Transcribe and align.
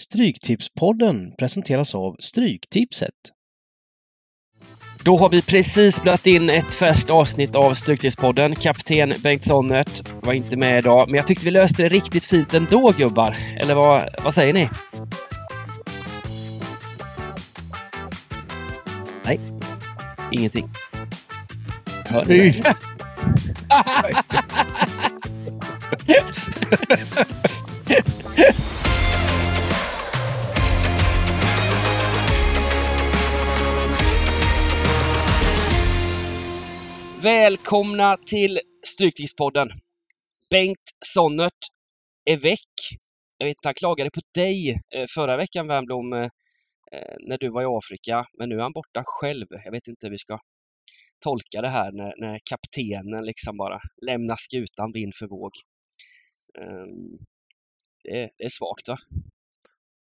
Stryktipspodden 0.00 1.32
presenteras 1.38 1.94
av 1.94 2.16
Stryktipset. 2.18 3.14
Då 5.04 5.16
har 5.16 5.28
vi 5.28 5.42
precis 5.42 6.02
blött 6.02 6.26
in 6.26 6.50
ett 6.50 6.74
färskt 6.74 7.10
avsnitt 7.10 7.56
av 7.56 7.74
Stryktipspodden. 7.74 8.54
Kapten 8.54 9.12
Bengt 9.22 9.44
Sonnert 9.44 10.02
var 10.22 10.32
inte 10.32 10.56
med 10.56 10.78
idag, 10.78 11.08
men 11.08 11.14
jag 11.14 11.26
tyckte 11.26 11.44
vi 11.44 11.50
löste 11.50 11.82
det 11.82 11.88
riktigt 11.88 12.24
fint 12.24 12.54
ändå 12.54 12.92
gubbar. 12.98 13.36
Eller 13.60 13.74
vad, 13.74 14.14
vad 14.24 14.34
säger 14.34 14.52
ni? 14.52 14.68
Nej, 19.24 19.40
ingenting. 20.32 20.68
Hör 22.04 22.24
ni 22.24 22.62
Välkomna 37.22 38.16
till 38.16 38.60
Stryktipspodden. 38.86 39.68
Bengt 40.50 40.90
Sonnert 41.04 41.58
är 42.24 42.36
väck. 42.36 42.98
Jag 43.38 43.46
vet 43.46 43.56
inte, 43.56 43.68
han 43.68 43.74
klagade 43.74 44.10
på 44.10 44.20
dig 44.34 44.80
eh, 44.94 45.06
förra 45.14 45.36
veckan 45.36 45.66
Wernbloom 45.66 46.12
eh, 46.12 46.22
eh, 46.92 47.16
när 47.20 47.38
du 47.38 47.48
var 47.50 47.62
i 47.62 47.78
Afrika, 47.78 48.26
men 48.38 48.48
nu 48.48 48.56
är 48.56 48.62
han 48.62 48.72
borta 48.72 49.02
själv. 49.04 49.46
Jag 49.64 49.72
vet 49.72 49.88
inte 49.88 50.06
hur 50.06 50.10
vi 50.10 50.18
ska 50.18 50.38
tolka 51.24 51.60
det 51.60 51.68
här 51.68 51.92
när, 51.92 52.14
när 52.20 52.38
kaptenen 52.50 53.24
liksom 53.24 53.56
bara 53.56 53.80
lämnar 54.02 54.36
skutan 54.36 54.92
vind 54.92 55.14
för 55.14 55.26
våg. 55.26 55.52
Ehm, 56.58 57.18
det, 58.04 58.22
är, 58.22 58.30
det 58.38 58.44
är 58.44 58.48
svagt 58.48 58.88
va? 58.88 58.98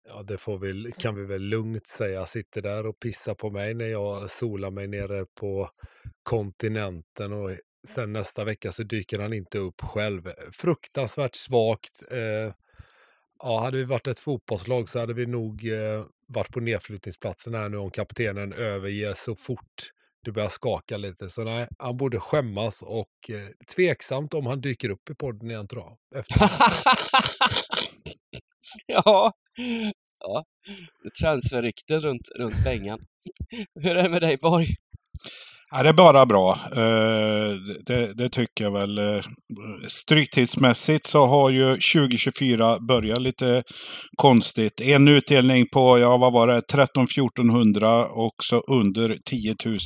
Ja, 0.07 0.23
det 0.23 0.37
får 0.37 0.59
vi, 0.59 0.91
kan 0.97 1.15
vi 1.15 1.25
väl 1.25 1.41
lugnt 1.41 1.87
säga. 1.87 2.25
Sitter 2.25 2.61
där 2.61 2.85
och 2.85 2.99
pissar 2.99 3.33
på 3.35 3.49
mig 3.49 3.73
när 3.73 3.85
jag 3.87 4.29
solar 4.29 4.71
mig 4.71 4.87
nere 4.87 5.25
på 5.39 5.69
kontinenten 6.23 7.33
och 7.33 7.49
sen 7.87 8.13
nästa 8.13 8.43
vecka 8.43 8.71
så 8.71 8.83
dyker 8.83 9.19
han 9.19 9.33
inte 9.33 9.57
upp 9.57 9.81
själv. 9.81 10.29
Fruktansvärt 10.51 11.35
svagt. 11.35 12.03
Eh, 12.11 12.53
ja, 13.43 13.59
hade 13.59 13.77
vi 13.77 13.83
varit 13.83 14.07
ett 14.07 14.19
fotbollslag 14.19 14.89
så 14.89 14.99
hade 14.99 15.13
vi 15.13 15.25
nog 15.25 15.67
eh, 15.67 16.05
varit 16.27 16.53
på 16.53 16.59
nedflyttningsplatsen 16.59 17.53
här 17.53 17.69
nu 17.69 17.77
om 17.77 17.91
kaptenen 17.91 18.53
överger 18.53 19.13
så 19.13 19.35
fort 19.35 19.91
det 20.25 20.31
börjar 20.31 20.49
skaka 20.49 20.97
lite. 20.97 21.29
Så 21.29 21.43
nej, 21.43 21.67
han 21.79 21.97
borde 21.97 22.19
skämmas 22.19 22.81
och 22.81 23.29
eh, 23.29 23.75
tveksamt 23.75 24.33
om 24.33 24.45
han 24.45 24.61
dyker 24.61 24.89
upp 24.89 25.09
i 25.09 25.15
podden 25.15 25.49
igen 25.51 25.67
tror 25.67 25.83
jag. 25.83 26.19
Efter. 26.19 26.49
ja, 28.87 29.33
ja. 30.19 30.43
transferrykten 31.21 31.99
runt, 31.99 32.29
runt 32.35 32.63
Bengan. 32.63 32.99
Hur 33.81 33.97
är 33.97 34.03
det 34.03 34.09
med 34.09 34.21
dig 34.21 34.37
Borg? 34.41 34.67
Ja, 35.71 35.83
det 35.83 35.89
är 35.89 35.93
bara 35.93 36.25
bra. 36.25 36.59
Eh, 36.71 37.55
det, 37.85 38.13
det, 38.13 38.29
tycker 38.29 38.63
jag 38.63 38.71
väl. 38.71 38.97
Eh, 38.97 39.21
Stryktidsmässigt 39.87 41.05
så 41.05 41.25
har 41.25 41.49
ju 41.49 41.65
2024 41.65 42.79
börjat 42.79 43.21
lite 43.21 43.63
konstigt. 44.17 44.81
En 44.81 45.07
utdelning 45.07 45.65
på, 45.73 45.99
ja 45.99 46.17
vad 46.17 46.33
var 46.33 46.47
det, 46.47 46.61
13-1400 46.73 48.03
och 48.03 48.35
så 48.43 48.59
under 48.59 49.17
10 49.25 49.55
000 49.65 49.77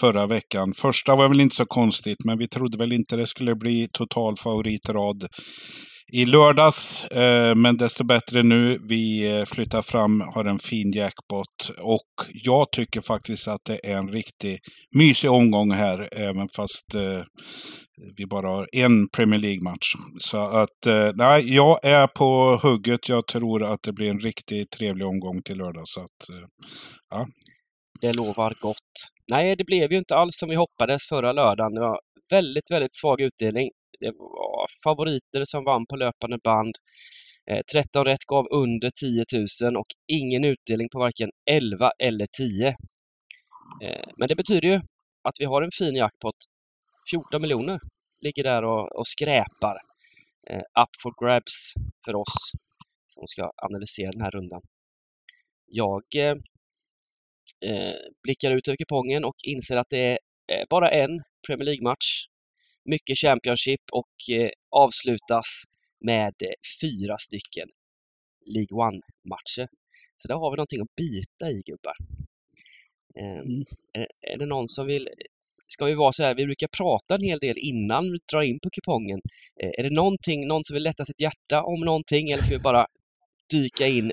förra 0.00 0.26
veckan. 0.26 0.72
Första 0.74 1.16
var 1.16 1.28
väl 1.28 1.40
inte 1.40 1.56
så 1.56 1.66
konstigt, 1.66 2.24
men 2.24 2.38
vi 2.38 2.48
trodde 2.48 2.78
väl 2.78 2.92
inte 2.92 3.16
det 3.16 3.26
skulle 3.26 3.54
bli 3.54 3.88
total 3.92 4.36
favoritrad 4.36 5.26
i 6.12 6.26
lördags. 6.26 7.04
Eh, 7.04 7.54
men 7.54 7.76
desto 7.76 8.04
bättre 8.04 8.42
nu. 8.42 8.78
Vi 8.88 9.30
eh, 9.30 9.44
flyttar 9.44 9.82
fram, 9.82 10.20
har 10.34 10.44
en 10.44 10.58
fin 10.58 10.92
jackpot. 10.92 11.70
Och 11.82 12.26
jag 12.44 12.72
tycker 12.72 13.00
faktiskt 13.00 13.48
att 13.48 13.60
det 13.66 13.86
är 13.86 13.96
en 13.96 14.08
riktigt 14.08 14.60
mysig 14.96 15.30
omgång 15.30 15.70
här. 15.70 16.08
Även 16.12 16.48
fast 16.56 16.94
eh, 16.94 17.22
vi 18.16 18.26
bara 18.26 18.48
har 18.48 18.66
en 18.72 19.08
Premier 19.08 19.40
League-match. 19.40 19.94
Så 20.18 20.38
att, 20.38 20.86
eh, 20.86 21.10
nej, 21.14 21.54
jag 21.54 21.84
är 21.84 22.06
på 22.06 22.58
hugget. 22.62 23.08
Jag 23.08 23.26
tror 23.26 23.64
att 23.64 23.82
det 23.82 23.92
blir 23.92 24.10
en 24.10 24.20
riktigt 24.20 24.70
trevlig 24.70 25.06
omgång 25.06 25.42
till 25.42 25.58
lördag. 25.58 25.82
Så 25.84 26.00
att, 26.00 26.28
eh, 26.30 26.48
ja. 27.10 27.26
Det 28.00 28.12
lovar 28.12 28.54
gott. 28.60 28.92
Nej, 29.30 29.56
det 29.56 29.64
blev 29.64 29.92
ju 29.92 29.98
inte 29.98 30.14
alls 30.14 30.38
som 30.38 30.48
vi 30.48 30.56
hoppades 30.56 31.08
förra 31.08 31.32
lördagen. 31.32 31.74
Det 31.74 31.80
var 31.80 32.00
väldigt, 32.30 32.70
väldigt 32.70 32.94
svag 32.94 33.20
utdelning. 33.20 33.70
Det 34.00 34.12
var 34.18 34.66
favoriter 34.84 35.44
som 35.44 35.64
vann 35.64 35.86
på 35.86 35.96
löpande 35.96 36.38
band. 36.44 36.74
Eh, 37.50 37.62
13 37.72 38.04
rätt 38.04 38.24
gav 38.26 38.46
under 38.50 38.90
10 38.90 39.24
000 39.62 39.76
och 39.76 39.86
ingen 40.06 40.44
utdelning 40.44 40.88
på 40.88 40.98
varken 40.98 41.30
11 41.50 41.90
eller 41.98 42.26
10. 42.38 42.68
Eh, 43.82 44.08
men 44.16 44.28
det 44.28 44.36
betyder 44.36 44.68
ju 44.68 44.80
att 45.22 45.40
vi 45.40 45.44
har 45.44 45.62
en 45.62 45.70
fin 45.78 45.94
jackpot. 45.94 46.36
14 47.10 47.42
miljoner 47.42 47.80
ligger 48.20 48.42
där 48.42 48.64
och, 48.64 48.98
och 48.98 49.06
skräpar. 49.06 49.76
Eh, 50.50 50.82
up 50.82 50.90
for 51.02 51.24
grabs 51.24 51.72
för 52.04 52.14
oss 52.14 52.52
som 53.08 53.26
ska 53.26 53.50
analysera 53.56 54.10
den 54.10 54.22
här 54.22 54.30
rundan. 54.30 54.62
Jag 55.66 56.02
eh, 56.16 56.36
blickar 58.22 58.50
ut 58.50 58.68
över 58.68 58.76
kupongen 58.76 59.24
och 59.24 59.36
inser 59.42 59.76
att 59.76 59.90
det 59.90 60.18
är 60.46 60.66
bara 60.70 60.90
en 60.90 61.22
Premier 61.46 61.64
League-match 61.64 62.26
mycket 62.86 63.18
Championship 63.18 63.80
och 63.92 64.36
eh, 64.36 64.50
avslutas 64.70 65.64
med 66.00 66.34
eh, 66.42 66.56
fyra 66.82 67.18
stycken 67.18 67.68
League 68.46 68.78
One-matcher. 68.86 69.68
Så 70.16 70.28
där 70.28 70.34
har 70.34 70.50
vi 70.50 70.56
någonting 70.56 70.80
att 70.80 70.96
bita 70.96 71.50
i 71.50 71.62
gubbar. 71.66 71.96
Eh, 73.18 73.38
mm. 73.38 73.64
är, 73.92 74.06
är, 74.20 74.38
det 74.38 74.46
någon 74.46 74.68
som 74.68 74.86
vill 74.86 75.08
Ska 75.68 75.84
vi 75.84 75.94
vara 75.94 76.12
så 76.12 76.24
här, 76.24 76.34
vi 76.34 76.44
brukar 76.44 76.68
prata 76.68 77.14
en 77.14 77.22
hel 77.22 77.38
del 77.38 77.58
innan 77.58 78.12
vi 78.12 78.18
drar 78.32 78.42
in 78.42 78.60
på 78.60 78.70
kupongen. 78.70 79.20
Eh, 79.62 79.70
är 79.78 79.82
det 79.82 79.90
någonting, 79.90 80.46
någon 80.46 80.64
som 80.64 80.74
vill 80.74 80.82
lätta 80.82 81.04
sitt 81.04 81.20
hjärta 81.20 81.62
om 81.62 81.80
någonting 81.80 82.30
eller 82.30 82.42
ska 82.42 82.54
vi 82.54 82.62
bara 82.62 82.86
dyka 83.50 83.86
in 83.86 84.12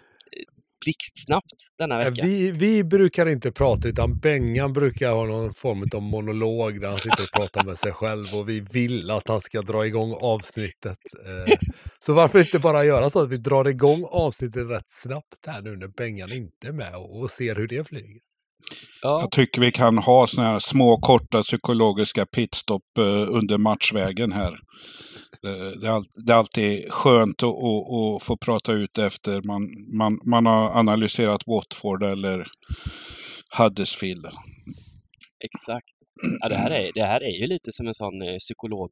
blixtsnabbt 0.84 1.78
denna 1.78 1.98
vecka. 1.98 2.22
Vi, 2.26 2.52
vi 2.52 2.84
brukar 2.84 3.26
inte 3.26 3.52
prata, 3.52 3.88
utan 3.88 4.20
Bengan 4.20 4.74
brukar 4.74 5.12
ha 5.12 5.26
någon 5.26 5.54
form 5.54 5.84
av 5.96 6.02
monolog 6.02 6.82
där 6.82 6.90
han 6.90 7.00
sitter 7.00 7.24
och 7.24 7.32
pratar 7.40 7.66
med 7.66 7.78
sig 7.78 7.92
själv 7.92 8.24
och 8.40 8.50
vi 8.50 8.60
vill 8.60 9.12
att 9.12 9.28
han 9.28 9.42
ska 9.42 9.62
dra 9.62 9.86
igång 9.86 10.16
avsnittet. 10.22 10.98
Eh, 11.28 11.54
så 12.00 12.14
varför 12.14 12.40
inte 12.40 12.60
bara 12.60 12.86
göra 12.86 13.10
så 13.10 13.22
att 13.22 13.30
vi 13.30 13.38
drar 13.38 13.68
igång 13.68 14.06
avsnittet 14.12 14.70
rätt 14.70 14.90
snabbt 14.90 15.48
här 15.48 15.62
nu 15.62 15.76
när 15.76 15.88
Bengan 15.88 16.32
inte 16.32 16.68
är 16.68 16.74
med 16.74 16.96
och 16.96 17.30
ser 17.30 17.56
hur 17.56 17.68
det 17.68 17.88
flyger. 17.88 18.22
Ja. 19.02 19.20
Jag 19.22 19.32
tycker 19.32 19.62
vi 19.62 19.72
kan 19.72 19.98
ha 19.98 20.28
såna 20.28 20.48
här 20.48 20.60
små 20.60 20.98
korta 20.98 21.42
psykologiska 21.42 22.26
pitstop 22.26 22.98
eh, 22.98 23.36
under 23.36 23.58
matchvägen 23.58 24.32
här. 24.32 24.56
Eh, 25.44 25.80
det 25.82 25.88
är, 25.88 26.26
det 26.26 26.34
är 26.34 26.38
alltid 26.38 26.92
skönt 26.92 27.44
att, 27.44 27.50
att, 27.50 28.16
att, 28.16 28.24
få 28.24 28.38
prata 28.38 28.74
ut 28.74 28.98
efter 28.98 29.42
man, 29.42 29.64
man, 29.98 30.20
man 30.26 30.46
har 30.46 30.80
analyserat 30.80 31.48
Watford 31.48 32.04
eller 32.04 32.48
Huddersfield. 33.58 34.26
Exakt. 35.46 35.94
Ja, 36.40 36.50
det, 36.50 36.56
här 36.56 36.72
är, 36.72 36.92
det 36.94 37.06
här 37.06 37.24
är 37.24 37.40
ju 37.42 37.48
lite 37.48 37.72
som 37.72 37.88
en 37.88 37.94
sån 37.94 38.22
eh, 38.22 38.38
psykolog. 38.38 38.90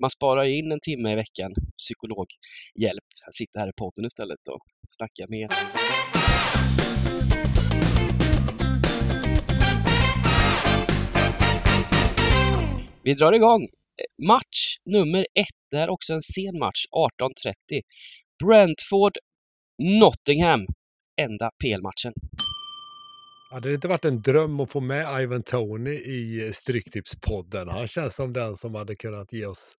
Man 0.00 0.10
sparar 0.10 0.44
in 0.44 0.72
en 0.72 0.80
timme 0.80 1.12
i 1.12 1.14
veckan 1.14 1.54
psykologhjälp. 1.78 3.04
Jag 3.24 3.34
sitter 3.34 3.60
här 3.60 3.68
i 3.68 3.72
podden 3.76 4.04
istället 4.04 4.48
och 4.48 4.62
snackar 4.88 5.26
med 5.28 5.40
er. 5.40 5.48
Vi 13.02 13.14
drar 13.14 13.32
igång 13.32 13.62
eh, 13.62 14.26
match 14.26 14.76
nummer 14.84 15.26
ett. 15.34 15.59
Det 15.70 15.76
här 15.76 15.84
är 15.84 15.90
också 15.90 16.12
en 16.12 16.20
sen 16.20 16.58
match, 16.58 16.84
18.30. 16.92 17.82
Brentford, 18.44 19.12
Nottingham. 19.78 20.66
Enda 21.20 21.50
PL-matchen. 21.62 22.12
Hade 23.52 23.68
det 23.68 23.74
inte 23.74 23.88
varit 23.88 24.04
en 24.04 24.22
dröm 24.22 24.60
att 24.60 24.70
få 24.70 24.80
med 24.80 25.22
Ivan 25.22 25.42
Tony 25.42 25.90
i 25.90 26.50
Stryktipspodden? 26.54 27.68
Han 27.68 27.86
känns 27.86 28.16
som 28.16 28.32
den 28.32 28.56
som 28.56 28.74
hade 28.74 28.94
kunnat 28.94 29.32
ge 29.32 29.46
oss, 29.46 29.76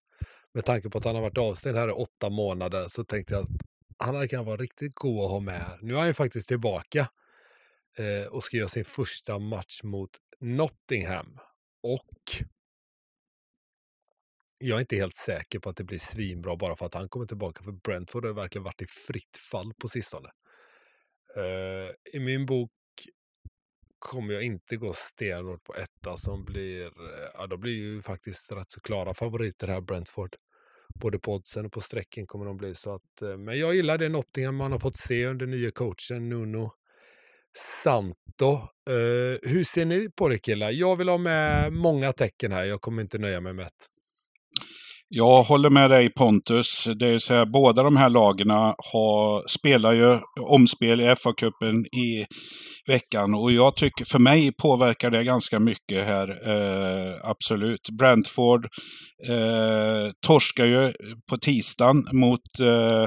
med 0.54 0.64
tanke 0.64 0.90
på 0.90 0.98
att 0.98 1.04
han 1.04 1.14
har 1.14 1.22
varit 1.22 1.38
avstängd 1.38 1.76
här 1.76 1.88
i 1.88 1.92
åtta 1.92 2.30
månader, 2.30 2.84
så 2.88 3.04
tänkte 3.04 3.34
jag 3.34 3.42
att 3.42 3.48
han 3.98 4.14
hade 4.14 4.28
kunnat 4.28 4.46
vara 4.46 4.56
riktigt 4.56 4.94
god 4.94 5.24
att 5.24 5.30
ha 5.30 5.40
med. 5.40 5.60
här. 5.60 5.78
Nu 5.82 5.94
är 5.94 5.98
han 5.98 6.06
ju 6.06 6.14
faktiskt 6.14 6.48
tillbaka 6.48 7.08
eh, 7.98 8.32
och 8.32 8.44
ska 8.44 8.56
göra 8.56 8.68
sin 8.68 8.84
första 8.84 9.38
match 9.38 9.80
mot 9.82 10.10
Nottingham. 10.40 11.38
Och 11.82 12.46
jag 14.62 14.76
är 14.76 14.80
inte 14.80 14.96
helt 14.96 15.16
säker 15.16 15.58
på 15.58 15.68
att 15.68 15.76
det 15.76 15.84
blir 15.84 15.98
svinbra 15.98 16.56
bara 16.56 16.76
för 16.76 16.86
att 16.86 16.94
han 16.94 17.08
kommer 17.08 17.26
tillbaka. 17.26 17.62
För 17.62 17.72
Brentford 17.72 18.24
har 18.26 18.32
verkligen 18.32 18.64
varit 18.64 18.82
i 18.82 18.86
fritt 18.86 19.38
fall 19.50 19.72
på 19.82 19.88
sistone. 19.88 20.28
Uh, 21.36 21.90
I 22.12 22.20
min 22.20 22.46
bok 22.46 22.70
kommer 23.98 24.34
jag 24.34 24.42
inte 24.42 24.76
gå 24.76 24.92
stenhårt 24.92 25.64
på 25.64 25.74
etta 25.74 26.16
som 26.16 26.44
blir, 26.44 26.84
eh, 26.84 27.28
ja 27.34 27.46
de 27.46 27.60
blir 27.60 27.72
ju 27.72 28.02
faktiskt 28.02 28.52
rätt 28.52 28.70
så 28.70 28.80
klara 28.80 29.14
favoriter 29.14 29.68
här 29.68 29.80
Brentford. 29.80 30.36
både 31.00 31.18
på 31.18 31.32
oddsen 31.34 31.66
och 31.66 31.72
på 31.72 31.80
strecken 31.80 32.26
kommer 32.26 32.46
de 32.46 32.56
bli. 32.56 32.74
Så 32.74 32.94
att, 32.94 33.22
eh, 33.22 33.36
men 33.36 33.58
jag 33.58 33.74
gillar 33.74 33.98
det 33.98 34.08
Nottingham 34.08 34.56
man 34.56 34.72
har 34.72 34.78
fått 34.78 34.96
se 34.96 35.26
under 35.26 35.46
nya 35.46 35.70
coachen 35.70 36.28
Nuno 36.28 36.70
Santo. 37.82 38.52
Uh, 38.90 39.38
hur 39.42 39.64
ser 39.64 39.84
ni 39.84 40.10
på 40.10 40.28
det 40.28 40.38
killar? 40.38 40.70
Jag 40.70 40.96
vill 40.96 41.08
ha 41.08 41.18
med 41.18 41.72
många 41.72 42.12
tecken 42.12 42.52
här. 42.52 42.64
Jag 42.64 42.80
kommer 42.80 43.02
inte 43.02 43.18
nöja 43.18 43.40
mig 43.40 43.52
med 43.52 43.66
ett. 43.66 43.86
Jag 45.14 45.42
håller 45.42 45.70
med 45.70 45.90
dig 45.90 46.10
Pontus. 46.12 46.88
Det 46.98 47.08
är 47.08 47.18
så 47.18 47.34
här, 47.34 47.46
båda 47.46 47.82
de 47.82 47.96
här 47.96 48.10
lagen 48.10 48.50
har, 48.50 49.48
spelar 49.48 49.92
ju 49.92 50.18
omspel 50.40 51.00
i 51.00 51.04
FA-cupen 51.04 51.84
i 51.84 52.26
veckan 52.88 53.34
och 53.34 53.52
jag 53.52 53.76
tycker, 53.76 54.04
för 54.04 54.18
mig 54.18 54.52
påverkar 54.62 55.10
det 55.10 55.24
ganska 55.24 55.58
mycket 55.58 56.06
här. 56.06 56.28
Eh, 56.28 57.14
absolut. 57.22 57.80
Brentford 57.98 58.64
eh, 59.28 60.10
torskar 60.26 60.66
ju 60.66 60.92
på 61.30 61.36
tisdagen 61.36 62.04
mot 62.12 62.60
eh, 62.60 63.04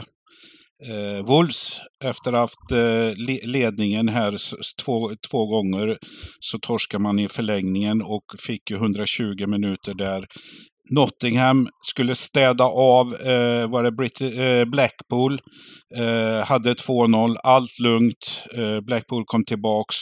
eh, 0.90 1.25
Wolves 1.25 1.80
efter 2.04 2.34
att 2.34 2.36
ha 2.36 2.40
haft 2.40 2.72
eh, 2.72 3.48
ledningen 3.48 4.10
här 4.10 4.36
två, 4.86 5.12
två 5.31 5.46
gånger 5.46 5.98
så 6.40 6.60
torskar 6.60 7.00
man 7.00 7.19
i 7.19 7.28
förlängningen 7.28 8.01
och 8.01 8.25
fick 8.48 8.72
ju 8.72 8.75
120 8.75 9.48
minuter 9.48 9.94
där. 9.94 10.25
Nottingham 10.92 11.68
skulle 11.82 12.16
städa 12.16 12.64
av 12.64 13.14
eh, 13.14 13.70
var 13.70 13.84
det 13.84 13.92
Brit 13.92 14.22
eh, 14.22 14.66
Blackpool. 14.72 15.40
Eh, 15.98 16.46
hade 16.46 16.74
2-0, 16.74 17.36
allt 17.44 17.80
lugnt. 17.80 18.46
Eh, 18.58 18.80
Blackpool 18.82 19.24
kom 19.26 19.44
tillbaks. 19.44 19.96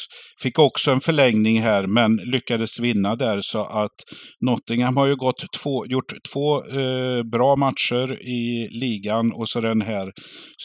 Fick 0.44 0.60
också 0.60 0.92
en 0.92 1.00
förlängning 1.02 1.62
här, 1.62 1.88
men 1.88 2.16
lyckades 2.16 2.80
vinna 2.80 3.16
där. 3.16 3.40
Så 3.42 3.60
att 3.60 3.98
Nottingham 4.42 4.98
har 4.98 5.08
ju 5.08 5.16
gått 5.16 5.46
två, 5.62 5.86
gjort 5.86 6.14
två 6.34 6.66
eh, 6.66 7.24
bra 7.24 7.56
matcher 7.56 8.28
i 8.28 8.68
ligan 8.72 9.34
och 9.34 9.50
så 9.50 9.62
den 9.62 9.82
här. 9.82 10.08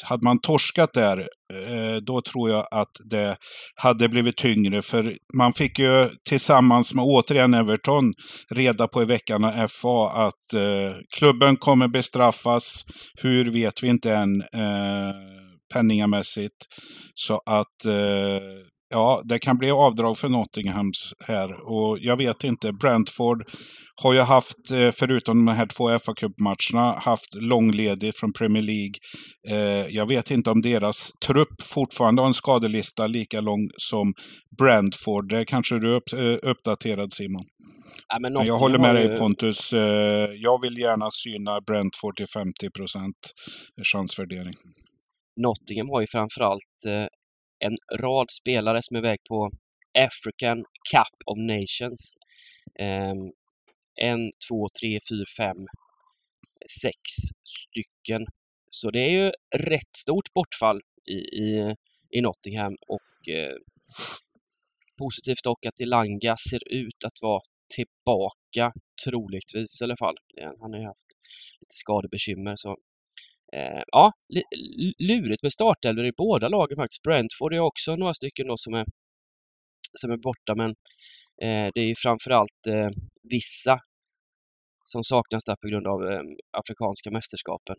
Hade 0.05 0.25
man 0.25 0.41
torskat 0.41 0.93
där 0.95 1.27
Eh, 1.53 1.97
då 1.97 2.21
tror 2.21 2.51
jag 2.51 2.67
att 2.71 2.91
det 3.11 3.37
hade 3.75 4.09
blivit 4.09 4.37
tyngre. 4.37 4.83
För 4.83 5.15
man 5.35 5.53
fick 5.53 5.79
ju 5.79 6.09
tillsammans 6.29 6.95
med 6.95 7.05
återigen 7.05 7.55
Everton 7.55 8.13
reda 8.55 8.89
på 8.89 9.03
i 9.03 9.05
veckan 9.05 9.45
av 9.45 9.69
FA 9.69 10.11
att 10.11 10.55
eh, 10.55 10.97
klubben 11.19 11.57
kommer 11.57 11.89
bestraffas. 11.89 12.85
Hur 13.23 13.51
vet 13.51 13.83
vi 13.83 13.89
inte 13.89 14.15
än 14.15 14.41
eh, 14.41 15.15
penningamässigt. 15.75 16.57
Så 17.15 17.35
att 17.35 17.85
eh, 17.87 18.43
ja, 18.91 19.23
det 19.25 19.39
kan 19.39 19.59
bli 19.59 19.71
avdrag 19.71 20.19
för 20.19 20.29
Nottinghams 20.29 21.13
här. 21.27 21.71
Och 21.71 21.99
jag 22.01 22.17
vet 22.17 22.45
inte, 22.45 22.73
Brentford 22.73 23.45
har 24.03 24.15
ju 24.15 24.21
haft, 24.21 24.71
eh, 24.73 24.91
förutom 24.91 25.47
de 25.47 25.53
här 25.53 25.67
två 25.67 25.99
fa 25.99 26.15
Cup-matcherna, 26.15 26.99
haft 26.99 27.35
långledigt 27.35 28.19
från 28.21 28.33
Premier 28.33 28.63
League. 28.63 28.95
Eh, 29.49 29.87
jag 29.89 30.09
vet 30.09 30.31
inte 30.31 30.51
om 30.51 30.61
deras 30.61 31.13
trupp 31.27 31.63
fortfarande 31.63 32.23
har 32.23 32.27
en 32.27 32.35
skadelista 32.35 33.07
lika 33.07 33.41
lång 33.41 33.71
som 33.77 34.15
Brentford. 34.59 35.29
Det 35.29 35.45
kanske 35.45 35.79
du 35.79 35.97
är 35.97 36.01
eh, 36.15 36.39
uppdaterad 36.43 37.13
Simon? 37.13 37.47
Ja, 38.09 38.19
men 38.21 38.47
jag 38.47 38.59
håller 38.59 38.79
med 38.79 38.95
dig 38.95 39.17
Pontus. 39.17 39.73
Jag 40.35 40.63
vill 40.63 40.79
gärna 40.79 41.07
syna 41.11 41.61
Brentford 41.61 42.17
till 42.17 42.27
50 42.35 42.71
procent 42.71 43.17
chansvärdering. 43.93 44.53
Nottingham 45.41 45.89
har 45.89 46.01
ju 46.01 46.07
framförallt 46.07 46.75
en 47.59 47.77
rad 48.01 48.31
spelare 48.31 48.83
som 48.83 48.97
är 48.97 49.01
väg 49.01 49.19
på 49.29 49.51
African 49.99 50.59
Cup 50.93 51.19
of 51.27 51.39
Nations. 51.39 52.15
Um, 52.81 53.33
en, 54.01 54.33
två, 54.49 54.69
tre, 54.81 55.01
fyra, 55.09 55.25
fem, 55.39 55.67
sex 56.83 56.95
stycken. 57.45 58.27
Så 58.71 58.91
det 58.91 59.01
är 59.01 59.11
ju 59.11 59.31
rätt 59.57 59.95
stort 59.97 60.33
bortfall 60.35 60.81
i, 61.07 61.15
i, 61.15 61.75
i 62.11 62.21
Nottingham 62.21 62.77
och 62.87 63.29
eh, 63.29 63.57
positivt 64.99 65.45
dock 65.45 65.67
att 65.67 65.81
Elanga 65.81 66.37
ser 66.51 66.73
ut 66.73 67.05
att 67.05 67.23
vara 67.23 67.41
tillbaka 67.75 68.73
troligtvis 69.05 69.83
i 69.83 69.85
alla 69.85 69.97
fall. 69.97 70.17
Han 70.61 70.73
har 70.73 70.81
ju 70.81 70.87
haft 70.87 71.07
lite 71.61 71.75
skadebekymmer 71.75 72.57
så 72.57 72.77
eh, 73.53 73.83
ja, 73.87 74.13
lurigt 74.99 75.43
med 75.43 75.53
startelvor 75.53 76.07
i 76.07 76.13
båda 76.17 76.49
lagen 76.49 76.77
faktiskt. 76.77 77.03
Brentford 77.03 77.55
är 77.55 77.61
också 77.61 77.97
några 77.97 78.15
stycken 78.15 78.47
då 78.47 78.57
som 78.57 78.75
är, 78.75 78.87
som 79.93 80.11
är 80.11 80.17
borta 80.17 80.55
men 80.55 80.71
eh, 81.43 81.71
det 81.75 81.81
är 81.81 81.95
framförallt 81.99 82.67
eh, 82.69 82.89
vissa 83.23 83.81
som 84.85 85.05
saknas 85.05 85.45
där 85.45 85.57
på 85.57 85.69
grund 85.69 85.87
av 85.87 86.13
eh, 86.13 86.23
afrikanska 86.51 87.11
mästerskapen. 87.11 87.77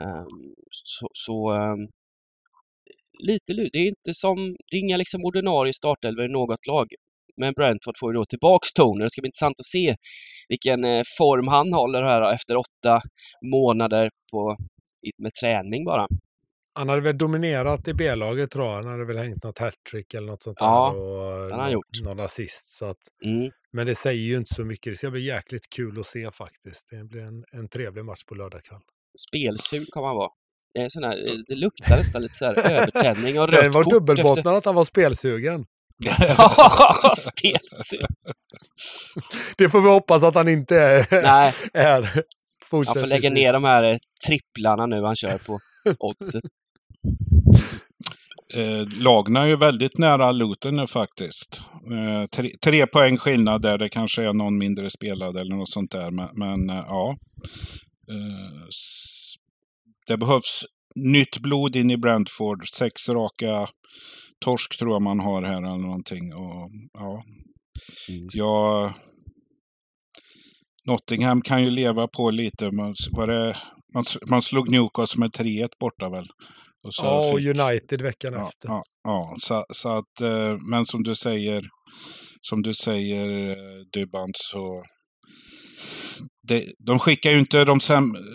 Ehm, 0.00 0.54
så, 0.70 1.08
så 1.12 1.52
um, 1.52 1.88
lite 3.18 3.52
Det 3.52 3.78
är 3.78 3.88
inte 3.88 4.14
som, 4.14 4.56
det 4.70 4.76
är 4.76 4.80
inga 4.80 4.96
liksom 4.96 5.24
ordinarie 5.24 5.72
startelvor 5.72 6.24
i 6.24 6.28
något 6.28 6.66
lag. 6.66 6.94
Men 7.36 7.52
Brentford 7.52 7.94
får 8.00 8.12
ju 8.12 8.18
då 8.18 8.24
tillbaks 8.24 8.72
Toner. 8.72 9.04
Det 9.04 9.10
ska 9.10 9.20
bli 9.20 9.28
intressant 9.28 9.60
att 9.60 9.66
se 9.66 9.96
vilken 10.48 10.84
eh, 10.84 11.02
form 11.18 11.48
han 11.48 11.72
håller 11.72 12.02
här 12.02 12.32
efter 12.32 12.56
åtta 12.56 13.00
månader 13.52 14.10
på, 14.32 14.56
med 15.22 15.32
träning 15.42 15.84
bara. 15.84 16.06
Han 16.78 16.88
hade 16.88 17.00
väl 17.00 17.18
dominerat 17.18 17.88
i 17.88 17.94
B-laget 17.94 18.50
tror 18.50 18.66
jag. 18.66 18.74
Han 18.74 18.86
hade 18.86 19.04
väl 19.04 19.16
hängt 19.16 19.44
något 19.44 19.58
hattrick 19.58 20.14
eller 20.14 20.26
något 20.26 20.42
sånt 20.42 20.56
ja, 20.60 20.92
där. 20.92 21.00
Och 21.00 21.50
han 21.50 21.60
har 21.60 21.70
gjort. 21.70 22.00
Någon 22.04 22.20
assist. 22.20 22.78
Så 22.78 22.86
att, 22.86 22.96
mm. 23.24 23.50
Men 23.72 23.86
det 23.86 23.94
säger 23.94 24.22
ju 24.22 24.36
inte 24.36 24.54
så 24.54 24.64
mycket. 24.64 24.92
Det 24.92 24.96
ska 24.96 25.10
bli 25.10 25.20
jäkligt 25.20 25.70
kul 25.76 26.00
att 26.00 26.06
se 26.06 26.30
faktiskt. 26.30 26.88
Det 26.90 27.04
blir 27.04 27.22
en, 27.22 27.44
en 27.52 27.68
trevlig 27.68 28.04
match 28.04 28.24
på 28.24 28.34
lördag 28.34 28.62
kväll. 28.64 28.80
Spelsug 29.28 29.88
kommer 29.90 30.06
han 30.06 30.16
vara. 30.16 30.30
Det, 30.74 30.80
är 30.80 30.88
sån 30.88 31.04
här, 31.04 31.44
det 31.48 31.54
luktar 31.54 31.96
nästan 31.96 32.22
lite 32.22 32.34
så 32.34 32.44
här 32.44 32.70
övertändning 32.80 33.40
och 33.40 33.52
rött 33.52 33.64
Det 33.64 33.70
var 33.70 33.90
dubbelbottnad 33.90 34.38
efter... 34.38 34.52
att 34.52 34.64
han 34.64 34.74
var 34.74 34.84
spelsugen. 34.84 35.66
det 39.56 39.68
får 39.68 39.80
vi 39.80 39.88
hoppas 39.88 40.22
att 40.22 40.34
han 40.34 40.48
inte 40.48 40.76
är. 40.80 41.22
Nej. 41.22 41.52
är 41.72 42.24
han 42.70 42.84
får 42.94 43.06
lägga 43.06 43.30
ner 43.30 43.52
de 43.52 43.64
här 43.64 43.84
eh, 43.84 43.96
tripplarna 44.26 44.86
nu 44.86 45.02
han 45.02 45.16
kör 45.16 45.38
på 45.38 45.58
oddset. 45.98 46.44
Eh, 48.54 49.02
Lagna 49.02 49.42
är 49.42 49.46
ju 49.46 49.56
väldigt 49.56 49.98
nära 49.98 50.32
Luton 50.32 50.76
nu 50.76 50.86
faktiskt. 50.86 51.62
Eh, 51.90 52.26
tre, 52.26 52.50
tre, 52.64 52.86
poäng 52.86 53.16
skillnad 53.16 53.62
där, 53.62 53.78
det 53.78 53.88
kanske 53.88 54.22
är 54.22 54.32
någon 54.32 54.58
mindre 54.58 54.90
spelad 54.90 55.36
eller 55.36 55.54
något 55.54 55.70
sånt 55.70 55.90
där. 55.90 56.10
Men, 56.10 56.28
men 56.34 56.70
eh, 56.70 56.84
ja. 56.88 57.16
Eh, 58.10 58.66
det 60.06 60.16
behövs 60.16 60.64
nytt 60.94 61.38
blod 61.38 61.76
in 61.76 61.90
i 61.90 61.96
Brentford. 61.96 62.68
Sex 62.68 63.08
raka 63.08 63.68
torsk 64.44 64.78
tror 64.78 64.92
jag 64.92 65.02
man 65.02 65.20
har 65.20 65.42
här 65.42 65.62
eller 65.62 65.78
någonting. 65.78 66.34
Och, 66.34 66.70
ja. 66.92 67.24
Mm. 68.10 68.28
Jag, 68.32 68.94
Nottingham 70.86 71.42
kan 71.42 71.64
ju 71.64 71.70
leva 71.70 72.08
på 72.08 72.30
lite. 72.30 72.70
Man, 72.70 72.94
var 73.10 73.26
det, 73.26 73.56
man, 73.94 74.04
man 74.30 74.42
slog 74.42 74.70
Newcastle 74.70 75.20
med 75.20 75.30
3-1 75.30 75.68
borta 75.80 76.08
väl? 76.08 76.26
Och 76.84 76.92
ja, 77.02 77.30
och 77.30 77.38
fick... 77.38 77.48
United 77.48 78.02
veckan 78.02 78.32
ja, 78.32 78.48
efter. 78.48 78.68
Ja, 78.68 78.82
ja 79.04 79.34
så, 79.36 79.64
så, 79.70 79.88
att, 79.88 80.20
eh, 80.20 80.56
men 80.70 80.86
som 80.86 81.02
du 81.02 81.14
säger, 81.14 81.62
som 82.40 82.62
du 82.62 82.74
säger 82.74 83.48
eh, 83.50 83.56
Dybban, 83.92 84.30
så 84.34 84.82
det, 86.48 86.72
de 86.78 86.98
skickar 86.98 87.30
ju 87.30 87.38
inte 87.38 87.64
de 87.64 87.80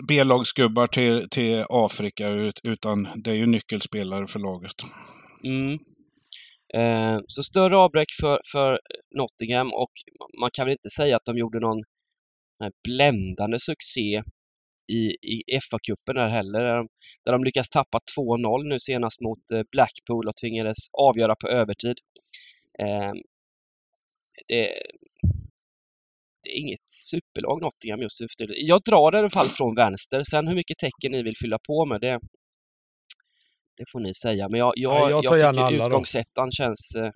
B-lagsgubbar 0.08 0.88
till, 0.88 1.27
till 1.31 1.65
Afrika 1.70 2.29
utan 2.63 3.08
det 3.24 3.31
är 3.31 3.36
ju 3.36 3.46
nyckelspelare 3.46 4.27
för 4.27 4.39
laget. 4.39 4.75
Mm. 5.43 5.79
Eh, 6.74 7.20
så 7.28 7.44
större 7.44 7.78
avbräck 7.78 8.08
för, 8.22 8.42
för 8.51 8.80
Nottingham 9.16 9.74
och 9.74 9.92
man 10.40 10.50
kan 10.54 10.66
väl 10.66 10.72
inte 10.72 10.90
säga 10.90 11.16
att 11.16 11.25
de 11.25 11.38
gjorde 11.38 11.60
någon 11.60 11.80
eh, 12.63 12.70
bländande 12.84 13.60
succé 13.60 14.24
i, 14.88 15.04
i 15.22 15.60
FA-cupen 15.60 16.13
där 16.13 16.30
heller. 16.30 16.60
Där 16.60 16.78
de, 16.78 16.88
där 17.25 17.32
de 17.32 17.44
lyckas 17.44 17.70
tappa 17.70 18.00
2-0 18.18 18.63
nu 18.63 18.80
senast 18.80 19.22
mot 19.22 19.51
eh, 19.51 19.62
Blackpool 19.72 20.28
och 20.28 20.36
tvingades 20.42 20.78
avgöra 20.94 21.36
på 21.36 21.48
övertid. 21.48 21.96
Det, 24.48 24.75
det, 26.44 26.50
är 26.50 26.58
inget 26.58 26.92
superlag 26.92 27.62
Nottingham 27.62 28.01
just 28.01 28.22
nu. 28.40 28.46
Jag 28.48 28.82
drar 28.84 29.16
i 29.16 29.18
alla 29.20 29.30
fall 29.30 29.48
från 29.48 29.75
vänster. 29.75 30.24
Sen 30.24 30.48
hur 30.48 30.56
mycket 30.56 30.78
tecken 30.78 31.12
ni 31.12 31.24
vill 31.24 31.38
fylla 31.42 31.60
på 31.68 31.86
med 31.86 32.01
det, 32.01 32.20
det 33.82 33.92
får 33.92 34.00
ni 34.00 34.14
säga. 34.14 34.50
Men 34.50 34.60
jag, 34.60 34.74
jag, 34.76 35.12
jag, 35.12 35.24
tar 35.24 35.38
jag 35.38 35.56
tycker 35.56 35.86
utgångsettan 35.86 36.52
känns, 36.52 36.96
eh, 36.96 37.12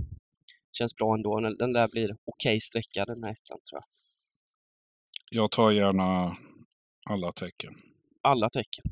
känns 0.71 0.95
bra 0.95 1.13
ändå. 1.15 1.39
Den 1.39 1.73
där 1.73 1.87
blir 1.87 2.05
okej 2.05 2.17
okay 2.25 2.59
sträcka 2.59 3.05
den 3.05 3.23
här 3.23 3.31
ettan 3.31 3.59
tror 3.69 3.81
jag. 3.81 3.85
Jag 5.29 5.51
tar 5.51 5.71
gärna 5.71 6.37
alla 7.09 7.31
tecken. 7.31 7.73
Alla 8.21 8.49
tecken. 8.49 8.85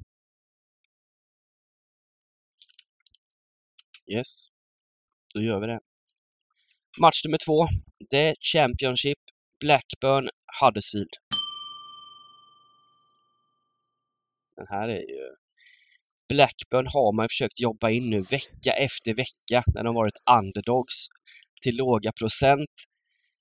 Yes, 4.05 4.47
då 5.33 5.41
gör 5.41 5.59
vi 5.59 5.67
det. 5.67 5.79
Match 7.01 7.25
nummer 7.25 7.37
två. 7.45 7.67
Det 8.09 8.17
är 8.17 8.35
Championship 8.53 9.19
Blackburn 9.59 10.29
Huddersfield. 10.61 11.13
Den 14.55 14.67
här 14.69 14.89
är 14.89 15.09
ju... 15.09 15.42
Blackburn 16.29 16.87
har 16.87 17.15
man 17.15 17.29
försökt 17.29 17.59
jobba 17.59 17.89
in 17.89 18.09
nu 18.09 18.21
vecka 18.21 18.71
efter 18.71 19.13
vecka 19.13 19.63
när 19.73 19.83
de 19.83 19.95
varit 19.95 20.19
underdogs 20.39 21.07
till 21.61 21.75
låga 21.75 22.11
procent. 22.11 22.69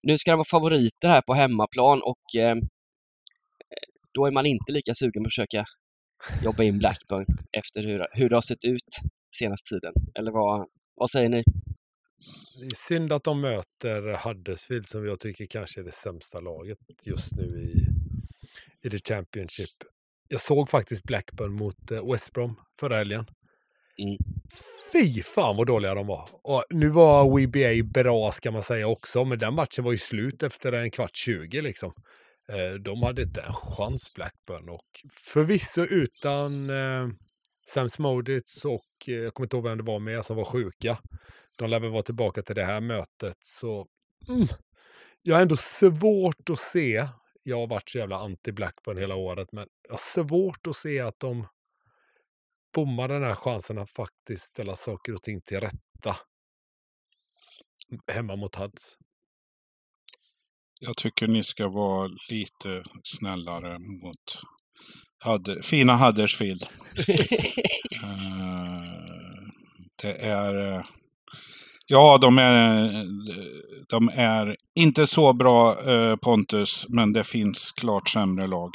Nu 0.03 0.19
ska 0.19 0.31
de 0.31 0.37
vara 0.37 0.45
favoriter 0.51 1.09
här 1.09 1.23
på 1.23 1.35
hemmaplan 1.35 2.03
och 2.03 2.41
eh, 2.41 2.57
då 4.15 4.27
är 4.27 4.31
man 4.31 4.47
inte 4.47 4.73
lika 4.73 4.95
sugen 4.95 5.23
på 5.23 5.27
att 5.27 5.33
försöka 5.33 5.65
jobba 6.45 6.63
in 6.63 6.79
Blackburn 6.79 7.27
efter 7.53 7.83
hur, 7.83 8.07
hur 8.13 8.29
det 8.29 8.37
har 8.37 8.41
sett 8.41 8.65
ut 8.65 8.89
senaste 9.37 9.75
tiden. 9.75 9.93
Eller 10.19 10.33
vad, 10.33 10.69
vad 10.95 11.11
säger 11.11 11.29
ni? 11.29 11.43
Det 12.61 12.67
är 12.67 12.75
synd 12.75 13.13
att 13.13 13.25
de 13.25 13.41
möter 13.41 14.29
Huddersfield 14.29 14.87
som 14.87 15.07
jag 15.07 15.21
tycker 15.21 15.47
kanske 15.47 15.81
är 15.81 15.85
det 15.85 15.93
sämsta 15.93 16.41
laget 16.41 16.79
just 17.07 17.33
nu 17.33 17.43
i, 17.43 17.87
i 18.87 18.91
the 18.91 19.15
Championship. 19.15 19.92
Jag 20.33 20.41
såg 20.41 20.69
faktiskt 20.69 21.05
Blackburn 21.05 21.53
mot 21.53 21.91
eh, 21.91 22.11
West 22.13 22.33
Brom 22.33 22.57
förra 22.81 22.97
helgen. 22.97 23.27
Mm. 23.99 24.17
Fy 24.93 25.23
fan 25.23 25.57
vad 25.57 25.67
dåliga 25.67 25.95
de 25.95 26.07
var. 26.07 26.29
Och 26.43 26.65
nu 26.71 26.89
var 26.89 27.25
WBA 27.25 27.91
bra 27.93 28.33
ska 28.33 28.51
man 28.51 28.63
säga 28.63 28.87
också, 28.87 29.25
men 29.25 29.39
den 29.39 29.55
matchen 29.55 29.85
var 29.85 29.93
ju 29.93 29.99
slut 29.99 30.43
efter 30.43 30.73
en 30.73 30.91
kvart 30.91 31.17
20 31.17 31.61
liksom. 31.61 31.93
Eh, 32.49 32.81
de 32.81 33.03
hade 33.03 33.23
inte 33.23 33.41
en 33.41 33.53
chans 33.53 34.15
Blackburn 34.15 34.69
och 34.69 34.87
förvisso 35.13 35.81
utan 35.81 36.71
eh, 36.71 37.09
Sam 37.69 37.89
Smodits 37.89 38.65
och 38.65 39.09
eh, 39.09 39.15
jag 39.15 39.35
kommer 39.35 39.47
inte 39.47 39.57
ihåg 39.57 39.65
vem 39.65 39.79
det 39.79 39.85
var 39.85 39.99
med 39.99 40.25
som 40.25 40.37
var 40.37 40.45
sjuka. 40.45 40.99
De 41.59 41.71
lär 41.71 41.81
väl 41.81 41.91
vara 41.91 42.03
tillbaka 42.03 42.43
till 42.43 42.55
det 42.55 42.65
här 42.65 42.81
mötet 42.81 43.37
så 43.41 43.87
mm, 44.29 44.49
jag 45.23 45.35
har 45.35 45.43
ändå 45.43 45.57
svårt 45.57 46.51
att 46.51 46.59
se. 46.59 47.07
Jag 47.43 47.57
har 47.57 47.67
varit 47.67 47.91
så 47.91 47.99
jävla 47.99 48.19
anti 48.19 48.53
Blackburn 48.53 48.99
hela 48.99 49.15
året, 49.15 49.53
men 49.53 49.67
jag 49.83 49.93
har 49.93 49.99
svårt 49.99 50.67
att 50.67 50.77
se 50.77 51.01
att 51.01 51.21
de 51.21 51.47
bommar 52.75 53.09
den 53.09 53.23
här 53.23 53.35
chansen 53.35 53.79
att 53.79 53.91
faktiskt 53.91 54.45
ställa 54.45 54.77
saker 54.77 55.15
och 55.15 55.23
ting 55.23 55.41
till 55.41 55.61
rätta 55.61 56.17
hemma 58.13 58.37
mot 58.37 58.57
Huds. 58.57 58.99
Jag 60.81 60.97
tycker 60.97 61.27
ni 61.29 61.43
ska 61.43 61.69
vara 61.69 62.11
lite 62.31 62.85
snällare 63.03 63.79
mot 63.79 64.43
Hud 65.25 65.65
fina 65.65 65.97
Huddersfield. 65.97 66.63
uh, 66.99 67.15
det 70.03 70.13
är... 70.13 70.85
Ja, 71.87 72.19
de 72.23 72.39
är, 72.39 72.85
de 73.91 74.09
är 74.09 74.57
inte 74.75 75.07
så 75.07 75.33
bra 75.33 75.75
uh, 75.89 76.17
Pontus, 76.17 76.87
men 76.89 77.13
det 77.13 77.25
finns 77.25 77.73
klart 77.81 78.09
sämre 78.09 78.47
lag 78.47 78.71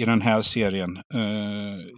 i 0.00 0.04
den 0.04 0.20
här 0.20 0.42
serien. 0.42 0.90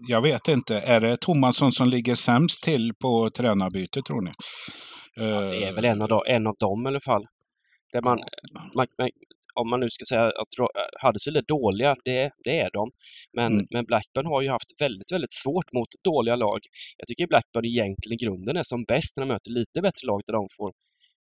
jag 0.09 0.23
vet 0.23 0.49
inte, 0.49 0.79
är 0.79 1.01
det 1.01 1.17
Tomasson 1.17 1.73
som 1.73 1.89
ligger 1.89 2.15
sämst 2.15 2.63
till 2.63 2.93
på 3.03 3.31
tränarbyte 3.31 4.03
tror 4.03 4.23
ni? 4.23 4.31
Ja, 5.15 5.41
det 5.41 5.65
är 5.65 5.73
väl 5.73 5.85
en 5.85 6.03
av, 6.03 6.09
dem, 6.09 6.23
en 6.27 6.47
av 6.47 6.55
dem 6.59 6.87
i 6.87 6.89
alla 6.89 7.01
fall. 7.01 7.27
Där 7.93 8.03
man, 8.03 8.19
man, 8.55 8.87
man, 8.99 9.09
om 9.61 9.71
man 9.71 9.81
nu 9.81 9.91
ska 9.91 10.05
säga 10.05 10.27
att 10.43 10.53
Huddersfield 11.03 11.37
är 11.37 11.47
dåliga, 11.57 11.97
det, 12.05 12.31
det 12.45 12.59
är 12.59 12.71
de. 12.73 12.91
Men, 13.37 13.53
mm. 13.53 13.67
men 13.71 13.85
Blackburn 13.85 14.27
har 14.27 14.43
ju 14.43 14.49
haft 14.49 14.71
väldigt, 14.81 15.13
väldigt 15.13 15.33
svårt 15.33 15.73
mot 15.73 15.89
dåliga 16.05 16.37
lag. 16.37 16.61
Jag 16.99 17.07
tycker 17.09 17.27
Blackburn 17.27 17.65
egentligen 17.65 18.15
i 18.15 18.25
grunden 18.25 18.57
är 18.57 18.63
som 18.63 18.85
bäst 18.85 19.17
när 19.17 19.25
de 19.25 19.33
möter 19.33 19.51
lite 19.51 19.81
bättre 19.87 20.07
lag 20.07 20.21
där 20.27 20.33
de 20.33 20.49
får 20.57 20.71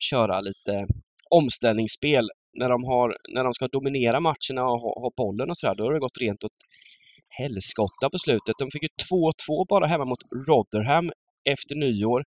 köra 0.10 0.42
lite 0.42 0.88
omställningsspel. 1.30 2.30
När 2.60 2.70
de, 2.70 2.84
har, 2.84 3.18
när 3.30 3.44
de 3.44 3.54
ska 3.54 3.68
dominera 3.68 4.20
matcherna 4.20 4.64
och 4.72 4.82
ha, 4.84 4.92
ha 5.04 5.12
bollen 5.18 5.50
och 5.50 5.58
sådär, 5.58 5.76
då 5.76 5.84
har 5.84 5.94
det 5.94 6.00
gått 6.00 6.22
rent 6.22 6.44
åt 6.44 6.60
helskotta 7.40 8.10
på 8.12 8.18
slutet. 8.18 8.56
De 8.60 8.72
fick 8.72 8.84
ju 8.84 8.90
2-2 9.12 9.66
bara 9.70 9.88
hemma 9.88 10.06
mot 10.06 10.24
Rotherham 10.48 11.12
efter 11.54 11.76
nyår. 11.76 12.24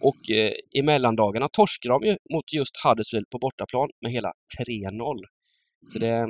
Och 0.00 0.36
eh, 0.36 0.52
i 0.78 0.82
mellandagarna 0.82 1.48
torskade 1.48 1.94
de 1.94 2.06
ju 2.08 2.16
mot 2.34 2.52
just 2.52 2.74
Huddersfield 2.84 3.30
på 3.30 3.38
bortaplan 3.38 3.88
med 4.02 4.12
hela 4.12 4.32
3-0. 4.58 5.20
Så 5.92 5.98
det, 5.98 6.26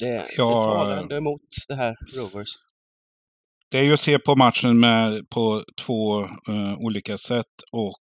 det, 0.00 0.26
ja, 0.36 0.48
det 0.48 0.64
talar 0.64 0.98
ändå 0.98 1.16
emot 1.16 1.40
det 1.68 1.76
här 1.76 1.94
Rovers. 2.16 2.48
Det 3.70 3.78
är 3.78 3.82
ju 3.82 3.92
att 3.92 4.00
se 4.00 4.18
på 4.18 4.36
matchen 4.36 4.80
med, 4.80 5.30
på 5.34 5.62
två 5.86 6.22
uh, 6.22 6.74
olika 6.78 7.16
sätt 7.16 7.54
och 7.72 8.02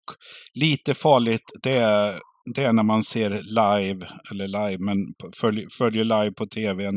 lite 0.53 0.93
farligt 0.93 1.43
det 1.63 1.77
är, 1.77 2.19
det 2.55 2.63
är 2.63 2.73
när 2.73 2.83
man 2.83 3.03
ser 3.03 3.29
live, 3.29 4.07
eller 4.31 4.47
live, 4.47 4.77
men 4.79 4.97
följer, 5.41 5.67
följer 5.77 6.03
live 6.03 6.31
på 6.31 6.45
tvn. 6.45 6.95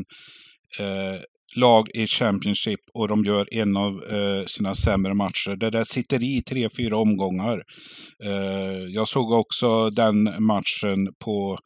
Uh, 0.80 1.20
lag 1.56 1.88
i 1.94 2.06
Championship 2.06 2.80
och 2.94 3.08
de 3.08 3.24
gör 3.24 3.54
en 3.54 3.76
av 3.76 3.92
eh, 3.92 4.44
sina 4.46 4.74
sämre 4.74 5.14
matcher. 5.14 5.56
Det 5.56 5.70
där 5.70 5.84
sitter 5.84 6.22
i 6.22 6.42
tre, 6.42 6.68
fyra 6.76 6.96
omgångar. 6.96 7.62
Eh, 8.24 8.84
jag 8.88 9.08
såg 9.08 9.32
också 9.32 9.90
den 9.90 10.22
matchen 10.38 11.08
på 11.24 11.58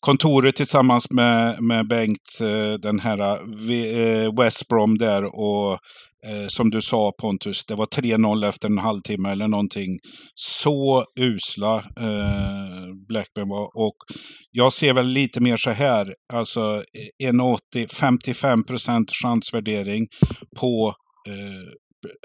kontoret 0.00 0.56
tillsammans 0.56 1.10
med, 1.10 1.62
med 1.62 1.88
Bengt, 1.88 2.40
eh, 2.40 2.72
den 2.80 3.00
här 3.00 3.20
eh, 3.20 4.32
West 4.38 4.68
Brom 4.68 4.98
där 4.98 5.24
och 5.24 5.78
Eh, 6.26 6.46
som 6.48 6.70
du 6.70 6.82
sa 6.82 7.12
Pontus, 7.20 7.64
det 7.66 7.74
var 7.74 7.86
3-0 7.86 8.48
efter 8.48 8.68
en 8.68 8.78
halvtimme 8.78 9.30
eller 9.30 9.48
någonting. 9.48 9.90
Så 10.34 11.04
usla 11.20 11.76
eh, 11.76 12.94
Blackburn 13.08 13.48
var. 13.48 13.64
Och 13.74 13.96
jag 14.50 14.72
ser 14.72 14.94
väl 14.94 15.06
lite 15.06 15.40
mer 15.40 15.56
så 15.56 15.70
här, 15.70 16.14
alltså 16.32 16.82
eh, 17.22 17.32
1,80, 17.32 17.86
55 17.94 18.64
procent 18.64 19.10
chansvärdering 19.22 20.06
på 20.56 20.94
eh, 21.28 21.72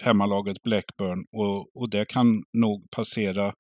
hemmalaget 0.06 0.58
Blackburn. 0.64 1.26
Och, 1.38 1.82
och 1.82 1.90
det 1.90 2.06
kan 2.06 2.44
nog 2.58 2.88
passera 2.96 3.54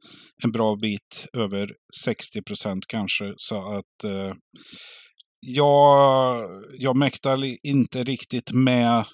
en 0.44 0.52
bra 0.52 0.76
bit 0.76 1.28
över 1.38 1.70
60 2.06 2.42
procent 2.42 2.84
kanske. 2.88 3.34
Så 3.38 3.56
att 3.56 4.04
eh, 4.04 4.34
jag, 5.42 6.44
jag 6.80 6.96
mäktar 6.98 7.68
inte 7.68 8.04
riktigt 8.04 8.52
med 8.54 9.06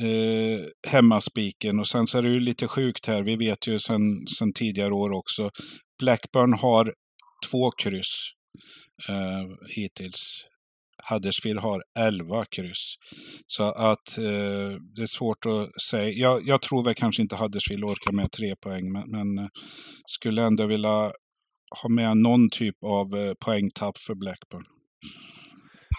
eh, 0.00 0.66
hemmaspiken. 0.92 1.78
Och 1.78 1.88
sen 1.88 2.06
så 2.06 2.18
är 2.18 2.22
det 2.22 2.28
ju 2.28 2.40
lite 2.40 2.68
sjukt 2.68 3.06
här, 3.06 3.22
vi 3.22 3.36
vet 3.36 3.66
ju 3.66 3.78
sen, 3.78 4.26
sen 4.38 4.52
tidigare 4.52 4.90
år 4.90 5.10
också. 5.10 5.50
Blackburn 5.98 6.52
har 6.52 6.92
två 7.50 7.70
kryss 7.70 8.30
eh, 9.08 9.72
hittills. 9.76 10.44
Huddersfield 11.10 11.60
har 11.60 11.82
11 11.98 12.44
kryss. 12.56 12.94
Så 13.46 13.62
att 13.62 14.18
eh, 14.18 14.78
det 14.94 15.02
är 15.02 15.16
svårt 15.16 15.46
att 15.46 15.82
säga. 15.82 16.10
Jag, 16.10 16.48
jag, 16.48 16.62
tror 16.62 16.84
väl 16.84 16.94
kanske 16.94 17.22
inte 17.22 17.36
Huddersfield 17.36 17.84
orkar 17.84 18.12
med 18.12 18.32
tre 18.32 18.54
poäng, 18.56 18.92
men, 18.92 19.10
men 19.10 19.38
eh, 19.38 19.50
skulle 20.06 20.42
ändå 20.42 20.66
vilja 20.66 21.12
ha 21.82 21.88
med 21.88 22.16
någon 22.16 22.50
typ 22.50 22.76
av 22.84 23.20
eh, 23.20 23.32
poängtapp 23.44 23.98
för 23.98 24.14
Blackburn. 24.14 24.64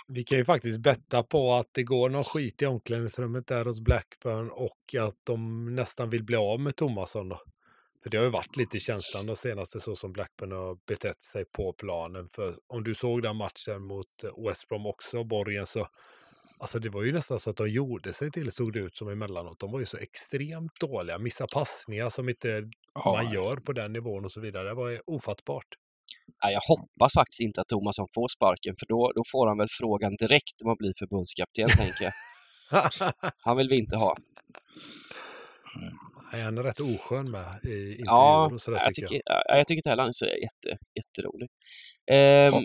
Vi 0.08 0.24
kan 0.24 0.38
ju 0.38 0.46
faktiskt 0.46 0.80
betta 0.80 1.24
på 1.24 1.54
att 1.54 1.70
det 1.72 1.84
går 1.84 2.10
någon 2.10 2.24
skit 2.24 2.62
i 2.62 2.66
omklädningsrummet 2.66 3.48
där 3.48 3.66
hos 3.66 3.82
Blackburn 3.82 4.50
och 4.52 4.96
att 5.00 5.16
de 5.24 5.58
nästan 5.76 6.10
vill 6.10 6.24
bli 6.24 6.36
av 6.36 6.60
med 6.60 6.76
Tomasson. 6.76 7.30
Då. 7.30 7.42
För 8.04 8.10
det 8.10 8.18
har 8.18 8.24
ju 8.24 8.30
varit 8.30 8.58
lite 8.58 8.80
känslan 8.80 9.26
de 9.26 9.36
senaste 9.36 9.80
så 9.80 9.96
som 9.96 10.14
Blackburn 10.14 10.52
har 10.52 10.78
betett 10.88 11.24
sig 11.24 11.46
på 11.46 11.74
planen. 11.74 12.30
För 12.30 12.54
om 12.68 12.84
du 12.84 12.96
såg 12.96 13.22
den 13.22 13.36
matchen 13.36 13.84
mot 13.84 14.24
West 14.48 14.68
Brom 14.68 14.86
också, 14.86 15.24
Borgen, 15.24 15.68
så 15.68 15.88
Alltså 16.60 16.80
det 16.80 16.90
var 16.90 17.04
ju 17.04 17.12
nästan 17.12 17.40
så 17.40 17.50
att 17.50 17.58
de 17.58 17.70
gjorde 17.70 18.14
sig 18.14 18.32
till, 18.32 18.52
såg 18.52 18.74
det 18.74 18.80
ut 18.80 18.98
som 18.98 19.10
emellanåt. 19.10 19.60
De 19.60 19.72
var 19.72 19.80
ju 19.80 19.86
så 19.86 19.98
extremt 19.98 20.80
dåliga, 20.80 21.18
missa 21.18 21.48
passningar 21.54 22.10
som 22.10 22.30
inte 22.30 22.70
ja. 22.94 23.22
man 23.24 23.34
gör 23.34 23.56
på 23.56 23.74
den 23.74 23.94
nivån 23.94 24.26
och 24.26 24.32
så 24.32 24.42
vidare. 24.42 24.68
Det 24.68 24.74
var 24.74 25.02
ofattbart. 25.06 25.66
Ja, 26.42 26.52
jag 26.52 26.62
hoppas 26.62 27.14
faktiskt 27.14 27.42
inte 27.42 27.62
att 27.62 27.68
Tomasson 27.68 28.08
får 28.16 28.28
sparken 28.28 28.76
för 28.80 28.86
då, 28.86 29.12
då 29.16 29.24
får 29.32 29.48
han 29.48 29.58
väl 29.58 29.68
frågan 29.80 30.16
direkt 30.16 30.62
om 30.64 30.72
att 30.72 30.78
bli 30.78 30.94
förbundskapten, 31.00 31.68
tänker 31.68 32.04
jag. 32.04 32.14
Han 33.40 33.58
vill 33.58 33.70
vi 33.70 33.78
inte 33.78 33.98
ha. 33.98 34.16
Nej, 36.32 36.42
han 36.42 36.58
är 36.58 36.64
rätt 36.64 36.80
oskön 36.80 37.32
med 37.32 37.60
i 37.64 37.92
intervjuer 37.92 38.06
ja, 38.06 38.50
och 38.54 38.62
sådär 38.62 38.82
jag 38.84 38.94
tycker 38.94 39.16
jag. 39.16 39.22
Ja, 39.48 39.58
jag 39.58 39.68
tycker 39.68 39.78
inte 39.78 39.90
heller 39.90 40.04
han 40.04 40.08
är 40.08 40.12
så 40.12 40.26
jätte, 40.26 40.78
jätterolig. 40.96 41.50
Ja. 42.06 42.64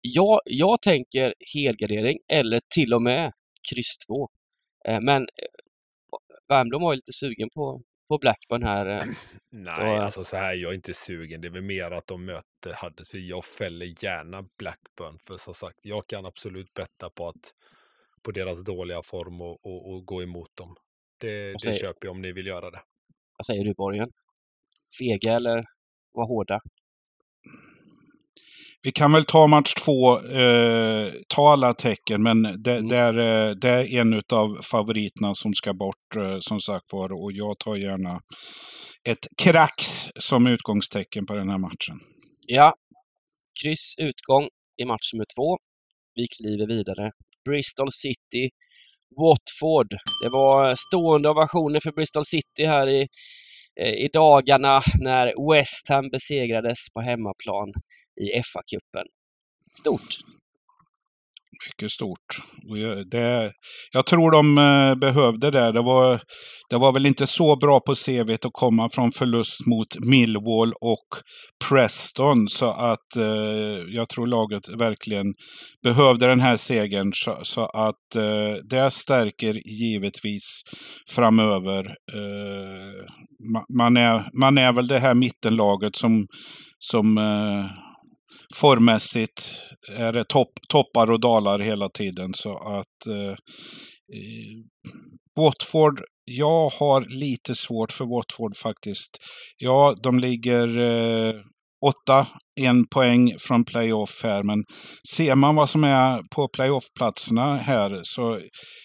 jag, 0.00 0.40
jag 0.44 0.82
tänker 0.82 1.34
helgardering 1.54 2.18
eller 2.28 2.60
till 2.74 2.94
och 2.94 3.02
med 3.02 3.32
kryss 3.70 3.98
2. 4.06 4.28
Ehm, 4.88 5.04
men 5.04 5.26
Värmdom 6.48 6.82
var 6.82 6.94
lite 6.94 7.12
sugen 7.12 7.48
på, 7.54 7.82
på 8.12 8.18
Blackburn 8.18 8.62
här. 8.62 8.86
Eh, 8.86 9.04
Nej, 9.50 9.74
så... 9.74 9.82
alltså 9.82 10.24
så 10.24 10.36
här, 10.36 10.54
jag 10.54 10.70
är 10.70 10.74
inte 10.74 10.94
sugen. 10.94 11.40
Det 11.40 11.48
är 11.48 11.52
väl 11.52 11.62
mer 11.62 11.90
att 11.90 12.06
de 12.06 12.24
möter 12.24 12.84
Huddersfield. 12.84 13.26
Jag 13.26 13.44
fäller 13.44 14.04
gärna 14.04 14.42
Blackburn, 14.58 15.18
för 15.18 15.34
som 15.34 15.54
sagt, 15.54 15.84
jag 15.84 16.06
kan 16.06 16.26
absolut 16.26 16.74
betta 16.74 17.10
på 17.10 17.28
att 17.28 17.54
på 18.22 18.30
deras 18.30 18.64
dåliga 18.64 19.02
form 19.02 19.40
och, 19.40 19.66
och, 19.66 19.92
och 19.92 20.06
gå 20.06 20.22
emot 20.22 20.56
dem. 20.56 20.76
Det, 21.18 21.60
säger... 21.60 21.72
det 21.72 21.80
köper 21.80 22.06
jag 22.06 22.10
om 22.10 22.22
ni 22.22 22.32
vill 22.32 22.46
göra 22.46 22.70
det. 22.70 22.80
Vad 23.38 23.46
säger 23.46 23.64
du 23.64 23.74
Borgen? 23.74 24.08
Fega 24.98 25.36
eller 25.36 25.64
var 26.12 26.26
hårda? 26.26 26.60
Vi 28.84 28.92
kan 28.92 29.12
väl 29.12 29.24
ta 29.24 29.46
match 29.46 29.74
två, 29.74 30.18
eh, 30.20 31.08
ta 31.28 31.52
alla 31.52 31.74
tecken, 31.74 32.22
men 32.22 32.42
det, 32.42 32.72
Mm. 32.76 32.88
det, 32.88 32.96
är, 32.96 33.14
eh, 33.48 33.50
det 33.54 33.68
är 33.68 34.00
en 34.00 34.14
av 34.32 34.62
favoriterna 34.62 35.34
som 35.34 35.54
ska 35.54 35.74
bort, 35.74 36.16
eh, 36.16 36.36
som 36.40 36.60
sagt 36.60 36.92
var. 36.92 37.12
Och 37.12 37.32
jag 37.32 37.58
tar 37.58 37.76
gärna 37.76 38.20
ett 39.08 39.26
krax 39.42 40.08
som 40.18 40.46
utgångstecken 40.46 41.26
på 41.26 41.34
den 41.34 41.48
här 41.48 41.58
matchen. 41.58 42.00
Ja, 42.46 42.74
kryss 43.62 43.94
utgång 43.98 44.48
i 44.82 44.84
match 44.84 45.12
nummer 45.12 45.26
två. 45.36 45.58
Vi 46.14 46.26
kliver 46.36 46.66
vidare. 46.66 47.10
Bristol 47.44 47.90
City, 47.92 48.50
Watford. 49.20 49.90
Det 50.22 50.30
var 50.32 50.74
stående 50.74 51.28
ovationer 51.28 51.80
för 51.80 51.92
Bristol 51.92 52.24
City 52.24 52.64
här 52.66 52.88
i, 52.88 53.08
eh, 53.80 53.94
i 54.04 54.08
dagarna 54.12 54.80
när 55.00 55.52
West 55.52 55.88
Ham 55.88 56.10
besegrades 56.10 56.78
på 56.94 57.00
hemmaplan 57.00 57.72
i 58.20 58.42
FA-cupen. 58.42 59.06
Stort! 59.72 60.18
Mycket 61.68 61.90
stort. 61.90 62.36
Jag, 62.62 63.10
det, 63.10 63.52
jag 63.92 64.06
tror 64.06 64.30
de 64.30 64.58
eh, 64.58 64.94
behövde 64.94 65.50
det. 65.50 65.72
Det 65.72 65.82
var, 65.82 66.20
det 66.70 66.76
var 66.76 66.92
väl 66.92 67.06
inte 67.06 67.26
så 67.26 67.56
bra 67.56 67.80
på 67.80 67.94
CV 67.94 68.30
att 68.30 68.52
komma 68.52 68.88
från 68.92 69.12
förlust 69.12 69.66
mot 69.66 69.98
Millwall 70.10 70.72
och 70.80 71.08
Preston. 71.68 72.48
Så 72.48 72.70
att 72.70 73.16
eh, 73.16 73.84
jag 73.88 74.08
tror 74.08 74.26
laget 74.26 74.68
verkligen 74.68 75.26
behövde 75.82 76.26
den 76.26 76.40
här 76.40 76.56
segern. 76.56 77.12
Så, 77.14 77.38
så 77.42 77.66
att 77.66 78.16
eh, 78.16 78.54
det 78.70 78.90
stärker 78.90 79.68
givetvis 79.80 80.62
framöver. 81.10 81.84
Eh, 81.86 83.06
man, 83.76 83.96
är, 83.96 84.38
man 84.40 84.58
är 84.58 84.72
väl 84.72 84.86
det 84.86 84.98
här 84.98 85.14
mittenlaget 85.14 85.96
som, 85.96 86.26
som 86.78 87.18
eh, 87.18 87.91
formmässigt 88.54 89.62
är 89.96 90.12
det 90.12 90.24
topp, 90.24 90.52
toppar 90.68 91.10
och 91.10 91.20
dalar 91.20 91.58
hela 91.58 91.88
tiden. 91.88 92.34
Så 92.34 92.52
att 92.52 93.06
eh, 93.06 93.36
Watford, 95.36 96.00
jag 96.24 96.68
har 96.68 97.20
lite 97.20 97.54
svårt 97.54 97.92
för 97.92 98.04
Watford 98.04 98.56
faktiskt. 98.56 99.10
Ja, 99.56 99.94
de 100.02 100.18
ligger 100.18 100.78
eh, 100.78 101.34
åtta, 101.86 102.26
en 102.60 102.86
poäng 102.86 103.34
från 103.38 103.64
playoff 103.64 104.20
här, 104.24 104.42
men 104.42 104.64
ser 105.16 105.34
man 105.34 105.54
vad 105.54 105.68
som 105.68 105.84
är 105.84 106.22
på 106.34 106.48
playoff-platserna 106.48 107.56
här 107.56 108.00
så 108.02 108.40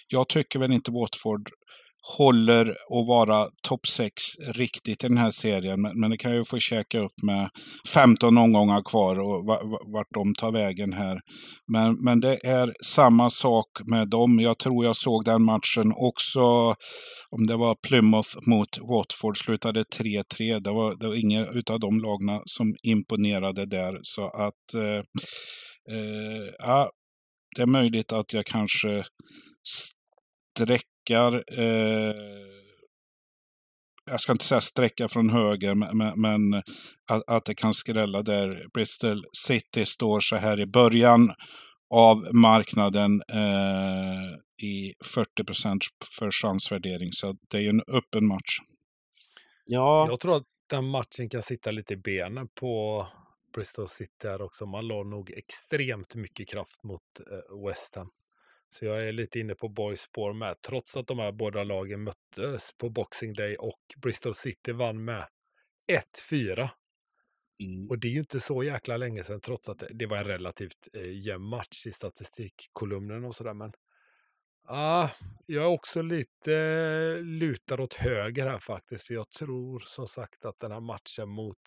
jag 0.07 0.29
tycker 0.29 0.59
väl 0.59 0.71
inte 0.71 0.91
Watford 0.91 1.49
håller 2.17 2.69
att 2.69 3.07
vara 3.07 3.47
topp 3.63 3.87
6 3.87 4.11
riktigt 4.53 5.03
i 5.03 5.07
den 5.07 5.17
här 5.17 5.29
serien. 5.29 5.81
Men, 5.81 5.99
men 5.99 6.09
det 6.11 6.17
kan 6.17 6.35
ju 6.35 6.45
få 6.45 6.59
käka 6.59 6.99
upp 6.99 7.23
med 7.23 7.49
15 7.93 8.37
omgångar 8.37 8.81
kvar 8.83 9.19
och 9.19 9.45
vart 9.93 10.13
de 10.13 10.33
tar 10.35 10.51
vägen 10.51 10.93
här. 10.93 11.19
Men, 11.71 11.95
men 12.03 12.19
det 12.19 12.45
är 12.45 12.73
samma 12.83 13.29
sak 13.29 13.67
med 13.85 14.09
dem. 14.09 14.39
Jag 14.39 14.59
tror 14.59 14.85
jag 14.85 14.95
såg 14.95 15.25
den 15.25 15.43
matchen 15.43 15.93
också, 15.95 16.75
om 17.29 17.47
det 17.47 17.55
var 17.55 17.75
Plymouth 17.87 18.37
mot 18.47 18.77
Watford, 18.89 19.37
slutade 19.37 19.83
3-3. 19.83 20.59
Det 20.59 20.71
var, 20.71 20.99
det 20.99 21.07
var 21.07 21.15
inga 21.15 21.45
utav 21.45 21.79
de 21.79 21.99
lagna 21.99 22.41
som 22.45 22.75
imponerade 22.83 23.65
där. 23.65 23.99
Så 24.01 24.27
att, 24.27 24.73
eh, 24.75 25.01
eh, 25.95 26.53
ja, 26.57 26.89
det 27.55 27.61
är 27.61 27.67
möjligt 27.67 28.13
att 28.13 28.33
jag 28.33 28.45
kanske 28.45 29.03
sträckar, 31.07 31.43
eh, 31.59 32.15
jag 34.05 34.19
ska 34.19 34.31
inte 34.31 34.45
säga 34.45 34.61
sträcka 34.61 35.07
från 35.07 35.29
höger, 35.29 35.75
men, 35.75 35.97
men- 35.97 36.21
men 36.21 36.53
att, 37.11 37.23
att 37.27 37.45
det 37.45 37.55
kan 37.55 37.73
skrälla 37.73 38.21
där 38.21 38.65
Bristol 38.73 39.21
City 39.37 39.85
står 39.85 40.19
så 40.19 40.35
här 40.35 40.59
i 40.59 40.65
början 40.65 41.31
av 41.93 42.33
marknaden 42.35 43.21
eh, 43.33 44.65
i 44.67 44.93
40 45.05 45.43
procent 45.43 45.83
för 46.19 46.31
chansvärdering. 46.31 47.11
Så 47.11 47.35
det 47.51 47.57
är 47.57 47.61
ju 47.61 47.69
en 47.69 47.81
öppen 47.87 48.27
match. 48.27 48.57
Ja, 49.65 50.05
Jag 50.09 50.19
tror 50.19 50.35
att 50.37 50.43
den 50.69 50.85
matchen 50.89 51.29
kan 51.29 51.41
sitta 51.41 51.71
lite 51.71 51.93
i 51.93 51.97
benen 51.97 52.47
på 52.59 53.05
Bristol 53.55 53.87
City 53.87 54.27
här 54.27 54.41
också. 54.41 54.65
Man 54.65 54.87
la 54.87 55.03
nog 55.03 55.31
extremt 55.31 56.15
mycket 56.15 56.49
kraft 56.49 56.83
mot 56.83 57.01
eh, 57.19 57.67
West 57.67 57.95
Ham. 57.95 58.09
Så 58.69 58.85
jag 58.85 59.07
är 59.07 59.11
lite 59.13 59.39
inne 59.39 59.55
på 59.55 59.69
Boys 59.69 60.01
spår 60.01 60.33
med, 60.33 60.61
trots 60.61 60.97
att 60.97 61.07
de 61.07 61.19
här 61.19 61.31
båda 61.31 61.63
lagen 61.63 62.03
möttes 62.03 62.73
på 62.77 62.89
Boxing 62.89 63.33
Day 63.33 63.55
och 63.55 63.79
Bristol 64.01 64.35
City 64.35 64.71
vann 64.71 65.05
med 65.05 65.25
1-4. 65.91 66.69
mm, 67.63 67.89
Och 67.89 67.99
det 67.99 68.07
är 68.07 68.11
ju 68.11 68.19
inte 68.19 68.39
så 68.39 68.63
jäkla 68.63 68.97
länge 68.97 69.23
sedan, 69.23 69.41
trots 69.41 69.69
att 69.69 69.79
det- 69.79 69.93
det 69.93 70.05
var 70.05 70.17
en 70.17 70.23
relativt 70.23 70.87
eh, 70.93 71.11
jämn 71.27 71.43
match 71.45 71.85
i 71.87 71.91
statistikkolumnen 71.91 73.25
och 73.25 73.35
sådär. 73.35 73.53
Men 73.53 73.71
ah, 74.67 75.09
jag 75.47 75.63
är 75.63 75.67
också 75.67 76.01
lite 76.01 76.53
eh, 76.55 77.23
lutad 77.23 77.81
åt 77.81 77.93
höger 77.93 78.47
här 78.47 78.59
faktiskt, 78.59 79.07
för 79.07 79.13
jag 79.13 79.29
tror 79.29 79.79
som 79.79 80.07
sagt 80.07 80.45
att 80.45 80.59
den 80.59 80.71
här 80.71 80.79
matchen 80.81 81.29
mot 81.29 81.61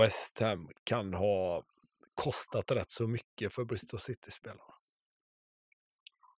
West 0.00 0.38
Ham 0.40 0.68
kan 0.84 1.14
ha 1.14 1.62
kostat 2.14 2.70
rätt 2.70 2.90
så 2.90 3.06
mycket 3.08 3.54
för 3.54 3.64
Bristol 3.64 4.00
City-spelarna 4.00 4.74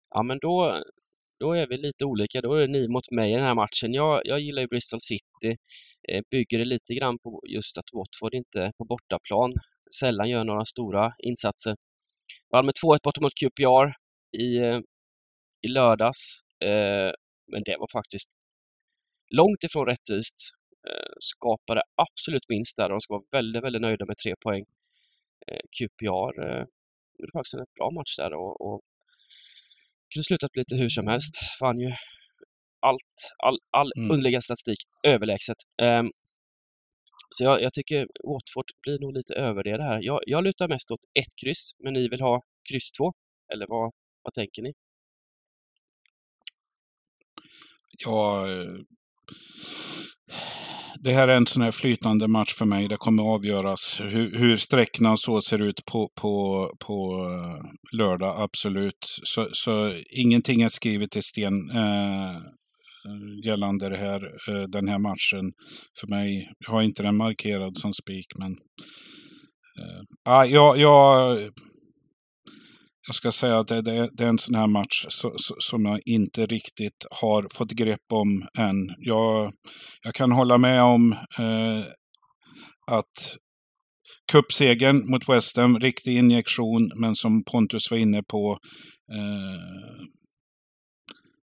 ja 0.10 0.24
men 0.24 0.40
då, 0.42 0.84
då 1.40 1.54
är 1.54 1.68
vi 1.68 1.78
lite 1.78 2.06
olika. 2.06 2.42
Då 2.42 2.54
är 2.54 2.60
det 2.62 2.68
ni 2.68 2.88
mot 2.88 3.12
mig 3.12 3.32
i 3.32 3.36
den 3.36 3.46
här 3.46 3.56
matchen. 3.56 3.94
Jag, 3.94 4.22
jag 4.26 4.40
gillar 4.40 4.62
ju 4.62 4.68
Bristol 4.68 5.00
City. 5.00 5.58
Eh, 6.08 6.24
bygger 6.32 6.58
det 6.58 6.66
lite 6.66 6.94
grann 6.94 7.20
på 7.20 7.44
just 7.48 7.78
att 7.78 7.94
Watford 7.94 8.34
inte 8.34 8.72
på 8.78 8.86
bortaplan 8.86 9.54
sällan 10.00 10.30
gör 10.30 10.44
några 10.44 10.66
stora 10.66 11.14
insatser. 11.20 11.76
Vann 12.52 12.66
med 12.66 12.76
2-1 12.84 13.00
borta 13.04 13.22
mot 13.22 13.34
QPR 13.34 13.94
i, 14.38 14.58
eh, 14.58 14.80
i 15.62 15.68
lördags. 15.68 16.42
Eh, 16.64 17.12
men 17.52 17.64
det 17.66 17.78
var 17.80 17.88
faktiskt 17.92 18.30
långt 19.30 19.64
ifrån 19.64 19.86
rättvist. 19.86 20.36
Skapade 21.20 21.82
absolut 21.96 22.50
minst 22.50 22.78
där 22.78 22.84
och 22.84 22.90
de 22.90 23.02
ska 23.02 23.14
vara 23.14 23.24
väldigt, 23.32 23.64
väldigt 23.64 23.82
nöjda 23.82 24.06
med 24.06 24.18
tre 24.18 24.36
poäng. 24.44 24.66
QPR 25.78 26.34
gjorde 27.20 27.32
faktiskt 27.34 27.54
en 27.54 27.66
bra 27.76 27.92
match 27.92 28.16
där 28.18 28.34
och, 28.34 28.62
och 28.62 28.82
kunde 30.14 30.24
slutat 30.24 30.56
lite 30.56 30.76
hur 30.76 30.90
som 30.90 31.08
helst. 31.08 31.36
Vann 31.62 31.80
ju 31.80 31.92
allt, 32.82 33.16
all, 33.44 33.58
all 33.72 33.92
Mm. 33.98 34.12
underliggande 34.12 34.42
statistik 34.42 34.80
överlägset. 35.04 35.58
Ehm, 35.82 36.10
så 37.30 37.44
jag, 37.44 37.62
jag 37.62 37.74
tycker 37.74 38.08
Watford 38.24 38.66
blir 38.82 39.00
nog 39.00 39.14
lite 39.14 39.34
över 39.34 39.64
det 39.64 39.84
här. 39.84 40.00
Jag, 40.02 40.20
jag 40.26 40.44
lutar 40.44 40.68
mest 40.68 40.92
åt 40.92 41.00
ett 41.20 41.34
kryss, 41.44 41.72
men 41.84 41.94
ni 41.94 42.08
vill 42.10 42.22
ha 42.22 42.42
kryss 42.70 42.92
två? 42.92 43.14
Eller 43.54 43.68
vad, 43.68 43.92
vad 44.24 44.34
tänker 44.34 44.62
ni? 44.62 44.74
Ja, 48.06 48.48
eh, 48.52 48.76
det 51.04 51.12
här 51.12 51.28
är 51.28 51.36
en 51.36 51.48
sån 51.48 51.62
här 51.62 51.72
flytande 51.72 52.28
match 52.28 52.54
för 52.54 52.66
mig. 52.66 52.88
Det 52.88 52.98
kommer 52.98 53.24
avgöras 53.24 54.02
hur, 54.04 54.38
hur 54.38 54.58
sträckorna 54.58 55.18
så 55.18 55.42
ser 55.42 55.62
ut 55.62 55.86
på, 55.92 56.10
på, 56.22 56.66
på 56.86 57.26
eh, 57.26 57.98
lördag, 57.98 58.36
absolut. 58.42 59.06
Så, 59.24 59.48
så 59.52 59.94
ingenting 60.12 60.62
är 60.62 60.70
skrivet 60.70 61.16
i 61.16 61.22
sten 61.22 61.70
eh, 61.70 62.42
gällande 63.46 63.90
det 63.90 63.98
här, 63.98 64.24
eh, 64.24 64.64
den 64.68 64.88
här 64.88 65.00
matchen 65.00 65.52
för 66.00 66.08
mig. 66.08 66.50
Jag 66.66 66.74
har 66.74 66.82
inte 66.82 67.04
den 67.04 67.18
markerad 67.18 67.78
som 67.78 67.94
spik, 67.94 68.28
men 68.40 68.52
eh, 69.80 70.02
ah, 70.30 70.46
ja, 70.46 70.76
jag, 70.76 71.40
jag, 73.10 73.16
ska 73.16 73.32
säga 73.32 73.60
att 73.60 73.68
det, 73.68 73.82
det, 73.82 74.10
det 74.14 74.24
är 74.24 74.28
en 74.28 74.38
sån 74.38 74.56
här 74.56 74.68
match 74.68 75.06
så, 75.10 75.34
så, 75.38 75.56
som 75.60 75.86
jag 75.86 76.00
inte 76.06 76.46
riktigt 76.46 77.06
har 77.22 77.48
fått 77.58 77.72
grepp 77.72 78.12
om 78.14 78.48
än. 78.58 78.96
Jag, 78.98 79.54
jag 80.04 80.14
kan 80.14 80.32
hålla 80.32 80.58
med 80.58 80.84
om 80.84 81.12
eh, 81.40 81.86
att 82.92 83.38
cupsegern 84.32 85.12
mot 85.12 85.30
West 85.30 85.58
Ham, 85.58 85.80
riktig 85.80 86.18
injektion, 86.18 86.92
men 86.96 87.16
som 87.16 87.44
Pontus 87.52 87.92
var 87.92 87.98
inne 87.98 88.24
på, 88.24 88.58
eh, 89.14 90.06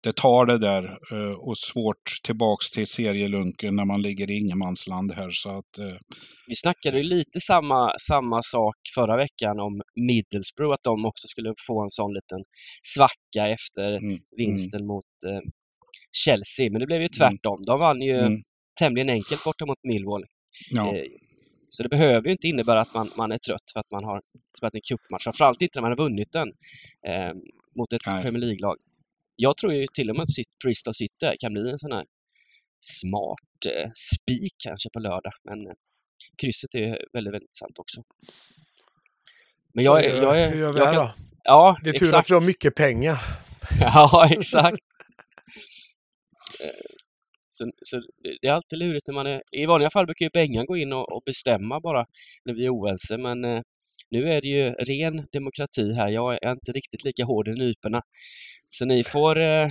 det 0.02 0.16
tar 0.16 0.46
det 0.46 0.58
där 0.58 0.84
eh, 1.12 1.32
och 1.32 1.58
svårt 1.58 2.04
tillbaks 2.22 2.70
till 2.70 2.86
serielunken 2.86 3.76
när 3.76 3.84
man 3.84 4.02
ligger 4.02 4.30
i 4.30 4.38
ingenmansland 4.38 5.12
här. 5.12 5.30
Så 5.30 5.48
att, 5.48 5.78
eh, 5.78 5.96
Vi 6.46 6.54
snackade 6.54 6.96
ju 6.98 7.04
lite 7.04 7.40
samma, 7.40 7.98
samma 7.98 8.42
sak 8.42 8.76
förra 8.94 9.16
veckan 9.16 9.60
om 9.60 9.82
Middlesbrough, 9.94 10.74
att 10.74 10.82
de 10.82 11.04
också 11.04 11.28
skulle 11.28 11.54
få 11.66 11.82
en 11.82 11.90
sån 11.90 12.14
liten 12.14 12.44
svacka 12.82 13.48
efter 13.48 13.96
mm, 13.96 14.18
vinsten 14.36 14.86
mot 14.86 15.04
eh, 15.26 15.40
Chelsea. 16.24 16.70
Men 16.70 16.80
det 16.80 16.86
blev 16.86 17.02
ju 17.02 17.08
tvärtom. 17.08 17.62
De 17.66 17.78
vann 17.80 18.00
ju 18.02 18.18
mm, 18.18 18.42
tämligen 18.80 19.10
enkelt 19.10 19.44
borta 19.44 19.66
mot 19.66 19.78
Millwall. 19.82 20.24
ja, 20.70 20.96
Eh, 20.96 21.04
Så 21.68 21.82
det 21.82 21.88
behöver 21.88 22.26
ju 22.26 22.32
inte 22.32 22.48
innebära 22.48 22.80
att 22.80 22.94
man, 22.94 23.10
man 23.16 23.32
är 23.32 23.38
trött 23.38 23.66
för 23.72 23.80
att 23.80 23.90
man 23.90 24.04
har 24.04 24.20
spelat 24.58 24.74
en 24.74 24.80
cupmatch. 24.88 25.24
Framförallt 25.24 25.62
inte 25.62 25.78
när 25.78 25.82
man 25.82 25.90
har 25.90 26.04
vunnit 26.04 26.32
den 26.32 26.48
eh, 27.10 27.32
mot 27.76 27.92
ett 27.92 28.06
Nej. 28.06 28.24
Premier 28.24 28.40
League-lag. 28.40 28.76
Jag 29.42 29.56
tror 29.56 29.72
ju 29.74 29.86
till 29.94 30.10
och 30.10 30.16
med 30.16 30.22
att 30.22 30.60
Bristol 30.64 30.94
City 30.94 31.36
kan 31.40 31.52
bli 31.52 31.70
en 31.70 31.78
sån 31.78 31.92
här 31.92 32.04
smart 32.80 33.60
eh, 33.76 33.90
spik 33.94 34.54
kanske 34.64 34.88
på 34.92 35.00
lördag. 35.00 35.32
Men 35.44 35.66
eh, 35.66 35.72
krysset 36.42 36.74
är 36.74 36.88
väldigt, 36.88 37.32
väldigt 37.32 37.42
intressant 37.42 37.78
också. 37.78 38.02
Men 39.74 39.84
jag, 39.84 40.04
är- 40.04 40.22
jag, 40.22 40.40
är... 40.40 40.50
Hur 40.50 40.60
gör 40.60 40.72
vi 40.72 40.78
jag 40.78 40.86
här 40.86 40.92
kan- 40.94 41.04
då? 41.04 41.12
Ja, 41.44 41.78
Det 41.84 41.90
är 41.90 41.92
tur 41.94 42.06
exakt. 42.06 42.20
att 42.26 42.30
vi 42.30 42.34
har 42.34 42.46
mycket 42.46 42.74
pengar. 42.74 43.18
Ja, 43.80 44.28
exakt. 44.38 44.78
Eh, 46.60 46.90
Så, 47.48 47.70
så 47.82 48.02
det 48.40 48.48
är 48.48 48.52
alltid 48.52 48.78
lurigt 48.78 49.06
när 49.06 49.14
man 49.14 49.26
är... 49.26 49.42
I 49.52 49.66
vanliga 49.66 49.90
fall 49.90 50.06
brukar 50.06 50.26
ju 50.26 50.30
Bengan 50.34 50.66
gå 50.66 50.76
in 50.76 50.92
och, 50.92 51.12
och 51.12 51.22
bestämma 51.26 51.80
bara 51.80 52.06
när 52.44 52.54
vi 52.54 52.64
är 52.66 52.70
oense, 52.74 53.16
men 53.18 53.44
eh, 53.44 53.60
nu 54.10 54.32
är 54.32 54.40
det 54.40 54.48
ju 54.48 54.70
ren 54.70 55.26
demokrati 55.32 55.92
här. 55.94 56.08
Jag 56.08 56.44
är 56.44 56.52
inte 56.52 56.72
riktigt 56.72 57.04
lika 57.04 57.24
hård 57.24 57.48
i 57.48 57.52
nyporna. 57.52 58.02
Så 58.70 58.84
ni 58.84 59.04
får, 59.04 59.40
eh, 59.40 59.68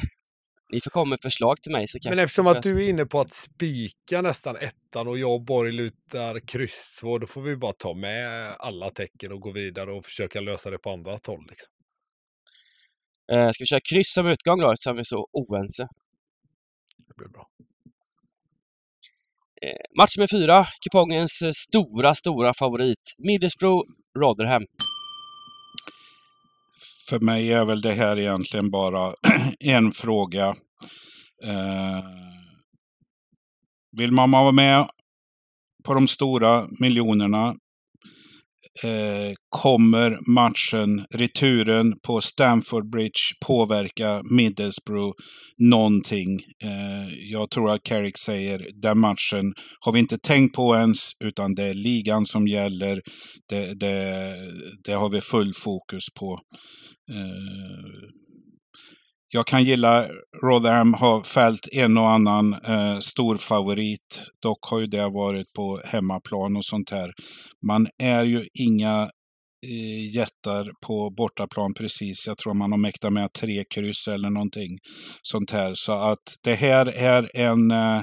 ni 0.73 0.81
får 0.81 0.91
komma 0.91 1.09
med 1.09 1.19
förslag 1.21 1.62
till 1.62 1.71
mig. 1.71 1.88
Så 1.88 1.99
kan 1.99 2.09
Men 2.09 2.19
eftersom 2.19 2.47
att 2.47 2.63
du 2.63 2.83
är 2.83 2.89
inne 2.89 3.05
på 3.05 3.19
att 3.19 3.31
spika 3.31 4.21
nästan 4.21 4.55
ettan 4.55 5.07
och 5.07 5.17
jag 5.17 5.33
och 5.33 5.41
Borg 5.41 5.71
lutar 5.71 6.39
kryss 6.39 6.97
två, 7.01 7.17
då 7.17 7.27
får 7.27 7.41
vi 7.41 7.55
bara 7.55 7.73
ta 7.73 7.93
med 7.93 8.53
alla 8.59 8.89
tecken 8.89 9.31
och 9.31 9.41
gå 9.41 9.51
vidare 9.51 9.91
och 9.91 10.05
försöka 10.05 10.39
lösa 10.39 10.69
det 10.69 10.77
på 10.77 10.91
andra 10.91 11.12
håll. 11.12 11.45
Liksom. 11.49 11.71
Eh, 13.31 13.49
ska 13.51 13.62
vi 13.62 13.65
köra 13.65 13.81
kryss 13.89 14.13
som 14.13 14.27
utgång 14.27 14.59
då, 14.59 14.71
eftersom 14.71 14.95
vi 14.95 14.99
är 14.99 15.03
så 15.03 15.27
oense? 15.31 15.88
Det 17.07 17.15
blir 17.15 17.27
bra. 17.27 17.47
Eh, 19.62 19.97
match 19.99 20.17
med 20.17 20.29
fyra, 20.31 20.65
kupongens 20.81 21.43
stora, 21.55 22.15
stora 22.15 22.53
favorit. 22.53 23.13
Middlesbrough, 23.17 23.83
Rotherham. 24.19 24.65
För 27.09 27.19
mig 27.19 27.53
är 27.53 27.65
väl 27.65 27.81
det 27.81 27.93
här 27.93 28.19
egentligen 28.19 28.71
bara 28.71 29.13
en 29.59 29.91
fråga. 29.91 30.47
Eh, 31.43 32.05
vill 33.97 34.11
man 34.11 34.31
vara 34.31 34.51
med 34.51 34.89
på 35.83 35.93
de 35.93 36.07
stora 36.07 36.67
miljonerna 36.79 37.55
eh, 38.84 39.34
kommer 39.49 40.32
matchen, 40.32 41.05
returen 41.15 41.93
på 42.08 42.21
Stamford 42.21 42.89
Bridge 42.89 43.19
påverka 43.45 44.21
Middlesbrough 44.32 45.13
någonting. 45.58 46.39
Eh, 46.63 47.32
jag 47.32 47.49
tror 47.49 47.71
att 47.71 47.84
Carrick 47.84 48.17
säger 48.17 48.65
den 48.82 48.99
matchen 48.99 49.53
har 49.79 49.91
vi 49.91 49.99
inte 49.99 50.17
tänkt 50.17 50.55
på 50.55 50.75
ens, 50.75 50.97
utan 51.23 51.55
det 51.55 51.63
är 51.63 51.73
ligan 51.73 52.25
som 52.25 52.47
gäller. 52.47 53.01
Det, 53.49 53.79
det, 53.79 54.36
det 54.84 54.93
har 54.93 55.10
vi 55.10 55.21
full 55.21 55.53
fokus 55.53 56.03
på. 56.19 56.39
Eh, 57.12 58.10
jag 59.31 59.47
kan 59.47 59.63
gilla 59.63 60.07
Rotherham 60.43 60.93
har 60.93 61.23
fällt 61.23 61.67
en 61.71 61.97
och 61.97 62.09
annan 62.09 62.53
eh, 62.53 62.99
stor 62.99 63.37
favorit. 63.37 64.23
Dock 64.41 64.59
har 64.61 64.79
ju 64.79 64.87
det 64.87 65.09
varit 65.09 65.53
på 65.53 65.81
hemmaplan 65.85 66.57
och 66.57 66.65
sånt 66.65 66.89
här. 66.89 67.11
Man 67.67 67.87
är 68.03 68.25
ju 68.25 68.47
inga 68.53 69.09
eh, 69.65 70.15
jättar 70.15 70.69
på 70.87 71.13
bortaplan 71.17 71.73
precis. 71.73 72.27
Jag 72.27 72.37
tror 72.37 72.53
man 72.53 72.71
har 72.71 72.79
mäktat 72.79 73.13
med 73.13 73.33
tre 73.33 73.63
kryss 73.75 74.07
eller 74.07 74.29
någonting 74.29 74.77
sånt 75.21 75.51
här. 75.51 75.71
Så 75.75 75.93
att 75.93 76.35
det 76.43 76.55
här 76.55 76.85
är 76.85 77.37
en 77.37 77.71
eh, 77.71 78.01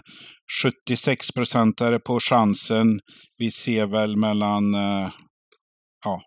76-procentare 0.64 1.98
på 1.98 2.20
chansen. 2.20 3.00
Vi 3.38 3.50
ser 3.50 3.86
väl 3.86 4.16
mellan 4.16 4.74
eh, 4.74 5.10
ja, 6.04 6.20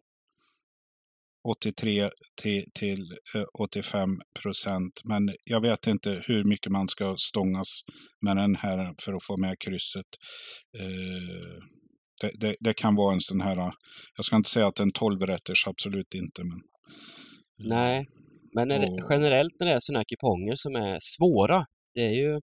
83 1.48 2.10
till, 2.42 2.64
till 2.80 3.02
eh, 3.36 3.44
85 3.60 4.22
procent. 4.44 5.02
Men 5.04 5.30
jag 5.44 5.62
vet 5.62 5.88
inte 5.88 6.22
hur 6.28 6.44
mycket 6.44 6.72
man 6.72 6.88
ska 6.88 7.16
stångas 7.18 7.82
med 8.22 8.38
den 8.38 8.56
här 8.56 8.94
för 9.06 9.14
att 9.14 9.24
få 9.24 9.38
med 9.38 9.56
krysset. 9.60 10.06
Eh, 10.80 11.64
det, 12.22 12.32
det, 12.40 12.56
det 12.60 12.74
kan 12.74 12.96
vara 12.96 13.14
en 13.14 13.22
sån 13.22 13.42
här, 13.42 13.56
jag 14.16 14.26
ska 14.26 14.36
inte 14.36 14.50
säga 14.50 14.68
att 14.68 14.80
en 14.80 14.92
12-rätters, 14.92 15.68
absolut 15.68 16.14
inte. 16.16 16.44
Men, 16.44 16.60
Nej, 17.58 18.06
men 18.56 18.68
när 18.68 18.80
det, 18.80 18.88
Och- 18.88 19.08
generellt 19.12 19.54
när 19.60 19.68
det 19.68 19.74
är 19.74 19.80
sådana 19.80 20.00
här 20.00 20.06
kuponger 20.10 20.56
som 20.56 20.76
är 20.76 20.98
svåra, 21.02 21.66
det 21.94 22.02
är 22.02 22.14
ju 22.14 22.40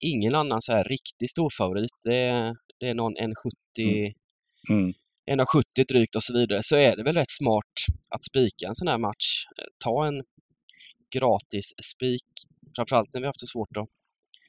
ingen 0.00 0.34
annan 0.34 0.60
så 0.60 0.72
här 0.72 0.84
riktig 0.84 1.30
storfavorit. 1.30 1.90
Det 2.04 2.54
det 2.80 2.86
är 2.88 2.94
någon 2.94 3.16
1,70 3.16 4.12
Mm. 4.70 4.92
1,70 5.30 5.84
drygt 5.88 6.16
och 6.16 6.22
så 6.22 6.32
vidare, 6.38 6.62
så 6.62 6.76
är 6.76 6.96
det 6.96 7.02
väl 7.02 7.16
rätt 7.16 7.30
smart 7.30 7.74
att 8.08 8.24
spika 8.24 8.66
en 8.66 8.74
sån 8.74 8.88
här 8.88 8.98
match. 8.98 9.44
Eh, 9.58 9.64
ta 9.84 10.06
en 10.06 10.22
gratis 11.14 11.74
spik, 11.82 12.24
framförallt 12.76 13.14
när 13.14 13.20
vi 13.20 13.24
har 13.24 13.28
haft 13.28 13.40
det 13.40 13.46
svårt 13.46 13.68
att 13.76 13.88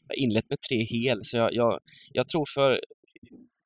jag 0.07 0.15
har 0.15 0.19
inlett 0.23 0.49
med 0.49 0.59
tre 0.69 0.83
hel. 0.83 1.19
Så 1.23 1.37
jag, 1.37 1.53
jag, 1.53 1.79
jag 2.13 2.27
tror 2.27 2.45
för 2.53 2.81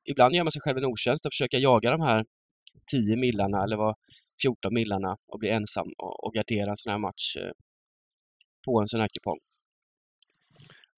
ibland 0.04 0.34
gör 0.34 0.44
man 0.44 0.52
sig 0.52 0.62
själv 0.62 0.78
en 0.78 0.84
otjänst 0.84 1.26
att 1.26 1.34
försöka 1.34 1.58
jaga 1.58 1.90
de 1.90 2.00
här 2.00 2.24
10 2.92 3.16
millarna 3.16 3.64
eller 3.64 3.76
vad 3.76 3.94
14 4.42 4.74
millarna 4.74 5.16
och 5.26 5.38
bli 5.38 5.48
ensam 5.48 5.92
och, 5.98 6.24
och 6.24 6.34
gardera 6.34 6.70
en 6.70 6.76
sån 6.76 6.90
här 6.90 6.98
match 6.98 7.36
eh, 7.36 7.52
på 8.64 8.80
en 8.80 8.86
sån 8.86 9.00
här 9.00 9.08
kupong. 9.14 9.38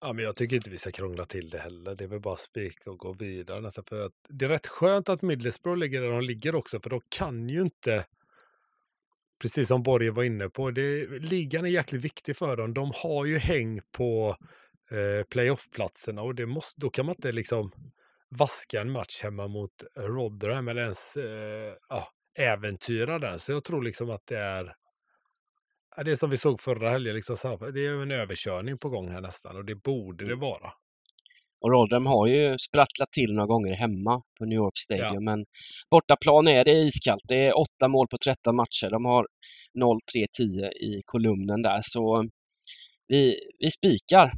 Ja, 0.04 0.12
men 0.12 0.24
jag 0.24 0.36
tycker 0.36 0.56
inte 0.56 0.70
vi 0.70 0.78
ska 0.78 0.90
krångla 0.90 1.24
till 1.24 1.50
det 1.50 1.58
heller. 1.58 1.94
Det 1.94 2.04
är 2.04 2.08
väl 2.08 2.20
bara 2.20 2.36
spika 2.36 2.90
och 2.90 2.98
gå 2.98 3.12
vidare. 3.12 3.60
Nästan 3.60 3.84
för 3.84 4.06
att 4.06 4.12
det 4.28 4.44
är 4.44 4.48
rätt 4.48 4.66
skönt 4.66 5.08
att 5.08 5.22
Middlesbrough 5.22 5.78
ligger 5.78 6.00
där 6.00 6.10
de 6.10 6.20
ligger 6.20 6.54
också, 6.54 6.80
för 6.80 6.90
de 6.90 7.00
kan 7.08 7.48
ju 7.48 7.60
inte, 7.60 8.04
precis 9.42 9.68
som 9.68 9.82
Borge 9.82 10.10
var 10.10 10.22
inne 10.22 10.48
på, 10.48 10.70
det, 10.70 11.06
ligan 11.20 11.64
är 11.64 11.68
jäkligt 11.68 12.04
viktig 12.04 12.36
för 12.36 12.56
dem. 12.56 12.74
De 12.74 12.92
har 12.94 13.24
ju 13.24 13.38
häng 13.38 13.80
på 13.92 14.36
eh, 14.90 15.24
playoff-platserna 15.24 16.22
och 16.22 16.34
det 16.34 16.46
måste, 16.46 16.80
då 16.80 16.90
kan 16.90 17.06
man 17.06 17.14
inte 17.14 17.32
liksom 17.32 17.72
vaska 18.30 18.80
en 18.80 18.90
match 18.90 19.22
hemma 19.22 19.48
mot 19.48 19.84
Rotherham 19.96 20.68
eller 20.68 20.82
ens 20.82 21.16
eh, 21.16 21.72
ja, 21.88 22.08
äventyra 22.38 23.18
den. 23.18 23.38
Så 23.38 23.52
jag 23.52 23.64
tror 23.64 23.82
liksom 23.82 24.10
att 24.10 24.26
det 24.26 24.38
är 24.38 24.74
det 26.04 26.16
som 26.16 26.30
vi 26.30 26.36
såg 26.36 26.60
förra 26.60 26.90
helgen, 26.90 27.14
liksom, 27.14 27.36
det 27.74 27.86
är 27.86 28.02
en 28.02 28.10
överkörning 28.10 28.78
på 28.78 28.88
gång 28.88 29.08
här 29.10 29.20
nästan 29.20 29.56
och 29.56 29.64
det 29.64 29.74
borde 29.74 30.28
det 30.28 30.34
vara. 30.34 30.72
Och 31.60 31.70
Rotherham 31.70 32.06
har 32.06 32.26
ju 32.26 32.58
sprattlat 32.58 33.12
till 33.12 33.32
några 33.32 33.46
gånger 33.46 33.74
hemma 33.74 34.22
på 34.38 34.44
New 34.44 34.56
York 34.56 34.78
Stadium, 34.78 35.24
men 35.24 35.44
bortaplan 35.90 36.48
är 36.48 36.64
det 36.64 36.72
iskallt. 36.72 37.22
Det 37.28 37.46
är 37.46 37.58
åtta 37.58 37.88
mål 37.88 38.06
på 38.08 38.16
13 38.24 38.56
matcher. 38.56 38.90
De 38.90 39.04
har 39.04 39.26
0-3-10 39.78 40.72
i 40.72 41.02
kolumnen 41.04 41.62
där, 41.62 41.78
så 41.82 42.28
vi, 43.08 43.40
vi 43.58 43.70
spikar 43.70 44.32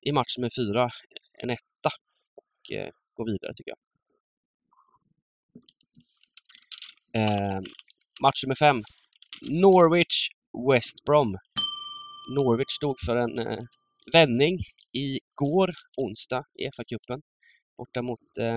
i 0.00 0.12
match 0.12 0.38
med 0.38 0.50
fyra, 0.56 0.90
en 1.42 1.50
etta 1.50 1.90
och 2.36 2.76
eh, 2.76 2.90
går 3.14 3.32
vidare 3.32 3.52
tycker 3.54 3.72
jag. 3.74 3.80
Eh, 7.22 7.60
match 8.22 8.44
med 8.46 8.58
fem. 8.58 8.82
Norwich 9.50 10.28
West 10.70 11.04
Brom. 11.04 11.36
Norwich 12.36 12.70
stod 12.70 12.96
för 13.06 13.16
en 13.16 13.38
eh, 13.38 13.64
vändning 14.12 14.58
igår, 14.92 15.70
onsdag, 15.98 16.44
i 16.58 16.64
FA-cupen. 16.66 17.22
Borta 17.76 18.02
mot 18.02 18.38
eh, 18.40 18.56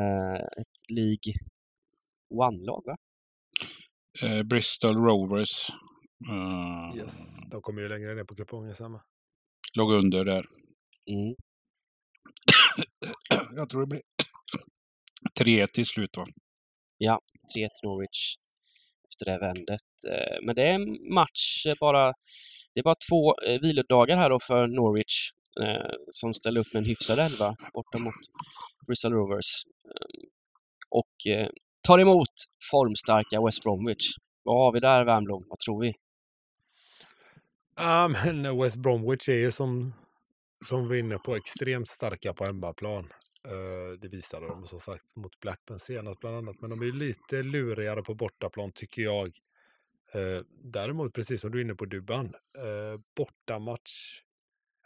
eh, 0.00 0.42
ett 0.60 0.90
League 0.90 1.34
One-lag, 2.34 2.82
va? 2.86 2.96
Eh, 4.22 4.42
Bristol 4.42 4.96
Rovers 4.96 5.70
eh, 6.30 6.96
Yes. 6.96 7.36
De 7.50 7.62
kommer 7.62 7.82
ju 7.82 7.88
längre 7.88 8.14
ner 8.14 8.24
på 8.24 8.34
kupongen 8.34 8.74
samma. 8.74 9.00
låg 9.74 9.92
under 9.92 10.24
där. 10.24 10.46
Mm. 11.10 11.34
Jag 13.56 13.68
tror 13.68 13.80
det 13.80 13.86
blir 13.86 14.02
3 15.38 15.66
till 15.66 15.86
slut 15.86 16.16
va? 16.16 16.26
3 17.54 17.66
till 17.66 17.66
Norwich 17.88 18.36
efter 19.14 19.32
det 19.32 19.38
vändet. 19.38 19.90
Eh, 20.10 20.46
men 20.46 20.54
det 20.54 20.62
är 20.62 20.74
en 20.74 21.14
match 21.14 21.66
eh, 21.66 21.74
bara. 21.80 22.12
Det 22.74 22.80
är 22.80 22.82
bara 22.82 22.94
två 23.10 23.34
eh, 23.46 23.60
vilodagar 23.60 24.16
här 24.16 24.30
då 24.30 24.40
för 24.40 24.66
Norwich 24.66 25.30
som 26.10 26.34
ställer 26.34 26.60
upp 26.60 26.74
med 26.74 26.80
en 26.80 26.88
hyfsad 26.88 27.18
elva 27.18 27.56
borta 27.74 27.98
mot 27.98 28.14
Bristol 28.86 29.12
Rovers. 29.12 29.62
Och 30.90 31.14
tar 31.86 31.98
emot 31.98 32.28
formstarka 32.70 33.44
West 33.44 33.62
Bromwich. 33.62 34.06
Vad 34.42 34.56
har 34.56 34.72
vi 34.72 34.80
där 34.80 35.04
Wernbloom? 35.04 35.44
Vad 35.48 35.58
tror 35.58 35.80
vi? 35.80 35.94
Ja, 37.76 38.08
men 38.08 38.58
West 38.60 38.76
Bromwich 38.76 39.28
är 39.28 39.38
ju 39.38 39.50
som, 39.50 39.92
som 40.64 40.82
vi 40.82 40.88
var 40.88 40.96
inne 40.96 41.18
på 41.18 41.36
extremt 41.36 41.88
starka 41.88 42.32
på 42.32 42.44
hemmaplan. 42.44 43.08
Eh, 43.48 43.98
det 44.00 44.08
visade 44.08 44.46
de 44.46 44.66
som 44.66 44.80
sagt 44.80 45.16
mot 45.16 45.40
Blackburn 45.40 45.78
senast 45.78 46.20
bland 46.20 46.36
annat. 46.36 46.60
Men 46.60 46.70
de 46.70 46.82
är 46.82 46.92
lite 46.92 47.42
lurigare 47.42 48.02
på 48.02 48.14
bortaplan 48.14 48.72
tycker 48.72 49.02
jag. 49.02 49.26
Eh, 50.14 50.42
däremot, 50.62 51.14
precis 51.14 51.40
som 51.40 51.50
du 51.50 51.58
är 51.58 51.64
inne 51.64 51.74
på 51.74 51.84
Dubban, 51.84 52.34
eh, 52.58 53.00
bortamatch, 53.16 54.20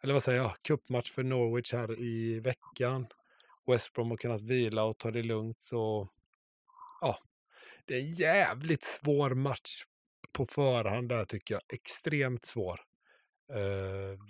eller 0.02 0.12
vad 0.12 0.22
säger 0.22 0.42
jag, 0.42 0.52
cupmatch 0.62 1.10
för 1.10 1.22
Norwich 1.22 1.72
här 1.72 2.00
i 2.00 2.40
veckan. 2.40 3.06
West 3.66 3.92
Brom 3.92 4.10
har 4.10 4.16
kunnat 4.16 4.42
vila 4.42 4.84
och 4.84 4.98
ta 4.98 5.10
det 5.10 5.22
lugnt. 5.22 5.60
Så 5.60 6.08
ja, 7.00 7.18
det 7.84 7.94
är 7.94 8.00
en 8.00 8.12
jävligt 8.12 8.82
svår 8.82 9.30
match 9.30 9.82
på 10.32 10.46
förhand 10.46 11.08
där 11.08 11.24
tycker 11.24 11.54
jag. 11.54 11.62
Extremt 11.72 12.44
svår. 12.44 12.80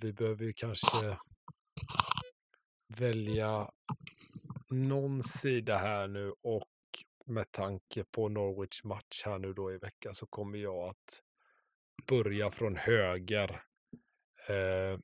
Vi 0.02 0.12
behöver 0.12 0.44
ju 0.44 0.52
kanske 0.52 1.16
välja 2.88 3.70
någon 4.70 5.22
sida 5.22 5.78
här 5.78 6.08
nu 6.08 6.32
och 6.42 6.68
med 7.26 7.52
tanke 7.52 8.04
på 8.04 8.28
Norwich 8.28 8.84
match 8.84 9.22
här 9.24 9.38
nu 9.38 9.52
då 9.52 9.72
i 9.72 9.78
veckan 9.78 10.14
så 10.14 10.26
kommer 10.26 10.58
jag 10.58 10.88
att 10.88 11.22
börja 12.06 12.50
från 12.50 12.76
höger. 12.76 13.62
Eh, 14.48 14.98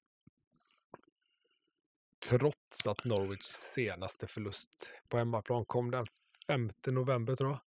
trots 2.28 2.86
att 2.86 3.04
Norwich 3.04 3.44
senaste 3.44 4.26
förlust 4.26 4.92
på 5.08 5.18
hemmaplan 5.18 5.64
kom 5.64 5.90
den 5.90 6.06
5 6.46 6.70
november 6.86 7.36
tror 7.36 7.50
jag. 7.50 7.60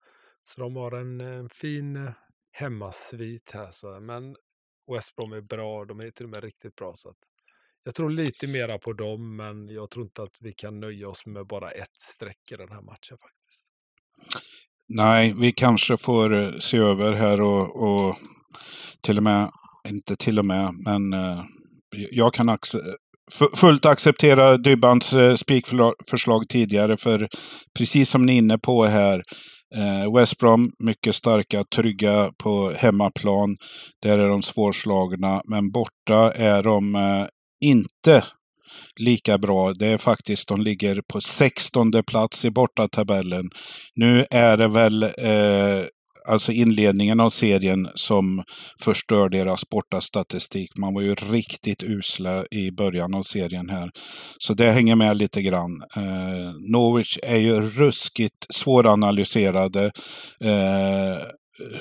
Så 0.42 0.60
de 0.60 0.76
har 0.76 0.92
en, 0.92 1.20
en 1.20 1.48
fin 1.48 1.96
eh, 1.96 2.12
hemmasvit 2.50 3.50
här. 3.52 3.70
Så, 3.70 4.00
men 4.00 4.36
West 4.92 5.16
Brom 5.16 5.32
är 5.32 5.40
bra, 5.40 5.84
de 5.84 6.00
är 6.00 6.10
till 6.10 6.24
och 6.24 6.30
med 6.30 6.44
riktigt 6.44 6.76
bra. 6.76 6.92
Så 6.94 7.08
att 7.08 7.16
jag 7.86 7.94
tror 7.94 8.10
lite 8.10 8.46
mera 8.46 8.78
på 8.78 8.92
dem, 8.92 9.36
men 9.36 9.68
jag 9.68 9.90
tror 9.90 10.04
inte 10.04 10.22
att 10.22 10.38
vi 10.40 10.52
kan 10.52 10.80
nöja 10.80 11.08
oss 11.08 11.26
med 11.26 11.46
bara 11.46 11.70
ett 11.70 11.98
streck 11.98 12.52
i 12.52 12.56
den 12.56 12.68
här 12.68 12.82
matchen 12.82 13.16
faktiskt. 13.18 13.66
Nej, 14.88 15.34
vi 15.40 15.52
kanske 15.52 15.96
får 15.96 16.42
eh, 16.42 16.58
se 16.58 16.76
över 16.76 17.12
här 17.12 17.40
och, 17.40 17.82
och 17.82 18.16
till 19.06 19.16
och 19.16 19.22
med, 19.22 19.50
inte 19.88 20.16
till 20.16 20.38
och 20.38 20.44
med, 20.44 20.70
men 20.84 21.12
eh, 21.12 21.44
jag 22.10 22.34
kan 22.34 22.48
ac 22.48 22.76
fullt 23.56 23.86
acceptera 23.86 24.56
Dybbans 24.56 25.12
eh, 25.12 25.34
spikförslag 25.34 26.48
tidigare, 26.48 26.96
för 26.96 27.28
precis 27.78 28.10
som 28.10 28.26
ni 28.26 28.32
är 28.32 28.38
inne 28.38 28.58
på 28.58 28.84
här, 28.84 29.22
Eh, 29.74 30.14
West 30.14 30.38
Brom, 30.38 30.70
mycket 30.78 31.14
starka, 31.14 31.64
trygga 31.74 32.30
på 32.42 32.72
hemmaplan. 32.76 33.56
Där 34.02 34.18
är 34.18 34.28
de 34.28 34.42
svårslagna, 34.42 35.42
men 35.44 35.70
borta 35.70 36.32
är 36.32 36.62
de 36.62 36.94
eh, 36.94 37.26
inte 37.60 38.24
lika 39.00 39.38
bra. 39.38 39.72
Det 39.72 39.86
är 39.86 39.98
faktiskt, 39.98 40.48
de 40.48 40.60
ligger 40.60 41.02
på 41.12 41.20
16 41.20 41.90
plats 42.06 42.44
i 42.44 42.50
bortatabellen. 42.50 43.44
Nu 43.94 44.26
är 44.30 44.56
det 44.56 44.68
väl 44.68 45.02
eh, 45.02 45.86
alltså 46.28 46.52
inledningen 46.52 47.20
av 47.20 47.30
serien 47.30 47.88
som 47.94 48.44
förstör 48.80 49.28
deras 49.28 49.68
bortastatistik. 49.70 50.78
Man 50.78 50.94
var 50.94 51.02
ju 51.02 51.14
riktigt 51.14 51.82
usla 51.82 52.44
i 52.50 52.70
början 52.70 53.14
av 53.14 53.22
serien 53.22 53.70
här. 53.70 53.90
Så 54.38 54.54
det 54.54 54.70
hänger 54.70 54.96
med 54.96 55.16
lite 55.16 55.42
grann. 55.42 55.82
Eh, 55.96 56.52
Norwich 56.72 57.18
är 57.22 57.38
ju 57.38 57.60
ruskigt 57.60 58.46
svåranalyserade. 58.54 59.84
Eh, 60.40 61.22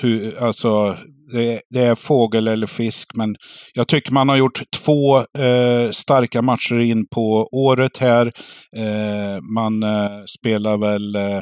hur, 0.02 0.44
alltså, 0.44 0.98
det, 1.32 1.62
det, 1.70 1.80
är 1.80 1.96
fågel 1.96 2.48
eller 2.48 2.68
fisk, 2.68 3.08
men 3.16 3.36
jag 3.74 3.88
tycker 3.88 4.12
man 4.12 4.30
har 4.30 4.36
gjort 4.36 4.62
två 4.84 5.18
eh, 5.18 5.90
starka 5.92 6.42
matcher 6.42 6.80
in 6.80 7.08
på 7.08 7.48
året 7.52 7.98
här. 7.98 8.26
Eh, 8.78 9.42
man 9.42 9.84
eh, 9.84 10.24
spelar 10.26 10.78
väl 10.78 11.16
1-1 11.16 11.42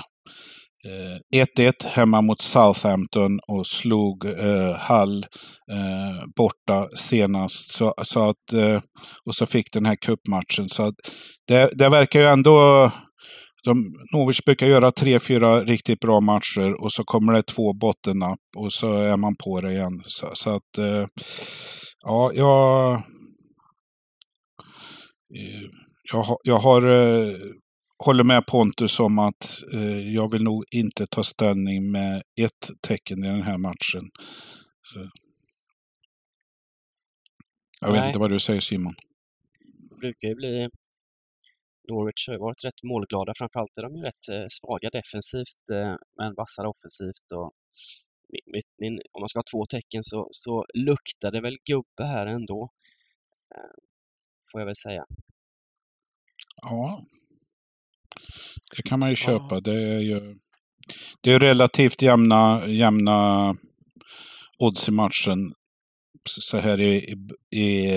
eh, 1.35 1.65
eh 1.65 1.73
hemma 1.85 2.21
mot 2.21 2.41
Southampton 2.41 3.39
och 3.47 3.67
slog 3.67 4.25
eh, 4.25 4.75
Hull 4.89 5.25
eh, 5.71 6.25
borta 6.35 6.87
senast. 6.95 7.69
Så, 7.71 7.93
så 8.01 8.29
att, 8.29 8.53
eh, 8.53 8.81
och 9.25 9.35
så 9.35 9.45
fick 9.45 9.73
den 9.73 9.85
här 9.85 9.95
cupmatchen. 9.95 10.69
Så 10.69 10.83
att 10.83 10.95
det, 11.47 11.69
det 11.73 11.89
verkar 11.89 12.19
ju 12.19 12.25
ändå... 12.25 12.91
De, 13.63 13.93
Norwich 14.13 14.43
brukar 14.45 14.67
göra 14.67 14.91
tre, 14.91 15.19
fyra 15.19 15.63
riktigt 15.63 15.99
bra 15.99 16.19
matcher 16.19 16.83
och 16.83 16.91
så 16.91 17.03
kommer 17.03 17.33
det 17.33 17.43
två 17.43 17.73
bottennapp 17.73 18.39
och 18.57 18.73
så 18.73 18.93
är 18.93 19.17
man 19.17 19.35
på 19.35 19.61
det 19.61 19.71
igen. 19.71 20.01
Så, 20.03 20.29
så 20.33 20.49
att, 20.49 20.77
eh, 20.77 21.05
ja, 22.05 22.31
jag... 22.33 22.93
Eh, 25.35 25.69
jag, 26.11 26.37
jag 26.43 26.57
har 26.57 26.81
håller 28.05 28.23
med 28.23 28.45
Pontus 28.45 28.99
om 28.99 29.19
att 29.19 29.63
eh, 29.73 30.13
jag 30.13 30.31
vill 30.31 30.43
nog 30.43 30.63
inte 30.71 31.07
ta 31.07 31.23
ställning 31.23 31.91
med 31.91 32.23
ett 32.41 32.81
tecken 32.87 33.23
i 33.23 33.27
den 33.27 33.41
här 33.41 33.57
matchen. 33.57 34.09
Eh. 34.95 35.09
Jag 37.81 37.91
Nej. 37.91 37.99
vet 37.99 38.07
inte 38.07 38.19
vad 38.19 38.31
du 38.31 38.39
säger 38.39 38.59
Simon. 38.59 38.93
Det 39.89 39.95
brukar 39.95 40.27
ju 40.27 40.35
bli 40.35 40.69
Norwich 41.89 42.27
har 42.27 42.37
varit 42.37 42.65
rätt 42.65 42.83
målglada. 42.83 43.33
Framförallt 43.37 43.77
är 43.77 43.81
de 43.81 43.95
ju 43.95 44.03
rätt 44.03 44.29
eh, 44.31 44.45
svaga 44.49 44.89
defensivt 44.89 45.63
eh, 45.71 45.95
men 46.17 46.33
vassare 46.35 46.67
offensivt. 46.67 47.27
Och 47.35 47.51
min, 48.53 48.61
min, 48.77 49.01
om 49.11 49.19
man 49.21 49.29
ska 49.29 49.39
ha 49.39 49.51
två 49.53 49.65
tecken 49.65 50.03
så, 50.03 50.27
så 50.31 50.65
luktar 50.73 51.31
det 51.31 51.41
väl 51.41 51.57
gubbe 51.65 52.03
här 52.13 52.25
ändå. 52.25 52.69
Eh, 53.55 53.75
får 54.51 54.61
jag 54.61 54.65
väl 54.65 54.75
säga. 54.75 55.05
Ja, 56.61 57.05
det 58.75 58.81
kan 58.83 58.99
man 58.99 59.09
ju 59.09 59.15
köpa. 59.15 59.55
Ja. 59.55 59.59
Det 59.59 59.81
är 59.95 59.99
ju 59.99 60.35
det 61.21 61.33
är 61.33 61.39
relativt 61.39 62.01
jämna, 62.01 62.67
jämna 62.67 63.49
odds 64.59 64.87
i 64.87 64.91
matchen. 64.91 65.53
Så 66.29 66.57
här 66.57 66.81
i, 66.81 67.15
i, 67.55 67.91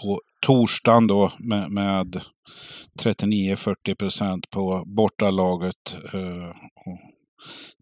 på 0.00 0.20
torsdagen 0.46 1.06
då 1.06 1.32
med, 1.38 1.70
med 1.70 2.22
39-40 3.04 3.94
procent 3.94 4.50
på 4.50 4.82
bortalaget 4.86 5.98
eh, 6.14 6.48
och 6.86 6.98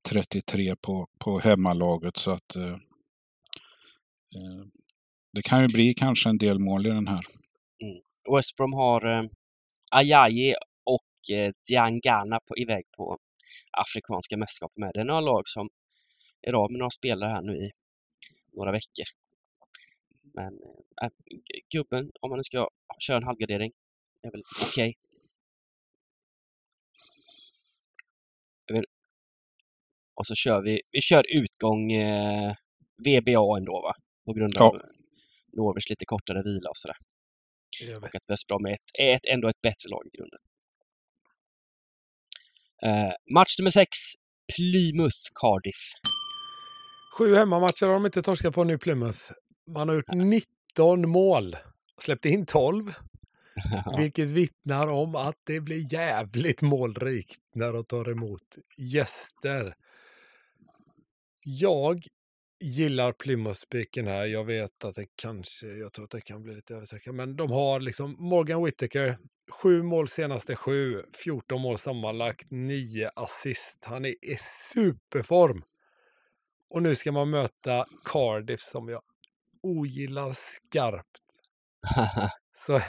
33 0.09 0.77
på, 0.77 1.07
på 1.25 1.39
hemmalaget. 1.39 2.17
Så 2.17 2.31
att 2.31 2.57
eh, 2.57 2.73
eh, 4.35 4.65
det 5.33 5.43
kan 5.43 5.63
ju 5.63 5.69
bli 5.69 5.95
kanske 5.95 6.29
en 6.29 6.39
del 6.39 6.59
mål 6.59 6.87
i 6.87 6.91
den 6.91 7.09
här. 7.09 7.21
Mm. 7.83 8.37
West 8.37 8.57
Brom 8.57 8.73
har 8.73 9.19
eh, 9.19 9.31
Ajayi 9.91 10.55
eh, 11.33 11.53
Diangana 11.69 12.41
på, 12.49 12.57
iväg 12.57 12.85
på 12.97 13.19
Afrikanska 13.71 14.37
mästerskap 14.37 14.73
med. 14.77 14.91
Det 14.95 15.01
är 15.01 15.05
några 15.05 15.21
lag 15.21 15.43
som 15.47 15.69
är 16.43 16.53
av 16.53 16.71
med 16.71 16.79
några 16.79 16.91
spelare 16.91 17.31
här 17.31 17.43
nu 17.43 17.53
i 17.53 17.71
några 18.57 18.73
veckor. 18.73 19.07
Men 20.35 20.53
eh, 21.03 21.07
äh, 21.07 21.11
gubben, 21.71 22.11
om 22.21 22.31
man 22.31 22.37
nu 22.39 22.45
ska 22.45 22.69
köra 22.99 23.17
en 23.17 23.25
halvgardering, 23.25 23.73
är 24.27 24.31
väl 24.31 24.43
okej. 24.63 24.95
Okay. 28.71 28.83
Och 30.15 30.27
så 30.27 30.35
kör 30.35 30.63
vi, 30.63 30.81
vi 30.91 31.01
kör 31.01 31.25
utgång 31.29 31.93
eh, 31.93 32.55
VBA 32.99 33.57
ändå 33.59 33.81
va? 33.83 33.95
På 34.25 34.33
grund 34.33 34.57
av 34.57 34.81
ja. 34.83 34.89
Norwich 35.53 35.91
lite 35.91 36.05
kortare 36.05 36.43
vila 36.43 36.69
och 36.69 36.77
sådär. 36.77 36.97
Och 37.97 38.15
att 38.15 38.31
West 38.31 38.47
Brom 38.47 38.67
är, 38.67 38.73
ett, 38.73 38.91
är 38.99 39.17
ett, 39.17 39.27
ändå 39.33 39.49
ett 39.49 39.61
bättre 39.63 39.89
lag 39.91 40.07
i 40.07 40.17
grunden. 40.17 40.41
Eh, 42.83 43.13
match 43.35 43.59
nummer 43.59 43.71
6, 43.71 43.89
Plymouth-Cardiff. 44.53 45.81
Sju 47.19 47.35
hemmamatcher 47.35 47.87
har 47.87 47.93
de 47.93 48.07
inte 48.07 48.23
torskat 48.23 48.55
på 48.55 48.65
nu, 48.65 48.79
Plymouth. 48.79 49.33
Man 49.67 49.89
har 49.89 49.97
gjort 49.97 50.15
19 50.15 51.09
mål 51.11 51.57
släppt 52.01 52.25
in 52.25 52.47
12. 52.47 52.95
Vilket 53.99 54.31
vittnar 54.31 54.87
om 54.87 55.15
att 55.15 55.37
det 55.45 55.61
blir 55.61 55.93
jävligt 55.95 56.63
målrikt 56.63 57.41
när 57.55 57.73
de 57.73 57.85
tar 57.85 58.11
emot 58.11 58.59
gäster. 58.79 59.75
Jag 61.45 62.07
gillar 62.65 63.13
Plymouth-spiken 63.13 64.07
här. 64.07 64.27
Jag 64.27 64.45
vet 64.45 64.85
att 64.85 64.95
det 64.95 65.07
kanske, 65.17 65.67
jag 65.67 65.93
tror 65.93 66.05
att 66.05 66.11
det 66.11 66.21
kan 66.21 66.43
bli 66.43 66.55
lite 66.55 66.75
överstreckat, 66.75 67.15
men 67.15 67.37
de 67.37 67.51
har 67.51 67.81
liksom 67.81 68.17
Morgan 68.19 68.65
Whittaker, 68.65 69.17
Sju 69.51 69.83
mål 69.83 70.09
senaste 70.09 70.57
sju, 70.57 71.03
14 71.13 71.61
mål 71.61 71.79
sammanlagt, 71.79 72.51
nio 72.51 73.11
assist. 73.17 73.85
Han 73.85 74.05
är 74.05 74.25
i 74.25 74.37
superform. 74.41 75.63
Och 76.71 76.83
nu 76.83 76.95
ska 76.95 77.13
man 77.13 77.31
möta 77.31 77.87
Cardiff 78.05 78.61
som 78.61 78.89
jag 78.89 79.03
ogillar 79.63 80.33
skarpt. 80.33 81.21
Så 82.53 82.81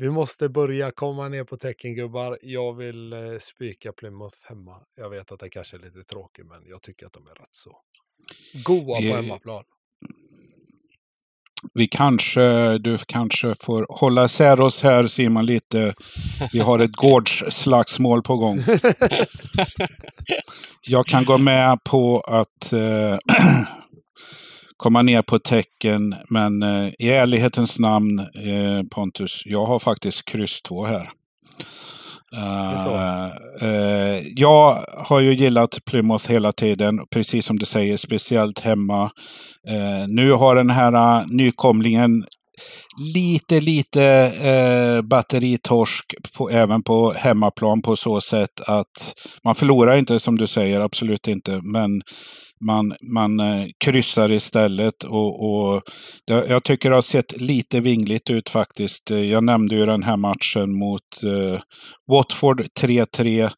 vi 0.00 0.10
måste 0.10 0.48
börja 0.48 0.90
komma 0.90 1.28
ner 1.28 1.44
på 1.44 1.56
teckengubbar. 1.56 2.38
Jag 2.42 2.72
vill 2.76 3.12
eh, 3.12 3.18
spika 3.40 3.92
Plymouth 3.92 4.36
hemma. 4.48 4.76
Jag 4.96 5.10
vet 5.10 5.32
att 5.32 5.40
det 5.40 5.48
kanske 5.48 5.76
är 5.76 5.80
lite 5.80 6.02
tråkigt, 6.02 6.46
men 6.46 6.58
jag 6.66 6.82
tycker 6.82 7.06
att 7.06 7.12
de 7.12 7.26
är 7.26 7.34
rätt 7.34 7.54
så 7.54 7.76
goa 8.64 8.96
på 8.96 9.16
hemmaplan 9.16 9.64
vi 11.74 11.86
kanske, 11.86 12.78
du 12.78 12.98
kanske 13.06 13.54
får 13.54 13.86
hålla 13.88 14.24
isär 14.24 14.60
oss 14.60 14.82
här 14.82 15.06
Simon 15.06 15.46
lite. 15.46 15.94
Vi 16.52 16.58
har 16.58 16.78
ett 16.78 16.92
gårdsslagsmål 16.96 18.22
på 18.22 18.36
gång. 18.36 18.58
Jag 20.82 21.06
kan 21.06 21.24
gå 21.24 21.38
med 21.38 21.84
på 21.84 22.20
att 22.20 22.72
eh, 22.72 22.80
komma 24.80 25.02
ner 25.02 25.22
på 25.22 25.38
tecken, 25.38 26.14
men 26.28 26.62
eh, 26.62 26.88
i 26.98 27.10
ärlighetens 27.10 27.78
namn 27.78 28.18
eh, 28.18 28.82
Pontus, 28.90 29.42
jag 29.44 29.66
har 29.66 29.78
faktiskt 29.78 30.24
kryss 30.24 30.62
2 30.62 30.84
här. 30.84 31.10
Uh, 32.36 33.32
uh, 33.62 34.22
jag 34.36 34.84
har 34.98 35.20
ju 35.20 35.34
gillat 35.34 35.78
Plymouth 35.90 36.30
hela 36.30 36.52
tiden, 36.52 37.00
precis 37.10 37.46
som 37.46 37.58
du 37.58 37.66
säger, 37.66 37.96
speciellt 37.96 38.60
hemma. 38.60 39.04
Uh, 39.70 40.08
nu 40.08 40.32
har 40.32 40.56
den 40.56 40.70
här 40.70 41.24
nykomlingen 41.26 42.24
lite, 43.14 43.60
lite 43.60 44.04
eh, 44.42 45.02
batteritorsk 45.02 46.14
på, 46.36 46.50
även 46.50 46.82
på 46.82 47.12
hemmaplan 47.12 47.82
på 47.82 47.96
så 47.96 48.20
sätt 48.20 48.60
att 48.66 49.14
man 49.44 49.54
förlorar 49.54 49.96
inte 49.96 50.18
som 50.18 50.38
du 50.38 50.46
säger, 50.46 50.80
absolut 50.80 51.28
inte. 51.28 51.60
Men 51.62 52.02
man, 52.64 52.94
man 53.02 53.40
eh, 53.40 53.66
kryssar 53.84 54.32
istället 54.32 55.04
och, 55.04 55.50
och 55.50 55.82
det, 56.26 56.46
jag 56.48 56.64
tycker 56.64 56.90
det 56.90 56.96
har 56.96 57.02
sett 57.02 57.40
lite 57.40 57.80
vingligt 57.80 58.30
ut 58.30 58.48
faktiskt. 58.48 59.10
Jag 59.10 59.44
nämnde 59.44 59.74
ju 59.74 59.86
den 59.86 60.02
här 60.02 60.16
matchen 60.16 60.78
mot 60.78 61.22
eh, 61.24 61.60
Watford 62.10 62.60
3-3. 62.60 63.50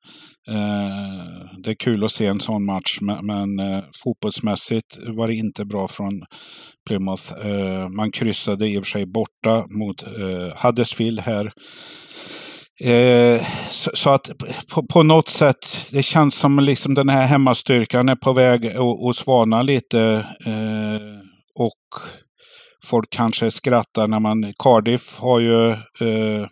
Eh, 0.49 1.61
det 1.63 1.71
är 1.71 1.75
kul 1.75 2.05
att 2.05 2.11
se 2.11 2.27
en 2.27 2.41
sån 2.41 2.65
match, 2.65 2.99
men, 3.01 3.27
men 3.27 3.59
eh, 3.59 3.85
fotbollsmässigt 4.05 4.99
var 5.07 5.29
det 5.29 5.35
inte 5.35 5.65
bra 5.65 5.89
från 5.89 6.23
Plymouth. 6.89 7.33
Eh, 7.47 7.89
man 7.89 8.13
kryssade 8.13 8.69
i 8.69 8.79
och 8.79 8.85
för 8.85 8.91
sig 8.91 9.07
borta 9.07 9.67
mot 9.71 10.03
eh, 10.03 10.65
Huddersfield 10.65 11.21
här. 11.21 11.53
Eh, 12.85 13.47
så, 13.71 13.91
så, 13.95 14.11
att 14.11 14.31
på, 14.75 14.87
på, 14.93 15.03
något 15.03 15.29
sätt, 15.29 15.67
det 15.93 16.03
känns 16.03 16.35
som 16.35 16.59
liksom 16.59 16.95
den 16.95 17.09
här 17.09 17.27
hemmastyrkan 17.27 18.09
är 18.09 18.17
på 18.17 18.33
väg 18.33 18.67
att, 18.67 19.17
svalna 19.17 19.63
lite. 19.63 20.27
Eh, 20.47 21.01
och 21.55 22.03
folk 22.85 23.11
kanske 23.11 23.51
skrattar 23.51 24.09
när 24.09 24.21
man... 24.21 24.53
Cardiff 24.63 25.19
har 25.19 25.41
ju... 25.41 25.71
Eh, 25.71 26.47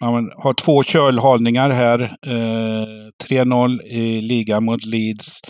man 0.00 0.30
har 0.36 0.54
två 0.54 0.82
kölhalningar 0.82 1.70
här. 1.70 2.00
Eh, 2.26 2.86
3-0 3.28 3.82
i 3.82 4.20
ligan 4.20 4.64
mot 4.64 4.84
Leeds. 4.84 5.40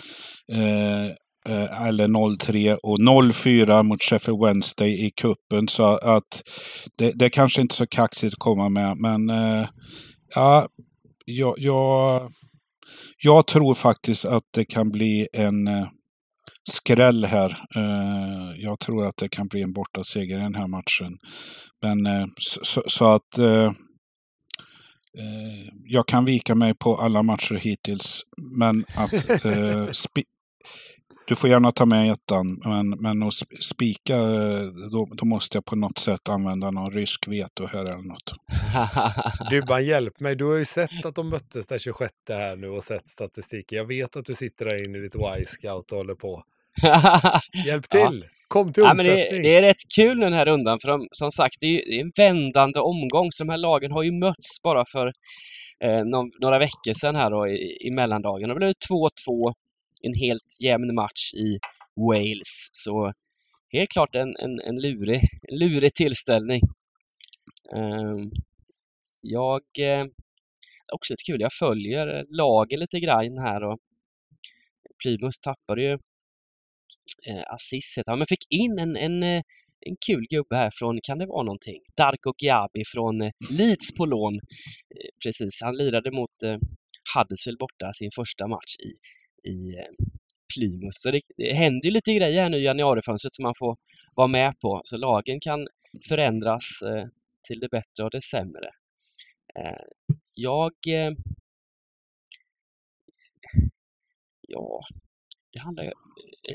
Eh, 0.51 1.05
eh, 1.49 1.87
eller 1.87 2.07
0-3 2.07 2.77
och 2.83 2.99
0-4 2.99 3.83
mot 3.83 4.03
Sheffield 4.03 4.45
Wednesday 4.45 5.05
i 5.05 5.11
kuppen 5.11 5.67
Så 5.67 5.83
att 5.83 6.41
det, 6.97 7.11
det 7.15 7.25
är 7.25 7.29
kanske 7.29 7.61
inte 7.61 7.75
så 7.75 7.87
kaxigt 7.87 8.33
att 8.33 8.39
komma 8.39 8.69
med. 8.69 8.97
Men 8.97 9.29
eh, 9.29 9.67
ja, 10.35 10.67
jag, 11.25 11.55
jag, 11.57 12.29
jag 13.23 13.47
tror 13.47 13.73
faktiskt 13.73 14.25
att 14.25 14.43
det 14.55 14.65
kan 14.65 14.91
bli 14.91 15.27
en 15.33 15.67
eh, 15.67 15.87
skräll 16.71 17.25
här. 17.25 17.49
Eh, 17.75 18.63
jag 18.63 18.79
tror 18.79 19.05
att 19.05 19.17
det 19.17 19.29
kan 19.29 19.47
bli 19.47 19.61
en 19.61 19.73
bortaseger 19.73 20.37
i 20.37 20.41
den 20.41 20.55
här 20.55 20.67
matchen. 20.67 21.17
Men 21.81 22.05
eh, 22.05 22.25
så, 22.39 22.83
så, 22.87 23.05
att 23.05 23.37
eh, 23.37 23.71
jag 25.85 26.07
kan 26.07 26.25
vika 26.25 26.55
mig 26.55 26.73
på 26.73 26.97
alla 26.97 27.23
matcher 27.23 27.55
hittills. 27.55 28.21
Men 28.37 28.85
att 28.95 29.11
du 31.27 31.35
får 31.35 31.49
gärna 31.49 31.71
ta 31.71 31.85
med 31.85 32.11
ettan, 32.11 32.61
men, 32.65 32.89
men 32.89 33.23
att 33.23 33.33
spika, 33.59 34.17
då, 34.91 35.09
då, 35.11 35.25
måste 35.25 35.57
jag 35.57 35.65
på 35.65 35.75
något 35.75 35.97
sätt 35.97 36.29
använda 36.29 36.71
någon 36.71 36.91
rysk 36.91 37.27
veto 37.27 37.65
här 37.65 37.81
eller 37.81 38.03
något. 38.03 38.33
du, 39.49 39.61
bara 39.61 39.81
hjälp 39.81 40.19
mig. 40.19 40.35
Du 40.35 40.45
har 40.45 40.55
ju 40.55 40.65
sett 40.65 41.05
att 41.05 41.15
de 41.15 41.29
möttes 41.29 41.67
den 41.67 41.79
26 41.79 42.13
här 42.29 42.55
nu 42.55 42.67
och 42.67 42.83
sett 42.83 43.07
statistiken. 43.07 43.77
Jag 43.77 43.85
vet 43.85 44.15
att 44.15 44.25
du 44.25 44.35
sitter 44.35 44.65
där 44.65 44.85
inne 44.85 44.97
i 44.97 45.01
ditt 45.01 45.15
Y-scout 45.15 45.91
och 45.91 45.97
håller 45.97 46.15
på. 46.15 46.43
Hjälp 47.65 47.89
till! 47.89 48.25
Ja. 48.25 48.35
Kom 48.47 48.73
till 48.73 48.83
undsättning! 48.83 49.17
Ja, 49.17 49.31
det, 49.31 49.41
det, 49.41 49.55
är 49.55 49.61
rätt 49.61 49.81
kul 49.95 50.19
den 50.19 50.33
här 50.33 50.45
rundan, 50.45 50.79
för 50.79 50.87
de, 50.87 51.07
som 51.11 51.31
sagt, 51.31 51.55
det 51.59 51.67
är, 51.67 51.83
det 51.87 51.95
är 51.95 51.99
en 51.99 52.11
vändande 52.15 52.79
omgång, 52.79 53.31
så 53.31 53.43
de 53.43 53.49
här 53.49 53.57
lagen 53.57 53.91
har 53.91 54.03
ju 54.03 54.11
mötts 54.11 54.61
bara 54.63 54.85
för 54.91 55.07
eh, 55.83 56.03
några 56.41 56.59
veckor 56.59 56.93
sedan 56.93 57.15
här 57.15 57.31
då 57.31 57.47
i, 57.47 57.87
i 57.87 57.91
mellandagen. 57.91 58.49
Det 58.49 58.55
blev 58.55 58.71
2-2 58.91 59.53
en 60.01 60.13
helt 60.13 60.61
jämn 60.63 60.95
match 60.95 61.33
i 61.33 61.59
Wales. 61.95 62.69
Så 62.71 63.13
helt 63.71 63.89
klart 63.89 64.15
en, 64.15 64.35
en, 64.35 64.59
en, 64.59 64.81
lurig, 64.81 65.21
en 65.41 65.57
lurig 65.57 65.93
tillställning. 65.93 66.61
Uh, 67.75 68.27
jag 69.21 69.61
uh, 69.79 70.05
också 70.93 71.13
lite 71.13 71.31
kul, 71.31 71.41
jag 71.41 71.53
följer 71.53 72.25
lagen 72.29 72.79
lite 72.79 72.99
grann 72.99 73.37
här 73.37 73.63
och 73.63 73.79
Plymouth 75.03 75.37
tappade 75.41 75.81
ju 75.81 75.97
uh, 77.29 77.43
assist, 77.47 77.97
ja, 78.05 78.15
men 78.15 78.27
fick 78.27 78.45
in 78.49 78.79
en, 78.79 78.95
en, 78.97 79.23
eh, 79.23 79.41
en 79.79 79.95
kul 80.07 80.25
gubbe 80.29 80.55
här 80.55 80.71
från, 80.73 80.99
kan 81.03 81.17
det 81.17 81.25
vara 81.25 81.43
någonting? 81.43 81.81
Darko 81.97 82.33
Giabi 82.37 82.83
från 82.93 83.19
Leeds 83.51 83.95
på 83.97 84.05
lån. 84.05 84.39
Precis, 85.23 85.61
han 85.61 85.77
lirade 85.77 86.11
mot 86.11 86.35
Huddersfield 87.15 87.57
borta 87.59 87.93
sin 87.93 88.11
första 88.15 88.47
match 88.47 88.75
i 88.79 88.93
i 89.45 89.77
eh, 89.77 90.05
Plymouth. 90.55 90.95
Så 90.95 91.11
det, 91.11 91.21
det 91.37 91.53
händer 91.53 91.85
ju 91.85 91.91
lite 91.91 92.13
grejer 92.13 92.41
här 92.41 92.49
nu 92.49 92.57
i 92.57 92.63
januarifönstret 92.63 93.33
som 93.33 93.43
man 93.43 93.53
får 93.59 93.77
vara 94.15 94.27
med 94.27 94.59
på. 94.59 94.81
Så 94.83 94.97
lagen 94.97 95.39
kan 95.39 95.67
förändras 96.09 96.81
eh, 96.81 97.05
till 97.47 97.59
det 97.59 97.69
bättre 97.69 98.03
och 98.03 98.11
det 98.11 98.21
sämre. 98.21 98.69
Eh, 99.55 99.85
jag... 100.33 100.73
Eh, 100.87 101.11
ja, 104.47 104.81
det 105.55 105.61
handlar 105.61 105.83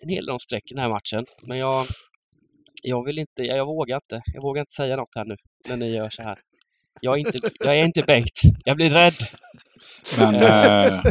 en 0.02 0.08
hel 0.08 0.24
del 0.24 0.30
om 0.30 0.38
streck 0.38 0.70
i 0.70 0.74
den 0.74 0.82
här 0.82 0.90
matchen. 0.90 1.24
Men 1.42 1.58
jag, 1.58 1.86
jag 2.82 3.04
vill 3.04 3.18
inte, 3.18 3.42
jag, 3.42 3.58
jag 3.58 3.66
vågar 3.66 3.96
inte. 3.96 4.22
Jag 4.34 4.42
vågar 4.42 4.60
inte 4.60 4.72
säga 4.72 4.96
något 4.96 5.14
här 5.14 5.24
nu 5.24 5.36
när 5.68 5.76
ni 5.76 5.94
gör 5.94 6.10
så 6.10 6.22
här. 6.22 6.38
Jag 7.00 7.14
är 7.14 7.18
inte, 7.18 7.38
jag 7.60 7.78
är 7.78 7.84
inte 7.84 8.02
Bengt. 8.02 8.40
Jag 8.64 8.76
blir 8.76 8.90
rädd. 8.90 9.14
Men 10.18 10.34
äh, 10.34 11.02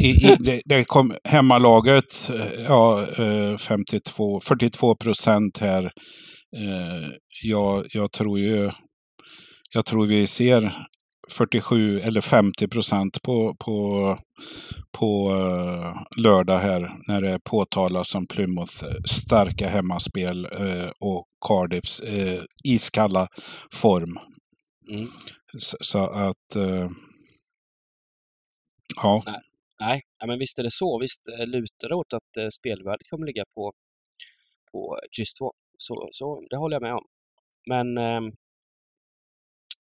i, 0.04 0.08
i, 0.08 0.36
det, 0.38 0.62
det 0.64 0.84
kom 0.84 1.14
hemmalaget, 1.24 2.30
ja, 2.68 3.06
52, 3.58 4.36
eh, 4.36 4.40
42 4.40 4.96
procent 4.96 5.58
här. 5.58 5.84
Eh, 6.56 7.10
jag, 7.42 7.86
jag 7.92 8.12
tror 8.12 8.38
ju, 8.38 8.70
jag 9.70 9.84
tror 9.84 10.06
vi 10.06 10.26
ser 10.26 10.86
47 11.30 12.00
eller 12.00 12.20
50 12.20 12.68
procent 12.68 13.22
på, 13.22 13.56
på, 13.64 14.18
på 14.98 15.30
uh, 15.32 16.22
lördag 16.22 16.58
här 16.58 16.92
när 17.08 17.20
det 17.20 17.38
påtalas 17.50 18.08
som 18.08 18.26
Plymouth 18.26 18.84
starka 19.06 19.68
hemmaspel 19.68 20.46
uh, 20.46 20.90
och 21.00 21.26
Cardiffs 21.48 22.02
iskalla 22.64 23.26
form. 23.74 24.18
Mm. 24.90 25.08
Så, 25.58 25.98
att... 25.98 26.56
ja. 29.02 29.22
Nej. 29.26 29.40
Nej, 30.20 30.28
men 30.28 30.38
visst 30.38 30.58
är 30.58 30.62
det 30.62 30.70
så. 30.70 30.98
Visst 30.98 31.28
eh, 31.28 31.46
lutar 31.46 31.88
det 31.88 31.94
åt 31.94 32.12
att 32.12 32.36
eh, 32.38 32.48
spelvärdet 32.58 33.08
kommer 33.10 33.26
ligga 33.26 33.44
på, 33.54 33.72
på 34.72 34.98
kryss 35.16 35.34
2. 35.34 35.52
Så, 35.78 36.08
så 36.10 36.46
det 36.50 36.56
håller 36.56 36.74
jag 36.74 36.82
med 36.82 36.94
om. 36.94 37.04
Men 37.66 37.98
ehm, 37.98 38.32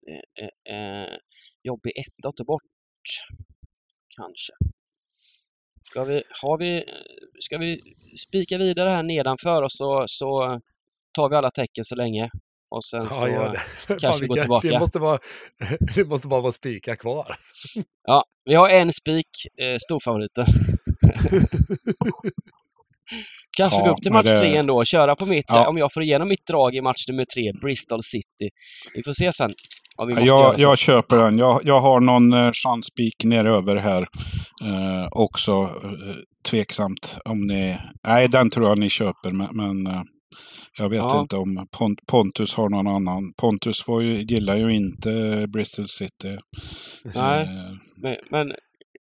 eh, 0.08 0.44
eh, 0.44 0.76
eh, 0.76 1.16
jobbig 1.62 1.92
etta 1.96 2.28
att 2.28 2.36
ta 2.36 2.44
bort, 2.44 2.62
kanske. 4.16 4.52
Ska 5.90 6.04
vi, 6.04 6.22
har 6.42 6.58
vi, 6.58 6.84
ska 7.40 7.58
vi 7.58 7.80
spika 8.28 8.58
vidare 8.58 8.88
här 8.90 9.02
nedanför 9.02 9.62
och 9.62 9.72
så, 9.72 10.04
så 10.06 10.60
tar 11.12 11.28
vi 11.28 11.36
alla 11.36 11.50
tecken 11.50 11.84
så 11.84 11.94
länge? 11.94 12.30
Och 12.70 12.84
sen 12.84 13.10
så 13.10 13.28
ja, 13.28 13.54
kanske 14.00 14.22
vi 14.22 14.26
går 14.26 14.36
tillbaka. 14.36 14.68
Det 14.68 14.78
måste, 14.78 14.98
vara, 14.98 15.18
det 15.94 16.04
måste 16.04 16.28
bara 16.28 16.40
vara 16.40 16.52
spikar 16.52 16.96
kvar. 16.96 17.26
Ja, 18.04 18.24
vi 18.44 18.54
har 18.54 18.68
en 18.68 18.92
spik, 18.92 19.30
eh, 19.60 19.76
storfavoriten. 19.78 20.46
Kanske 23.56 23.78
ja, 23.78 23.84
gå 23.84 23.92
upp 23.92 24.02
till 24.02 24.12
match 24.12 24.26
det... 24.26 24.40
tre 24.40 24.56
ändå 24.56 24.76
och 24.76 24.86
köra 24.86 25.16
på 25.16 25.26
mitt, 25.26 25.44
ja. 25.48 25.68
om 25.68 25.78
jag 25.78 25.92
får 25.92 26.02
igenom 26.02 26.28
mitt 26.28 26.46
drag 26.46 26.74
i 26.74 26.80
match 26.80 27.08
nummer 27.08 27.24
tre, 27.24 27.52
Bristol 27.60 28.02
City. 28.02 28.50
Vi 28.94 29.02
får 29.02 29.12
se 29.12 29.32
sen. 29.32 29.50
jag, 30.26 30.54
jag 30.58 30.78
köper 30.78 31.16
den. 31.16 31.38
Jag, 31.38 31.60
jag 31.64 31.80
har 31.80 32.00
någon 32.00 32.32
eh, 32.32 32.50
chansspik 32.52 33.24
neröver 33.24 33.76
här 33.76 34.02
eh, 34.64 35.08
också. 35.10 35.52
Eh, 35.52 36.14
tveksamt 36.50 37.18
om 37.24 37.40
ni... 37.40 37.78
Nej, 38.06 38.28
den 38.28 38.50
tror 38.50 38.68
jag 38.68 38.78
ni 38.78 38.88
köper, 38.88 39.30
men, 39.30 39.48
men 39.52 39.94
eh, 39.94 40.02
jag 40.78 40.88
vet 40.88 40.98
ja. 40.98 41.20
inte 41.20 41.36
om 41.36 41.66
Pontus 42.06 42.54
har 42.54 42.70
någon 42.70 42.86
annan. 42.86 43.32
Pontus 43.40 43.88
ju, 43.88 44.22
gillar 44.22 44.56
ju 44.56 44.74
inte 44.74 45.46
Bristol 45.52 45.88
City. 45.88 46.38
Nej, 47.14 47.42
eh. 47.42 47.48
men, 47.96 48.16
men 48.30 48.52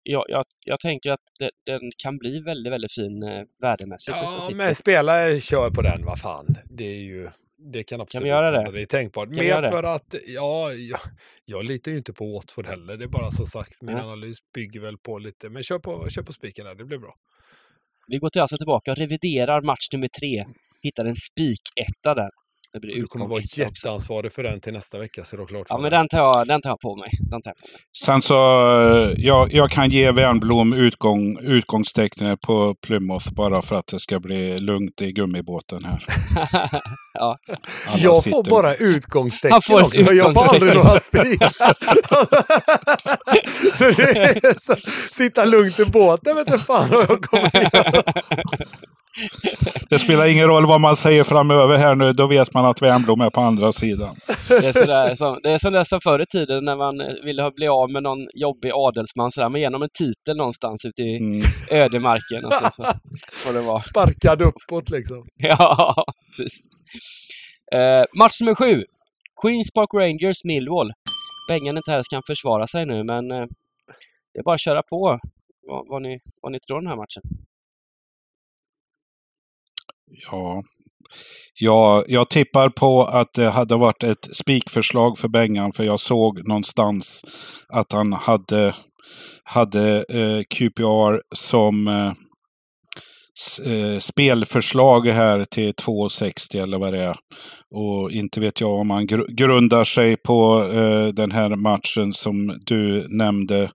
jag, 0.09 0.25
jag, 0.29 0.45
jag, 0.65 0.81
tänker 0.81 1.11
att 1.11 1.21
det, 1.39 1.51
den 1.67 1.81
kan 1.97 2.19
bli 2.19 2.41
väldigt, 2.41 2.73
väldigt 2.73 2.93
fin 2.93 3.23
eh, 3.23 3.45
värdemässigt. 3.61 4.17
Ja, 4.17 4.49
men 4.53 4.75
spela 4.75 5.39
kör 5.39 5.71
på 5.71 5.83
den, 5.83 6.05
vad 6.05 6.21
fan. 6.21 6.57
Det 6.65 6.85
är 6.85 7.01
ju... 7.01 7.29
Det 7.73 7.83
kan 7.83 8.01
absolut 8.01 8.21
kan 8.21 8.25
vi 8.25 8.29
göra 8.29 8.65
det? 8.65 8.73
det 8.73 8.83
är 8.83 8.87
tänkbart. 8.87 9.29
Kan 9.29 9.45
Mer 9.45 9.61
för 9.61 9.83
att, 9.83 10.15
ja, 10.27 10.73
jag, 10.73 10.99
jag 11.45 11.65
litar 11.65 11.91
ju 11.91 11.99
inte 11.99 12.13
på 12.13 12.33
Watford 12.33 12.67
heller. 12.67 12.97
Det 12.97 13.05
är 13.05 13.09
bara 13.09 13.31
som 13.31 13.47
sagt, 13.47 13.83
min 13.83 13.95
mm. 13.95 14.07
analys 14.07 14.37
bygger 14.55 14.81
väl 14.81 14.99
på 14.99 15.19
lite, 15.19 15.49
men 15.49 15.63
kör 15.63 15.79
på, 15.79 16.09
kör 16.09 16.23
på 16.23 16.33
spiken 16.33 16.65
där, 16.65 16.75
det 16.75 16.85
blir 16.85 16.99
bra. 16.99 17.15
Vi 18.09 18.19
går 18.19 18.29
till 18.29 18.41
alltså 18.41 18.57
tillbaka 18.57 18.91
och 18.91 18.97
reviderar 18.97 19.63
match 19.63 19.89
nummer 19.93 20.09
tre 20.09 20.45
hittar 20.87 21.05
en 21.05 21.15
spiketta 21.15 22.15
där. 22.15 22.31
Det 22.77 22.81
blir 22.81 22.95
Du 23.01 23.07
kommer 23.07 23.27
vara 23.27 23.41
jätteansvarig 23.57 24.33
för 24.33 24.43
den 24.43 24.61
till 24.61 24.73
nästa 24.73 24.99
vecka, 24.99 25.25
så 25.25 25.37
du 25.37 25.43
har 25.43 25.47
klart 25.47 25.69
för 25.69 25.75
Ja, 25.75 25.81
men 25.81 25.91
den 25.91 26.09
tar 26.09 26.19
jag, 26.19 26.49
den 26.49 26.61
tar 26.63 26.71
jag 26.71 26.81
på 26.81 26.97
mig. 26.97 27.11
Den 27.31 27.43
tar 27.43 27.51
jag 27.51 27.57
på 27.57 27.67
mig. 27.73 27.81
Sen 28.05 28.23
så, 28.23 28.35
eh, 28.35 29.11
jag, 29.17 29.53
jag 29.53 29.71
kan 29.71 29.91
ge 29.91 30.11
Wernbloom 30.13 30.73
utgång, 30.73 31.39
utgångstecknet 31.43 32.41
på 32.41 32.75
Plymouth 32.87 33.33
bara 33.35 33.63
för 33.63 33.77
att 33.77 33.87
det 33.87 33.99
ska 33.99 34.21
bli 34.21 34.59
lugnt 34.59 35.01
i 35.03 35.13
gummibåten 35.13 35.85
här. 35.85 36.05
ja. 37.15 37.37
Alla 37.87 37.99
Jag 38.03 38.15
får 38.15 38.23
sitter- 38.23 38.51
bara 38.51 38.75
utgångstecken 38.75 39.53
Han 39.53 39.63
får 39.63 39.83
också. 39.83 40.01
Jag 40.15 40.33
får 40.33 40.55
aldrig 40.55 40.71
utgångstecken. 40.77 40.85
några 40.87 41.01
spikar. 41.01 41.77
så 43.79 43.85
det 44.03 44.19
är 44.19 44.55
så, 44.61 44.77
sitta 45.15 45.45
lugnt 45.45 45.81
i 45.81 45.85
båten 45.85 46.37
vet 46.37 46.47
du 46.47 46.59
fan 46.59 46.89
vad 46.91 47.11
jag 47.11 47.23
kommer 47.23 47.51
göra. 47.55 48.03
Det 49.91 49.99
spelar 49.99 50.27
ingen 50.27 50.47
roll 50.49 50.67
vad 50.67 50.81
man 50.81 50.97
säger 50.97 51.25
framöver 51.25 51.77
här 51.79 51.95
nu, 51.95 52.13
då 52.13 52.27
vet 52.27 52.55
man 52.55 52.65
att 52.65 52.83
Wernbloom 52.83 53.21
är 53.21 53.31
på 53.31 53.41
andra 53.41 53.73
sidan. 53.73 54.15
Det 54.49 54.67
är, 54.67 54.73
sådär, 54.73 55.15
som, 55.15 55.41
det 55.43 55.49
är 55.51 55.71
det 55.71 55.85
som 55.85 56.01
förr 56.01 56.23
i 56.23 56.27
tiden 56.27 56.65
när 56.65 56.77
man 56.77 57.01
eh, 57.01 57.07
ville 57.25 57.43
ha- 57.43 57.51
bli 57.51 57.69
av 57.69 57.91
med 57.91 58.03
någon 58.03 58.19
jobbig 58.35 58.71
adelsman 58.75 59.31
sådär, 59.31 59.49
men 59.49 59.61
genom 59.61 59.83
en 59.83 59.89
titel 59.99 60.37
någonstans 60.37 60.85
ute 60.85 61.03
i 61.03 61.17
Mm. 61.17 61.41
ödemarken. 61.73 62.45
Och 62.45 62.53
så, 62.55 62.71
så 62.71 62.83
får 63.33 63.53
det 63.53 63.61
vara. 63.61 63.79
Sparkad 63.79 64.43
uppåt 64.43 64.91
liksom. 64.91 65.27
Ja, 65.37 66.05
precis. 66.27 66.65
Eh, 67.75 68.05
match 68.19 68.41
nummer 68.41 68.55
sju. 68.55 68.85
Queens 69.43 69.71
Park 69.73 69.91
Rangers 69.95 70.45
Millwall. 70.45 70.93
Bengan 71.49 71.77
inte 71.77 71.91
här 71.91 72.03
kan 72.11 72.23
försvara 72.27 72.67
sig 72.67 72.87
nu, 72.87 73.05
men 73.05 73.31
eh, 73.31 73.47
det 74.35 74.39
är 74.39 74.43
bara 74.43 74.55
att 74.55 74.61
köra 74.61 74.83
på 74.83 75.19
vad, 75.69 75.89
vad, 75.89 76.03
ni, 76.03 76.19
vad 76.43 76.53
ni 76.53 76.61
tror 76.61 76.79
om 76.79 76.85
den 76.85 76.91
här 76.91 76.97
matchen. 76.97 77.23
Ja. 80.31 80.63
Ja, 81.61 82.05
jag 82.09 82.31
tippar 82.31 82.69
på 82.69 83.05
att 83.05 83.35
det 83.35 83.51
hade 83.51 83.77
varit 83.77 84.03
ett 84.03 84.35
spikförslag 84.37 85.19
för 85.19 85.29
Bengan, 85.29 85.73
för 85.73 85.85
jag 85.85 86.01
såg 86.01 86.49
någonstans 86.49 87.21
att 87.69 87.93
han 87.93 88.13
hade, 88.13 88.75
hade 89.45 90.05
eh, 90.09 90.43
QPR 90.55 91.21
som 91.35 91.89
eh, 91.89 92.13
s- 93.39 93.59
eh, 93.61 93.99
spelförslag 93.99 95.07
här 95.07 95.45
till 95.45 95.73
2,60 95.73 96.63
eller 96.63 96.79
vad 96.79 96.93
det 96.93 97.03
är. 97.03 97.17
Och 97.75 98.11
inte 98.11 98.41
vet 98.41 98.61
jag 98.61 98.71
om 98.71 98.91
han 98.91 99.07
gr- 99.09 99.35
grundar 99.35 99.85
sig 99.85 100.17
på 100.17 100.63
eh, 100.73 101.07
den 101.07 101.31
här 101.31 101.49
matchen 101.57 102.13
som 102.13 102.59
du 102.67 103.07
nämnde 103.09 103.71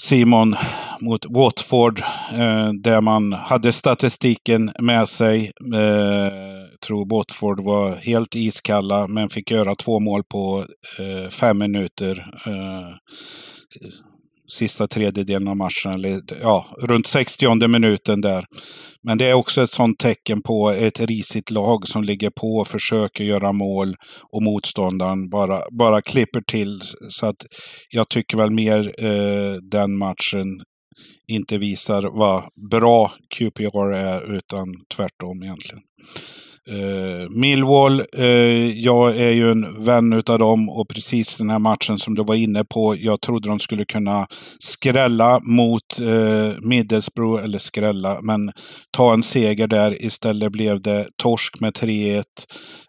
Simon 0.00 0.56
mot 1.00 1.26
Watford 1.26 1.98
eh, 2.32 2.72
där 2.72 3.00
man 3.00 3.32
hade 3.32 3.72
statistiken 3.72 4.72
med 4.78 5.08
sig. 5.08 5.44
Eh, 5.74 6.78
tror 6.86 7.16
Watford 7.16 7.60
var 7.64 7.94
helt 7.94 8.34
iskalla 8.34 9.06
men 9.08 9.28
fick 9.28 9.50
göra 9.50 9.74
två 9.74 10.00
mål 10.00 10.22
på 10.24 10.64
eh, 10.98 11.30
fem 11.30 11.58
minuter. 11.58 12.26
Eh, 12.46 12.88
Sista 14.48 14.86
tredjedelen 14.86 15.48
av 15.48 15.56
matchen, 15.56 15.92
eller 15.94 16.20
ja, 16.42 16.66
runt 16.82 17.06
60 17.06 17.68
minuten 17.68 18.20
där. 18.20 18.44
Men 19.02 19.18
det 19.18 19.24
är 19.24 19.32
också 19.32 19.62
ett 19.62 19.70
sånt 19.70 19.98
tecken 19.98 20.42
på 20.42 20.70
ett 20.70 21.00
risigt 21.00 21.50
lag 21.50 21.88
som 21.88 22.04
ligger 22.04 22.30
på 22.30 22.56
och 22.56 22.68
försöker 22.68 23.24
göra 23.24 23.52
mål 23.52 23.94
och 24.32 24.42
motståndaren 24.42 25.30
bara, 25.30 25.60
bara 25.78 26.02
klipper 26.02 26.40
till. 26.40 26.80
Så 27.08 27.26
att 27.26 27.46
jag 27.90 28.08
tycker 28.08 28.38
väl 28.38 28.50
mer 28.50 29.04
eh, 29.04 29.54
den 29.70 29.98
matchen 29.98 30.46
inte 31.32 31.58
visar 31.58 32.18
vad 32.18 32.44
bra 32.70 33.12
QPR 33.36 33.92
är, 33.92 34.36
utan 34.36 34.66
tvärtom 34.96 35.42
egentligen. 35.42 35.82
Eh, 36.70 37.28
Millwall, 37.30 38.02
eh, 38.16 38.26
jag 38.78 39.16
är 39.16 39.30
ju 39.30 39.50
en 39.50 39.84
vän 39.84 40.12
utav 40.12 40.38
dem 40.38 40.68
och 40.68 40.88
precis 40.88 41.38
den 41.38 41.50
här 41.50 41.58
matchen 41.58 41.98
som 41.98 42.14
du 42.14 42.24
var 42.24 42.34
inne 42.34 42.64
på, 42.64 42.94
jag 42.98 43.20
trodde 43.20 43.48
de 43.48 43.58
skulle 43.58 43.84
kunna 43.84 44.26
skrälla 44.58 45.40
mot 45.40 46.00
eh, 46.02 46.52
Middlesbrough, 46.62 47.44
eller 47.44 47.58
skrälla, 47.58 48.20
men 48.22 48.52
ta 48.90 49.14
en 49.14 49.22
seger 49.22 49.66
där. 49.66 50.04
Istället 50.04 50.52
blev 50.52 50.80
det 50.80 51.08
torsk 51.22 51.60
med 51.60 51.72
3-1. 51.72 52.22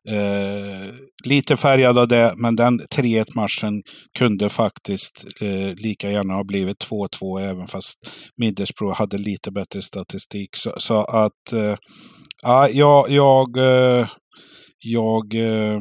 Eh, 0.10 0.94
lite 1.26 1.58
färgad 1.58 1.98
av 1.98 2.08
det, 2.08 2.34
men 2.38 2.56
den 2.56 2.80
3-1 2.80 3.26
matchen 3.36 3.84
kunde 4.18 4.50
faktiskt 4.50 5.26
eh, 5.42 5.76
lika 5.76 6.12
gärna 6.12 6.34
ha 6.34 6.44
blivit 6.44 6.86
2-2, 6.86 7.42
även 7.42 7.68
fast 7.68 7.96
Middlesbrough 8.38 8.98
hade 8.98 9.18
lite 9.18 9.52
bättre 9.52 9.82
statistik. 9.82 10.50
Så, 10.56 10.74
så 10.78 11.04
att 11.04 11.54
eh, 11.54 11.76
Ja, 12.44 12.70
jag, 12.70 13.10
jag, 13.10 13.58
eh, 13.58 14.08
jag 14.80 15.36
eh, 15.36 15.80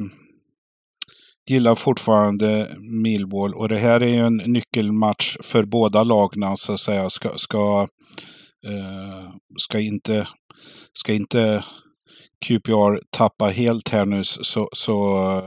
gillar 1.50 1.74
fortfarande 1.74 2.76
Millwall 2.78 3.54
och 3.54 3.68
det 3.68 3.78
här 3.78 4.00
är 4.00 4.06
ju 4.06 4.26
en 4.26 4.36
nyckelmatch 4.36 5.36
för 5.42 5.64
båda 5.64 6.02
lagen 6.02 6.56
så 6.56 6.72
att 6.72 6.80
säga. 6.80 7.10
Ska, 7.10 7.28
ska, 7.36 7.88
eh, 8.66 9.30
ska, 9.58 9.80
inte, 9.80 10.28
ska 10.92 11.12
inte 11.12 11.64
QPR 12.46 13.00
tappa 13.16 13.44
helt 13.48 13.88
här 13.88 14.04
nu 14.06 14.24
så, 14.24 14.68
så, 14.72 15.42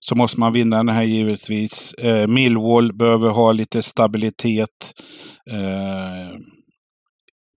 så 0.00 0.14
måste 0.14 0.40
man 0.40 0.52
vinna 0.52 0.76
den 0.76 0.88
här 0.88 1.02
givetvis. 1.02 1.94
Millwall 2.28 2.92
behöver 2.92 3.30
ha 3.30 3.52
lite 3.52 3.82
stabilitet. 3.82 4.92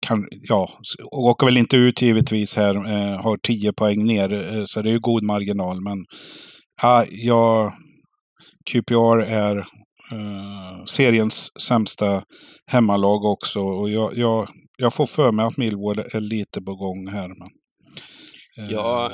Eh, 0.04 0.08
kan, 0.08 0.28
ja, 0.32 0.70
åker 1.12 1.46
väl 1.46 1.58
inte 1.58 1.76
ut 1.78 2.02
givetvis 2.02 2.58
här, 2.58 2.76
eh, 2.76 3.22
har 3.24 3.38
10 3.38 3.74
poäng 3.74 4.06
ner, 4.06 4.34
eh, 4.34 4.64
så 4.66 4.82
det 4.82 4.90
är 4.90 4.94
ju 4.94 5.00
god 5.00 5.24
marginal. 5.24 5.82
Men 5.82 6.06
ja, 6.82 7.06
jag, 7.10 7.74
QPR 8.72 9.22
är 9.22 9.58
eh, 10.12 10.84
seriens 10.86 11.50
sämsta 11.68 12.24
hemmalag 12.72 13.26
också. 13.26 13.60
Och 13.60 13.90
jag, 13.90 14.18
jag, 14.18 14.48
jag 14.78 14.94
får 14.94 15.06
för 15.06 15.32
mig 15.32 15.46
att 15.46 15.58
Millwall 15.58 16.00
är 16.00 16.20
lite 16.22 16.62
på 16.62 16.76
gång 16.76 17.08
här. 17.08 17.28
Men, 17.28 17.48
eh, 18.58 18.72
Ja, 18.72 19.12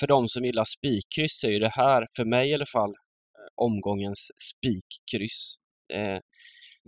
för 0.00 0.06
de 0.06 0.28
som 0.28 0.44
gillar 0.44 0.64
spikkryss 0.64 1.44
är 1.44 1.48
ju 1.50 1.58
det 1.58 1.72
här, 1.74 2.06
för 2.16 2.24
mig 2.24 2.50
i 2.50 2.54
alla 2.54 2.66
fall, 2.72 2.90
eh, 2.90 3.64
omgångens 3.64 4.30
spikkryss. 4.50 5.54
Eh, 5.94 6.20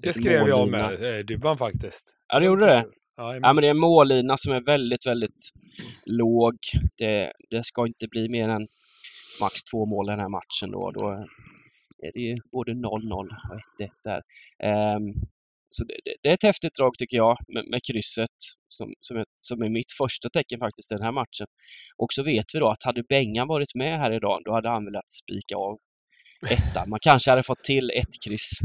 Det 0.03 0.13
skrev 0.13 0.49
jag 0.49 0.69
med 0.71 1.19
eh, 1.19 1.25
Dybban 1.25 1.59
faktiskt. 1.59 2.05
Ja, 2.29 2.39
det 2.39 2.47
gjorde 2.47 2.67
det. 2.67 2.85
Ja, 3.17 3.35
Ja, 3.35 3.53
men 3.53 3.57
det 3.63 3.67
är 3.67 3.71
en 3.71 3.79
mållina 3.79 4.37
som 4.37 4.53
är 4.53 4.61
väldigt, 4.61 5.07
väldigt 5.07 5.51
låg. 6.07 6.55
Det, 6.99 7.33
det 7.51 7.65
ska 7.65 7.87
inte 7.87 8.09
bli 8.09 8.29
mer 8.29 8.49
än 8.49 8.67
max 9.41 9.63
två 9.71 9.87
mål 9.87 10.09
i 10.09 10.13
den 10.13 10.21
här 10.21 10.29
matchen 10.29 10.71
då. 10.71 10.91
Då 10.91 11.11
är 12.03 12.13
det 12.15 12.21
ju 12.21 12.37
både 12.53 12.73
0-0 12.73 12.83
och 13.13 13.27
1-1 13.81 13.91
där. 14.05 14.23
Ehm, 14.63 15.15
så 15.69 15.85
det, 15.85 15.95
det- 16.05 16.17
det 16.23 16.29
är 16.29 16.35
ett 16.35 16.43
häftigt 16.43 16.75
drag 16.75 16.99
tycker 16.99 17.17
jag 17.17 17.37
med, 17.49 17.67
med 17.71 17.81
krysset 17.85 18.37
som, 18.69 18.95
som, 19.01 19.17
är, 19.17 19.25
som 19.41 19.63
är 19.63 19.69
mitt 19.69 19.93
första 19.99 20.29
tecken 20.29 20.59
faktiskt 20.61 20.93
i 20.93 20.95
den 20.95 21.05
här 21.05 21.13
matchen. 21.13 21.47
Och 21.97 22.13
så 22.13 22.23
vet 22.23 22.45
vi 22.55 22.59
då 22.59 22.69
att 22.69 22.83
hade 22.83 23.03
Bengan 23.03 23.49
varit 23.49 23.75
med 23.75 23.99
här 23.99 24.11
idag 24.13 24.43
då 24.45 24.53
hade 24.53 24.69
han 24.69 24.85
velat 24.85 25.11
spika 25.11 25.57
av 25.57 25.79
ettan. 26.51 26.91
Man 26.91 26.99
kanske 27.03 27.31
hade 27.31 27.43
fått 27.43 27.65
till 27.65 27.91
ett 27.91 28.23
kryss. 28.27 28.51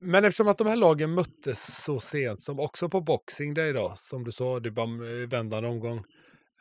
Men 0.00 0.24
eftersom 0.24 0.48
att 0.48 0.58
de 0.58 0.66
här 0.66 0.76
lagen 0.76 1.14
möttes 1.14 1.84
så 1.84 2.00
sent 2.00 2.42
som 2.42 2.60
också 2.60 2.88
på 2.88 3.00
Boxing 3.00 3.54
Day 3.54 3.72
då, 3.72 3.92
som 3.96 4.24
du 4.24 4.32
sa, 4.32 4.60
det 4.60 4.68
eh, 4.68 4.74
var 4.74 5.26
vändande 5.26 5.68
omgång. 5.68 5.98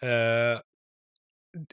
Eh, 0.01 0.59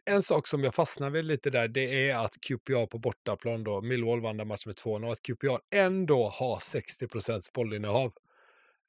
en 0.05 0.23
sak 0.23 0.47
som 0.47 0.65
jag 0.65 0.75
fastnar 0.75 1.11
vid 1.11 1.25
lite 1.25 1.51
där, 1.51 1.69
det 1.69 2.09
är 2.11 2.17
att 2.17 2.35
QPR 2.41 2.87
på 2.87 2.99
bortaplan 2.99 3.65
då, 3.65 3.83
Millwall 3.83 4.21
vann 4.21 4.37
den 4.37 4.49
matchen 4.49 4.62
med 4.67 4.77
2-0, 4.77 5.12
att 5.12 5.23
QPR 5.23 5.59
ändå 5.75 6.29
har 6.29 6.59
60 6.59 7.09
procents 7.09 7.53
bollinnehav. 7.53 8.12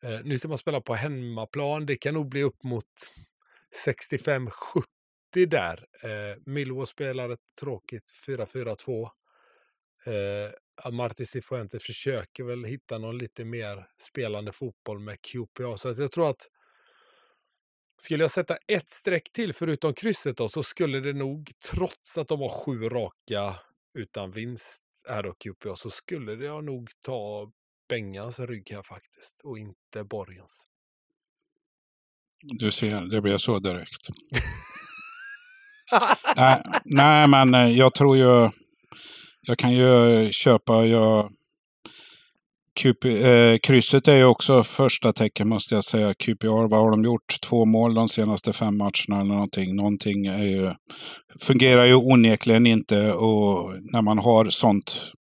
Eh, 0.03 0.19
nu 0.23 0.37
ska 0.37 0.47
man 0.47 0.57
spela 0.57 0.81
på 0.81 0.93
hemmaplan, 0.93 1.85
det 1.85 1.95
kan 1.95 2.13
nog 2.13 2.29
bli 2.29 2.43
upp 2.43 2.63
mot 2.63 2.85
65-70 3.85 4.83
där. 5.47 5.85
Eh, 6.03 6.37
Millwall 6.45 6.87
spelar 6.87 7.29
ett 7.29 7.55
tråkigt 7.61 8.11
4-4-2. 8.27 9.03
Eh, 10.07 10.51
Amarty 10.83 11.25
Cifuentes 11.25 11.83
försöker 11.83 12.43
väl 12.43 12.63
hitta 12.63 12.97
någon 12.97 13.17
lite 13.17 13.45
mer 13.45 13.87
spelande 13.97 14.51
fotboll 14.51 14.99
med 14.99 15.17
QPA. 15.21 15.77
Så 15.77 15.89
att 15.89 15.97
jag 15.97 16.11
tror 16.11 16.29
att 16.29 16.47
skulle 17.97 18.23
jag 18.23 18.31
sätta 18.31 18.57
ett 18.67 18.89
streck 18.89 19.31
till 19.31 19.53
förutom 19.53 19.93
krysset 19.93 20.37
då, 20.37 20.49
så 20.49 20.63
skulle 20.63 20.99
det 20.99 21.13
nog, 21.13 21.51
trots 21.71 22.17
att 22.17 22.27
de 22.27 22.39
har 22.39 22.49
sju 22.49 22.89
raka 22.89 23.55
utan 23.93 24.31
vinst 24.31 24.83
här 25.09 25.23
då 25.23 25.33
QPA, 25.33 25.75
så 25.75 25.89
skulle 25.89 26.35
det 26.35 26.61
nog 26.61 26.89
ta 27.01 27.51
Bengans 27.89 28.39
rygg 28.39 28.71
här 28.71 28.81
faktiskt 28.81 29.41
och 29.43 29.59
inte 29.59 30.03
Borgens. 30.03 30.67
Du 32.41 32.71
ser, 32.71 33.01
det 33.01 33.21
blir 33.21 33.37
så 33.37 33.59
direkt. 33.59 34.07
nej, 36.35 36.61
nej, 36.85 37.27
men 37.27 37.53
eh, 37.53 37.77
jag 37.77 37.93
tror 37.93 38.17
ju... 38.17 38.49
Jag 39.47 39.57
kan 39.57 39.73
ju 39.73 40.23
eh, 40.23 40.29
köpa... 40.29 40.85
Jag, 40.85 41.29
QP, 42.79 43.05
eh, 43.05 43.57
krysset 43.63 44.07
är 44.07 44.15
ju 44.15 44.25
också 44.25 44.63
första 44.63 45.13
tecken 45.13 45.49
måste 45.49 45.75
jag 45.75 45.83
säga. 45.83 46.13
QPR, 46.13 46.69
vad 46.69 46.79
har 46.79 46.91
de 46.91 47.03
gjort? 47.03 47.35
Två 47.49 47.65
mål 47.65 47.93
de 47.93 48.07
senaste 48.07 48.53
fem 48.53 48.77
matcherna 48.77 49.21
eller 49.21 49.33
någonting. 49.33 49.75
Någonting 49.75 50.25
är 50.25 50.45
ju, 50.45 50.71
fungerar 51.41 51.85
ju 51.85 51.95
onekligen 51.95 52.67
inte 52.67 53.13
och 53.13 53.73
när 53.93 54.01
man 54.01 54.17
har 54.17 54.49
sånt 54.49 55.11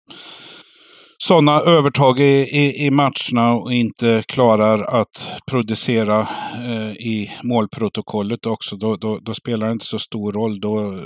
sådana 1.18 1.60
övertag 1.60 2.20
i, 2.20 2.42
i, 2.42 2.86
i, 2.86 2.90
matcherna 2.90 3.54
och 3.54 3.72
inte 3.72 4.22
klarar 4.28 5.00
att 5.00 5.40
producera 5.50 6.28
eh, 6.64 6.92
i 6.92 7.30
målprotokollet 7.42 8.46
också, 8.46 8.76
då, 8.76 8.96
då, 8.96 9.18
då, 9.22 9.34
spelar 9.34 9.66
det 9.66 9.72
inte 9.72 9.84
så 9.84 9.98
stor 9.98 10.32
roll. 10.32 10.60
Då, 10.60 11.04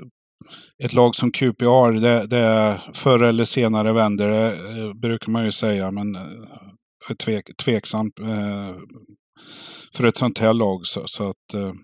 ett 0.84 0.92
lag 0.92 1.14
som 1.14 1.32
QPR, 1.32 2.00
det, 2.00 2.26
det 2.26 2.80
förr 2.94 3.22
eller 3.22 3.44
senare 3.44 3.92
vänder 3.92 4.28
det, 4.28 4.56
eh, 4.56 4.94
brukar 4.94 5.32
man 5.32 5.44
ju 5.44 5.52
säga, 5.52 5.90
men 5.90 6.14
eh, 6.14 7.14
tvek, 7.24 7.56
tveksamt 7.64 8.18
eh, 8.18 8.76
för 9.96 10.06
ett 10.06 10.16
sånt 10.16 10.38
här 10.38 10.54
lag. 10.54 10.86
Så, 10.86 11.02
så 11.06 11.30
att 11.30 11.76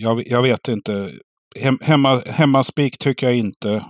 jag, 0.00 0.22
jag, 0.26 0.42
vet 0.42 0.68
inte. 0.68 1.12
Hem, 1.60 1.78
hemma, 1.82 2.22
hemmaspik 2.26 2.98
tycker 2.98 3.26
jag 3.26 3.36
inte 3.36 3.84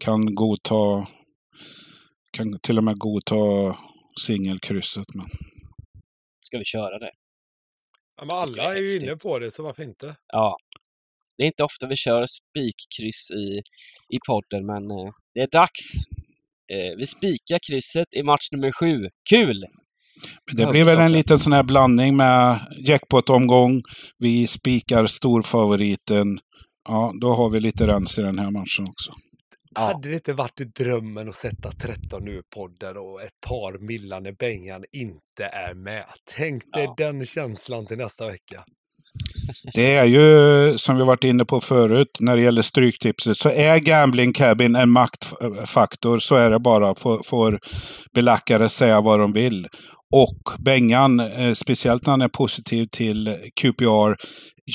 kan 0.00 0.34
godta 0.34 1.06
kan 2.32 2.58
till 2.62 2.78
och 2.78 2.84
med 2.84 2.98
godta 2.98 3.34
singelkrysset. 4.26 5.14
Men... 5.14 5.26
Ska 6.40 6.58
vi 6.58 6.64
köra 6.64 6.98
det? 6.98 7.10
Ja, 8.16 8.24
men 8.24 8.36
alla 8.36 8.74
är 8.74 8.80
ju 8.80 8.98
inne 8.98 9.16
på 9.22 9.38
det, 9.38 9.50
så 9.50 9.62
varför 9.62 9.82
inte? 9.82 10.16
Ja. 10.26 10.56
Det 11.38 11.44
är 11.44 11.46
inte 11.46 11.64
ofta 11.64 11.86
vi 11.86 11.96
kör 11.96 12.24
spikkryss 12.26 13.30
i, 13.30 13.46
i 14.16 14.18
podden, 14.26 14.66
men 14.66 14.90
eh, 14.90 15.12
det 15.34 15.40
är 15.40 15.48
dags. 15.52 15.84
Eh, 16.72 16.96
vi 16.98 17.06
spikar 17.06 17.58
krysset 17.70 18.14
i 18.16 18.22
match 18.22 18.48
nummer 18.52 18.72
sju. 18.72 19.08
Kul! 19.30 19.64
Det 20.56 20.66
blir 20.66 20.84
väl 20.84 20.98
en 20.98 21.12
liten 21.12 21.38
sån 21.38 21.52
här 21.52 21.62
blandning 21.62 22.16
med 22.16 22.60
jackpot-omgång. 22.86 23.82
Vi 24.18 24.46
spikar 24.46 25.06
storfavoriten. 25.06 26.38
Ja, 26.88 27.12
då 27.20 27.34
har 27.34 27.50
vi 27.50 27.60
lite 27.60 27.86
rens 27.86 28.18
i 28.18 28.22
den 28.22 28.38
här 28.38 28.50
matchen 28.50 28.84
också. 28.88 29.12
Ja. 29.74 29.80
Hade 29.80 30.08
det 30.08 30.14
inte 30.14 30.32
varit 30.32 30.74
drömmen 30.78 31.28
att 31.28 31.34
sätta 31.34 31.72
13 31.72 32.24
nu 32.24 32.42
podden 32.54 32.96
och 32.96 33.22
ett 33.22 33.40
par 33.48 33.78
millar 33.78 34.20
när 34.20 34.32
Bengan 34.32 34.84
inte 34.92 35.44
är 35.44 35.74
med? 35.74 36.04
Tänk 36.36 36.62
dig 36.72 36.84
ja. 36.84 36.94
den 36.96 37.24
känslan 37.26 37.86
till 37.86 37.98
nästa 37.98 38.26
vecka. 38.26 38.64
Det 39.74 39.94
är 39.94 40.04
ju, 40.04 40.78
som 40.78 40.96
vi 40.96 41.04
varit 41.04 41.24
inne 41.24 41.44
på 41.44 41.60
förut, 41.60 42.18
när 42.20 42.36
det 42.36 42.42
gäller 42.42 42.62
Stryktipset, 42.62 43.36
så 43.36 43.50
är 43.50 43.78
Gambling 43.78 44.32
Cabin 44.32 44.76
en 44.76 44.90
maktfaktor. 44.90 46.18
Så 46.18 46.34
är 46.34 46.50
det 46.50 46.58
bara. 46.58 46.94
Får, 46.94 47.22
får 47.24 47.60
belackare 48.14 48.68
säga 48.68 49.00
vad 49.00 49.20
de 49.20 49.32
vill. 49.32 49.68
Och 50.12 50.42
Bengan, 50.58 51.20
eh, 51.20 51.52
speciellt 51.52 52.06
när 52.06 52.10
han 52.10 52.22
är 52.22 52.28
positiv 52.28 52.86
till 52.90 53.36
QPR, 53.60 54.14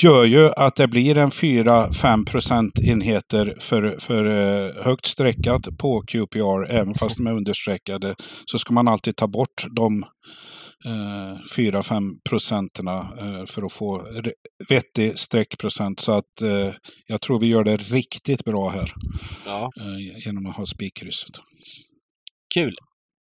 gör 0.02 0.24
ju 0.24 0.50
att 0.50 0.76
det 0.76 0.88
blir 0.88 1.18
en 1.18 1.30
4-5 1.30 2.26
procentenheter 2.26 3.56
för, 3.60 3.96
för 3.98 4.24
eh, 4.24 4.84
högt 4.84 5.06
streckat 5.06 5.78
på 5.78 6.02
QPR. 6.02 6.70
Även 6.70 6.94
fast 6.94 7.16
de 7.16 7.26
är 7.26 7.32
understreckade 7.32 8.14
så 8.44 8.58
ska 8.58 8.74
man 8.74 8.88
alltid 8.88 9.16
ta 9.16 9.26
bort 9.26 9.64
de 9.76 10.04
4-5 10.86 12.18
procenterna 12.28 12.98
eh, 12.98 13.44
för 13.46 13.62
att 13.62 13.72
få 13.72 14.06
vettig 14.68 15.18
streckprocent. 15.18 16.00
Så 16.00 16.12
att 16.12 16.42
eh, 16.42 16.74
jag 17.06 17.20
tror 17.20 17.40
vi 17.40 17.46
gör 17.46 17.64
det 17.64 17.76
riktigt 17.76 18.44
bra 18.44 18.68
här. 18.68 18.92
Ja. 19.46 19.70
Eh, 19.80 20.26
genom 20.26 20.46
att 20.46 20.56
ha 20.56 20.66
spikkrysset. 20.66 21.36
Kul! 22.54 22.74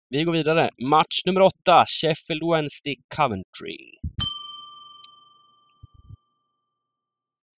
Vi 0.09 0.24
går 0.24 0.34
vidare. 0.34 0.70
Match 0.89 1.26
nummer 1.26 1.41
åtta, 1.41 1.86
Sheffield 1.88 2.43
Wednesday 2.51 2.95
Coventry. 3.16 3.78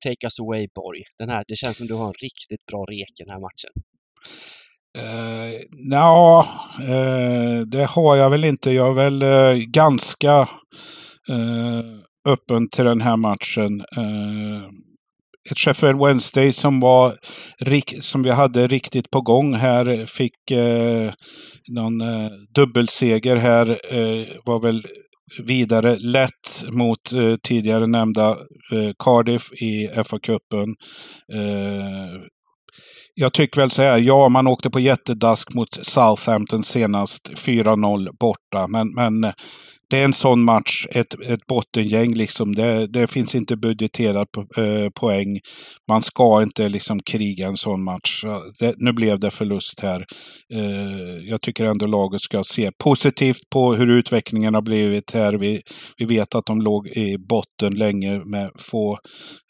Take 0.03 0.25
us 0.27 0.39
away 0.39 0.67
Borg. 0.75 1.03
Den 1.19 1.29
här, 1.29 1.43
det 1.47 1.55
känns 1.55 1.77
som 1.77 1.87
du 1.87 1.93
har 1.93 2.07
en 2.07 2.13
riktigt 2.21 2.65
bra 2.65 2.85
rek 2.85 3.11
i 3.19 3.23
den 3.23 3.29
här 3.29 3.39
matchen. 3.39 3.73
Uh, 4.97 5.61
ja, 5.91 6.47
eh, 6.81 7.61
det 7.67 7.85
har 7.85 8.15
jag 8.15 8.29
väl 8.29 8.43
inte. 8.43 8.71
Jag 8.71 8.87
är 8.87 8.93
väl 8.93 9.21
eh, 9.21 9.63
ganska 9.65 10.47
eh, 11.29 11.79
öppen 12.27 12.69
till 12.69 12.85
den 12.85 13.01
här 13.01 13.17
matchen. 13.17 13.81
Eh, 13.97 14.69
ett 15.51 15.59
Sheffield 15.59 15.99
Wednesday 15.99 16.51
som, 16.51 16.79
var, 16.79 17.15
som 17.99 18.23
vi 18.23 18.29
hade 18.29 18.67
riktigt 18.67 19.11
på 19.11 19.21
gång 19.21 19.53
här. 19.53 20.05
Fick 20.05 20.51
eh, 20.51 21.11
någon 21.67 22.01
eh, 22.01 22.29
dubbelseger 22.55 23.35
här. 23.35 23.69
Eh, 23.69 24.27
var 24.45 24.59
väl 24.59 24.83
vidare 25.43 25.95
lätt 25.95 26.65
mot 26.71 27.13
eh, 27.13 27.35
tidigare 27.43 27.87
nämnda 27.87 28.29
eh, 28.71 28.91
Cardiff 28.99 29.51
i 29.51 29.87
FA-cupen. 29.87 30.75
Eh, 31.33 32.21
jag 33.15 33.33
tycker 33.33 33.61
väl 33.61 33.71
så 33.71 33.81
här, 33.81 33.97
ja 33.97 34.29
man 34.29 34.47
åkte 34.47 34.69
på 34.69 34.79
jättedask 34.79 35.53
mot 35.53 35.73
Southampton 35.85 36.63
senast, 36.63 37.29
4-0 37.29 38.09
borta. 38.19 38.67
Men, 38.67 38.93
men 38.93 39.31
det 39.89 39.97
är 39.97 40.05
en 40.05 40.13
sån 40.13 40.43
match, 40.43 40.87
ett, 40.89 41.13
ett 41.27 41.47
bottengäng 41.47 42.13
liksom. 42.13 42.55
Det, 42.55 42.87
det 42.87 43.07
finns 43.07 43.35
inte 43.35 43.57
budgeterat 43.57 44.31
po 44.31 44.61
eh, 44.61 44.89
poäng. 44.89 45.39
Man 45.87 46.01
ska 46.01 46.43
inte 46.43 46.69
liksom 46.69 46.99
kriga 46.99 47.47
en 47.47 47.57
sån 47.57 47.83
match. 47.83 48.23
Det, 48.59 48.73
nu 48.77 48.93
blev 48.93 49.19
det 49.19 49.31
förlust 49.31 49.79
här. 49.79 50.05
Eh, 50.53 51.29
jag 51.29 51.41
tycker 51.41 51.65
ändå 51.65 51.87
laget 51.87 52.21
ska 52.21 52.43
se 52.43 52.71
positivt 52.83 53.49
på 53.53 53.73
hur 53.73 53.87
utvecklingen 53.87 54.53
har 54.53 54.61
blivit 54.61 55.13
här. 55.13 55.33
Vi, 55.33 55.61
vi 55.97 56.05
vet 56.05 56.35
att 56.35 56.45
de 56.45 56.61
låg 56.61 56.87
i 56.87 57.17
botten 57.17 57.75
länge 57.75 58.21
med 58.25 58.51
få 58.57 58.91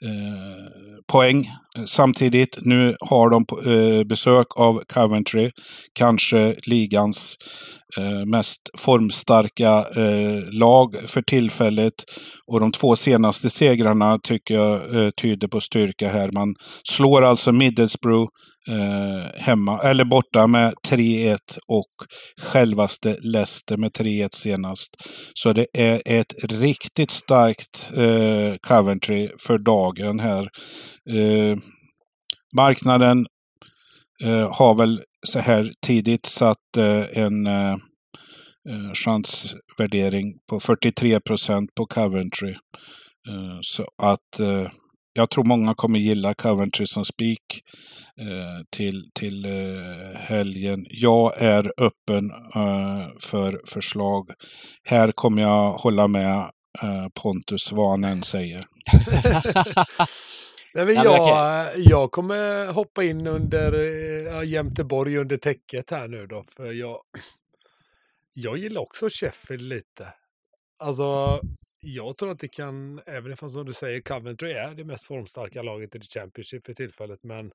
eh, 0.06 0.96
poäng. 1.12 1.52
Samtidigt, 1.86 2.58
nu 2.62 2.96
har 3.00 3.30
de 3.30 3.46
eh, 3.72 4.04
besök 4.04 4.48
av 4.56 4.82
Coventry, 4.94 5.52
kanske 5.94 6.56
ligans 6.68 7.36
Eh, 7.98 8.26
mest 8.26 8.62
formstarka 8.78 9.86
eh, 9.96 10.44
lag 10.52 10.96
för 11.06 11.22
tillfället. 11.22 11.94
Och 12.48 12.60
de 12.60 12.72
två 12.72 12.96
senaste 12.96 13.50
segrarna 13.50 14.20
tycker 14.24 14.54
jag 14.56 14.96
eh, 14.96 15.10
tyder 15.10 15.48
på 15.48 15.62
styrka 15.62 16.10
här. 16.10 16.32
Man 16.32 16.56
slår 16.84 17.22
alltså 17.22 17.52
Middlesbrough 17.52 18.30
eh, 18.70 19.42
hemma, 19.42 19.80
eller 19.80 20.06
borta 20.06 20.48
med 20.48 20.74
3-1 20.88 21.38
och 21.68 21.92
självaste 22.42 23.18
Leicester 23.22 23.78
med 23.78 23.92
3-1 23.92 24.28
senast. 24.32 24.90
Så 25.34 25.54
det 25.54 25.68
är 25.74 26.02
ett 26.06 26.34
riktigt 26.52 27.12
starkt 27.12 27.92
eh, 27.98 28.56
Coventry 28.68 29.30
för 29.40 29.58
dagen 29.58 30.20
här. 30.20 30.50
Eh, 31.10 31.58
marknaden 32.56 33.26
har 34.50 34.78
väl 34.78 35.02
så 35.28 35.40
här 35.40 35.72
tidigt 35.82 36.26
satt 36.26 36.78
en 37.14 37.48
eh, 38.70 38.94
chansvärdering 38.94 40.34
på 40.50 40.60
43 40.60 41.20
procent 41.20 41.70
på 41.76 41.86
Coventry. 41.86 42.52
Eh, 43.30 43.58
så 43.62 43.86
att 44.04 44.40
eh, 44.40 44.68
jag 45.14 45.30
tror 45.30 45.44
många 45.44 45.74
kommer 45.76 46.00
gilla 46.00 46.34
Coventry 46.34 46.88
som 46.88 47.06
spik 47.06 47.62
eh, 48.22 48.66
till, 48.76 49.10
till 49.20 49.46
eh, 49.46 50.20
helgen. 50.20 50.86
Jag 50.90 51.42
är 51.42 51.72
öppen 51.78 52.32
eh, 52.56 53.08
för 53.22 53.62
förslag. 53.68 54.30
Här 54.84 55.12
kommer 55.12 55.42
jag 55.42 55.70
hålla 55.70 56.08
med 56.08 56.50
Pontus 57.24 57.72
än 58.06 58.24
säger. 58.24 58.64
Nej, 60.76 60.86
men 60.86 60.96
jag, 60.96 61.72
jag 61.78 62.12
kommer 62.12 62.72
hoppa 62.72 63.04
in 63.04 63.28
under 63.28 63.74
äh, 63.74 64.50
Jämteborg 64.50 65.18
under 65.18 65.38
täcket 65.38 65.92
här 65.92 66.08
nu 66.08 66.28
då. 66.28 66.44
För 66.44 66.72
jag, 66.72 67.02
jag 68.34 68.58
gillar 68.58 68.82
också 68.82 69.08
Sheffield 69.10 69.62
lite. 69.62 70.14
Alltså, 70.78 71.40
jag 71.80 72.18
tror 72.18 72.32
att 72.32 72.40
det 72.40 72.48
kan, 72.48 73.02
även 73.06 73.36
om 73.42 73.50
som 73.50 73.66
du 73.66 73.74
säger 73.74 74.02
Coventry 74.02 74.52
är 74.52 74.76
det 74.76 74.84
mest 74.84 75.06
formstarka 75.06 75.62
laget 75.62 75.96
i 75.96 76.00
The 76.00 76.20
Championship 76.20 76.66
för 76.66 76.74
tillfället, 76.74 77.20
men 77.24 77.52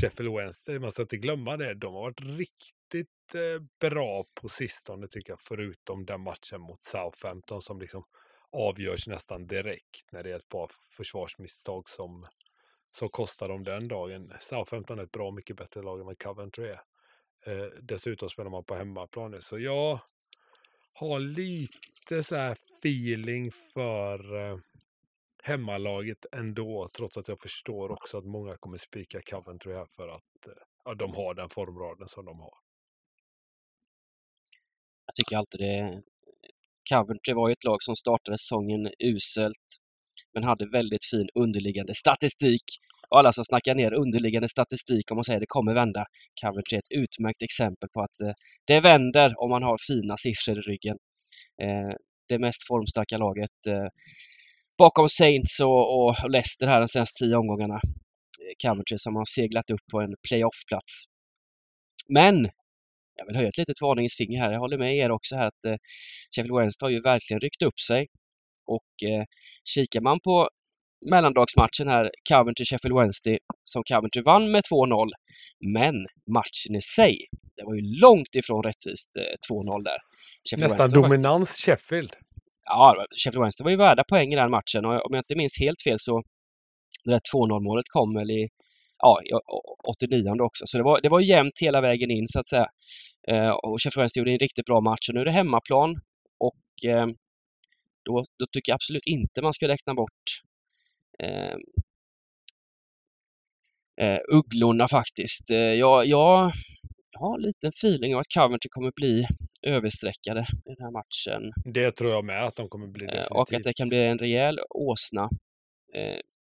Sheffield 0.00 0.36
Wednesday, 0.36 0.78
man 0.78 0.92
ska 0.92 1.02
inte 1.02 1.16
glömma 1.16 1.56
det, 1.56 1.74
de 1.74 1.94
har 1.94 2.00
varit 2.00 2.20
riktigt 2.20 3.34
eh, 3.34 3.88
bra 3.90 4.24
på 4.40 4.48
sistone 4.48 5.06
tycker 5.10 5.32
jag, 5.32 5.40
förutom 5.40 6.04
den 6.06 6.20
matchen 6.20 6.60
mot 6.60 6.82
Southampton 6.82 7.62
som 7.62 7.80
liksom 7.80 8.04
avgörs 8.52 9.08
nästan 9.08 9.46
direkt 9.46 10.12
när 10.12 10.22
det 10.22 10.30
är 10.30 10.36
ett 10.36 10.48
par 10.48 10.70
försvarsmisstag 10.96 11.88
som, 11.88 12.26
som 12.90 13.08
kostar 13.08 13.48
dem 13.48 13.64
den 13.64 13.88
dagen. 13.88 14.32
Southampton 14.40 14.98
är 14.98 15.02
ett 15.02 15.12
bra 15.12 15.30
mycket 15.30 15.56
bättre 15.56 15.82
lag 15.82 16.00
än 16.00 16.06
vad 16.06 16.18
Coventry 16.18 16.68
är. 16.68 16.80
Eh, 17.46 17.68
dessutom 17.80 18.28
spelar 18.28 18.50
man 18.50 18.64
på 18.64 18.74
hemmaplan 18.74 19.30
nu, 19.30 19.40
så 19.40 19.58
jag 19.58 19.98
har 20.92 21.20
lite 21.20 22.22
så 22.22 22.34
här 22.34 22.56
feeling 22.78 23.52
för 23.52 24.34
eh, 24.36 24.58
hemmalaget 25.42 26.26
ändå, 26.32 26.88
trots 26.96 27.18
att 27.18 27.28
jag 27.28 27.40
förstår 27.40 27.92
också 27.92 28.18
att 28.18 28.24
många 28.24 28.56
kommer 28.56 28.76
spika 28.76 29.20
Coventry 29.20 29.72
här 29.72 29.86
för 29.86 30.08
att 30.08 30.46
eh, 30.46 30.52
ja, 30.84 30.94
de 30.94 31.14
har 31.14 31.34
den 31.34 31.48
formraden 31.48 32.08
som 32.08 32.24
de 32.24 32.40
har. 32.40 32.54
Jag 35.06 35.14
tycker 35.14 35.36
alltid 35.36 35.60
det... 35.60 36.02
Coventry 36.90 37.34
var 37.34 37.48
ju 37.48 37.52
ett 37.52 37.64
lag 37.64 37.82
som 37.82 37.96
startade 37.96 38.38
säsongen 38.38 38.90
uselt 38.98 39.68
men 40.34 40.44
hade 40.44 40.66
väldigt 40.68 41.04
fin 41.10 41.28
underliggande 41.34 41.94
statistik. 41.94 42.64
Och 43.08 43.18
alla 43.18 43.32
som 43.32 43.44
snackar 43.44 43.74
ner 43.74 43.92
underliggande 43.94 44.48
statistik 44.48 45.10
om 45.10 45.16
man 45.16 45.24
säger 45.24 45.40
det 45.40 45.46
kommer 45.48 45.74
vända. 45.74 46.06
Coventry 46.42 46.76
är 46.76 46.78
ett 46.78 47.02
utmärkt 47.02 47.42
exempel 47.42 47.88
på 47.94 48.00
att 48.00 48.20
eh, 48.20 48.34
det 48.66 48.80
vänder 48.80 49.42
om 49.42 49.50
man 49.50 49.62
har 49.62 49.78
fina 49.88 50.16
siffror 50.16 50.58
i 50.58 50.60
ryggen. 50.60 50.96
Eh, 51.62 51.94
det 52.28 52.38
mest 52.38 52.66
formstarka 52.66 53.18
laget 53.18 53.66
eh, 53.68 53.88
bakom 54.78 55.08
Saints 55.08 55.60
och, 55.60 55.98
och 55.98 56.30
Leicester 56.30 56.66
här 56.66 56.80
de 56.80 56.88
senaste 56.88 57.24
tio 57.24 57.36
omgångarna. 57.36 57.80
Coventry 58.64 58.98
som 58.98 59.16
har 59.16 59.24
seglat 59.24 59.70
upp 59.70 59.86
på 59.92 60.00
en 60.00 60.14
playoff-plats. 60.28 61.02
Men 62.08 62.50
jag 63.22 63.26
vill 63.26 63.36
höja 63.36 63.48
ett 63.48 63.58
litet 63.58 63.80
varningens 63.80 64.16
finger 64.16 64.38
här. 64.42 64.52
Jag 64.52 64.60
håller 64.60 64.78
med 64.78 64.96
er 64.96 65.10
också 65.10 65.36
här 65.36 65.46
att 65.46 65.64
eh, 65.66 65.76
Sheffield 66.36 66.56
Wednesday 66.58 66.86
har 66.86 66.90
ju 66.90 67.00
verkligen 67.00 67.40
ryckt 67.40 67.62
upp 67.62 67.80
sig. 67.80 68.06
Och 68.66 69.08
eh, 69.10 69.24
kikar 69.74 70.00
man 70.00 70.18
på 70.20 70.48
mellandagsmatchen 71.10 71.88
här, 71.88 72.10
Coventry-Sheffield 72.30 72.96
Wednesday, 73.00 73.38
som 73.62 73.82
Coventry 73.90 74.22
vann 74.22 74.50
med 74.52 74.62
2-0. 74.72 75.10
Men 75.74 75.94
matchen 76.38 76.76
i 76.76 76.80
sig, 76.80 77.14
det 77.56 77.64
var 77.64 77.74
ju 77.74 77.82
långt 78.00 78.34
ifrån 78.40 78.62
rättvist 78.62 79.10
eh, 79.16 79.54
2-0 79.54 79.84
där. 79.84 80.00
Sheffield 80.50 80.62
Nästan 80.62 80.78
Wednesday 80.78 81.02
dominans 81.02 81.48
faktiskt, 81.48 81.64
Sheffield. 81.64 82.12
Ja, 82.64 83.06
Sheffield 83.24 83.42
Wednesday 83.42 83.64
var 83.64 83.70
ju 83.70 83.76
värda 83.76 84.04
poäng 84.04 84.32
i 84.32 84.36
den 84.36 84.50
matchen 84.50 84.84
och 84.84 85.06
om 85.06 85.12
jag 85.16 85.20
inte 85.20 85.36
minns 85.36 85.56
helt 85.60 85.82
fel 85.82 85.98
så 85.98 86.22
det 87.04 87.14
där 87.14 87.20
2-0 87.34 87.60
målet 87.60 87.88
kom 87.88 88.14
väl 88.14 88.30
i 88.30 88.48
ja, 89.02 89.40
89 89.88 90.42
också. 90.42 90.66
Så 90.66 90.78
det 90.78 90.84
var, 90.84 91.00
det 91.00 91.08
var 91.08 91.20
jämnt 91.20 91.58
hela 91.62 91.80
vägen 91.80 92.10
in 92.10 92.28
så 92.28 92.38
att 92.38 92.48
säga. 92.48 92.68
Eh, 93.28 93.50
och 93.50 93.82
Sheffield 93.82 94.10
gjorde 94.16 94.30
en 94.30 94.38
riktigt 94.38 94.66
bra 94.66 94.80
match 94.80 95.08
och 95.08 95.14
nu 95.14 95.20
är 95.20 95.24
det 95.24 95.30
hemmaplan 95.30 96.00
och 96.38 96.90
eh, 96.90 97.06
då, 98.04 98.24
då, 98.38 98.46
tycker 98.52 98.72
jag 98.72 98.74
absolut 98.74 99.06
inte 99.06 99.42
man 99.42 99.52
ska 99.52 99.68
räkna 99.68 99.94
bort 99.94 100.22
eh, 101.18 101.56
eh, 104.00 104.20
ugglorna 104.32 104.88
faktiskt. 104.88 105.50
Eh, 105.50 105.58
jag, 105.58 106.06
jag, 106.06 106.52
jag 107.10 107.20
har 107.20 107.34
en 107.38 107.42
liten 107.42 107.68
feeling 107.68 108.14
av 108.14 108.20
att 108.20 108.34
Coventry 108.34 108.68
kommer 108.70 108.92
bli 108.96 109.26
överstreckade 109.62 110.40
i 110.40 110.74
den 110.74 110.84
här 110.84 110.90
matchen. 110.90 111.52
Det 111.74 111.90
tror 111.90 112.10
jag 112.10 112.24
med 112.24 112.44
att 112.44 112.56
de 112.56 112.68
kommer 112.68 112.86
bli 112.86 113.06
definitivt. 113.06 113.30
Och 113.30 113.52
att 113.54 113.64
det 113.64 113.76
kan 113.76 113.88
bli 113.88 113.98
en 113.98 114.18
rejäl 114.18 114.60
åsna. 114.70 115.28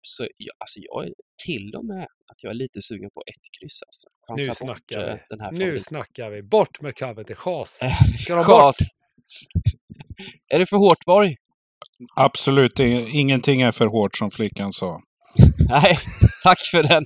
Så 0.02 0.28
jag, 0.38 0.56
alltså 0.60 0.80
jag 0.80 1.08
är 1.08 1.14
till 1.46 1.76
och 1.76 1.86
med 1.86 2.04
att 2.04 2.44
jag 2.44 2.50
är 2.50 2.54
lite 2.54 2.82
sugen 2.82 3.10
på 3.14 3.24
ett 3.28 3.60
kryss. 3.60 3.80
Alltså. 3.88 4.08
nu 4.48 4.54
snackar 4.54 5.08
bort, 5.08 5.20
vi. 5.20 5.26
Den 5.30 5.40
här 5.40 5.52
nu 5.52 5.80
snackar 5.80 6.30
vi. 6.30 6.44
Bort 6.44 6.82
med 6.82 6.98
Coventry. 6.98 7.36
Chas. 7.36 7.80
Ska 8.20 8.36
de 8.36 8.46
bort? 8.46 8.76
är 10.54 10.60
det 10.60 10.66
för 10.66 10.78
hårt 10.78 11.06
Borg? 11.06 11.36
Absolut 12.16 12.80
ingenting 12.80 13.62
är 13.62 13.72
för 13.72 13.86
hårt 13.86 14.18
som 14.18 14.32
flickan 14.32 14.74
sa. 14.74 15.02
Nej, 15.70 15.98
tack 16.44 16.60
för 16.72 16.84
den. 16.84 17.04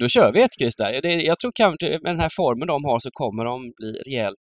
Då 0.00 0.08
kör 0.08 0.32
vi 0.32 0.42
ett 0.42 0.58
kryss 0.58 0.76
där. 0.76 1.06
Jag 1.06 1.38
tror 1.38 1.52
kanske 1.54 1.88
med 1.88 2.12
den 2.12 2.20
här 2.20 2.30
formen 2.36 2.68
de 2.68 2.84
har 2.84 2.98
så 2.98 3.10
kommer 3.12 3.44
de 3.44 3.72
bli 3.76 3.92
rejält 3.92 4.48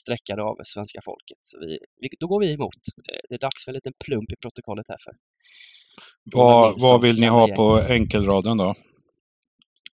streckade 0.00 0.42
av 0.42 0.56
svenska 0.64 1.00
folket. 1.04 1.38
Så 1.40 1.58
vi, 1.60 1.78
då 2.20 2.26
går 2.26 2.40
vi 2.40 2.54
emot. 2.54 2.80
Det 3.28 3.34
är 3.34 3.38
dags 3.38 3.64
för 3.64 3.70
en 3.70 3.74
liten 3.74 3.92
plump 4.04 4.32
i 4.32 4.36
protokollet 4.36 4.86
här. 4.88 4.98
För. 5.04 5.14
Vad, 6.24 6.80
vad 6.80 7.02
vill 7.02 7.20
ni 7.20 7.26
ha 7.26 7.48
på 7.48 7.80
enkelraden 7.88 8.56
då? 8.56 8.74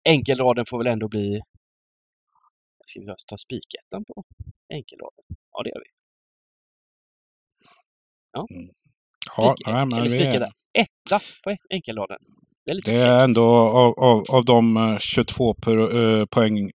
Enkelraden 0.09 0.65
får 0.69 0.77
väl 0.77 0.87
ändå 0.87 1.07
bli... 1.07 1.41
Ska 2.85 2.99
vi 2.99 3.05
ta 3.27 3.37
spikettan 3.37 4.05
på 4.07 4.23
enkelraden? 4.73 5.25
Ja, 5.51 5.63
det 5.63 5.69
gör 5.69 5.81
vi. 5.85 5.89
Ja. 8.31 8.47
Mm. 8.51 8.69
Ja, 9.37 9.55
nej, 9.65 9.85
men 9.85 10.03
vi 10.03 10.23
är... 10.23 10.51
Etta 10.73 11.19
på 11.43 11.55
enkelraden. 11.69 12.17
Det 12.65 12.71
är, 12.71 12.75
lite 12.75 12.91
det 12.91 12.97
är 12.97 13.23
ändå 13.23 13.43
av, 13.45 13.99
av, 13.99 14.23
av 14.31 14.45
de 14.45 14.97
22 14.99 15.53
per, 15.53 15.95
uh, 15.95 16.25
poäng 16.25 16.71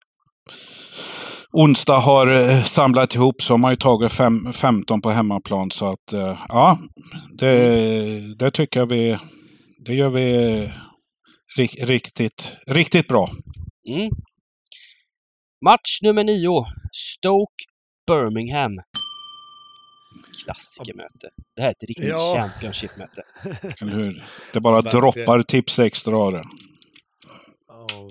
onsdag 1.53 1.98
har 1.98 2.26
eh, 2.26 2.62
samlat 2.62 3.14
ihop 3.14 3.42
så 3.42 3.53
har 3.53 3.59
man 3.59 3.72
ju 3.72 3.76
tagit 3.76 4.12
fem, 4.12 4.53
15 4.53 5.03
på 5.03 5.11
hemmaplan. 5.11 5.70
Så 5.70 5.86
att 5.86 6.14
uh, 6.14 6.44
ja, 6.48 6.78
det, 7.38 8.38
det 8.38 8.50
tycker 8.50 8.80
jag 8.80 8.86
vi, 8.86 9.18
det 9.84 9.94
gör 9.94 10.09
vi 10.09 10.68
riktigt, 11.80 12.59
riktigt 12.66 13.09
bra. 13.09 13.30
Mm. 13.88 14.11
Match 15.64 16.03
nummer 16.03 16.24
nio. 16.24 16.64
Stoke 16.92 17.64
Birmingham 18.07 18.72
klassikermöte. 20.44 21.28
Det 21.57 21.62
här 21.62 21.68
är 21.68 21.72
ett 21.72 21.88
riktigt 21.88 22.09
ja. 22.09 22.36
Championship-möte. 22.38 23.22
Eller 23.80 23.92
hur? 23.92 24.24
Det 24.53 24.61
bara 24.61 24.82
droppar 24.82 25.42
tips 25.42 25.78
extra 25.78 26.16
av 26.16 26.32
det. 26.32 26.42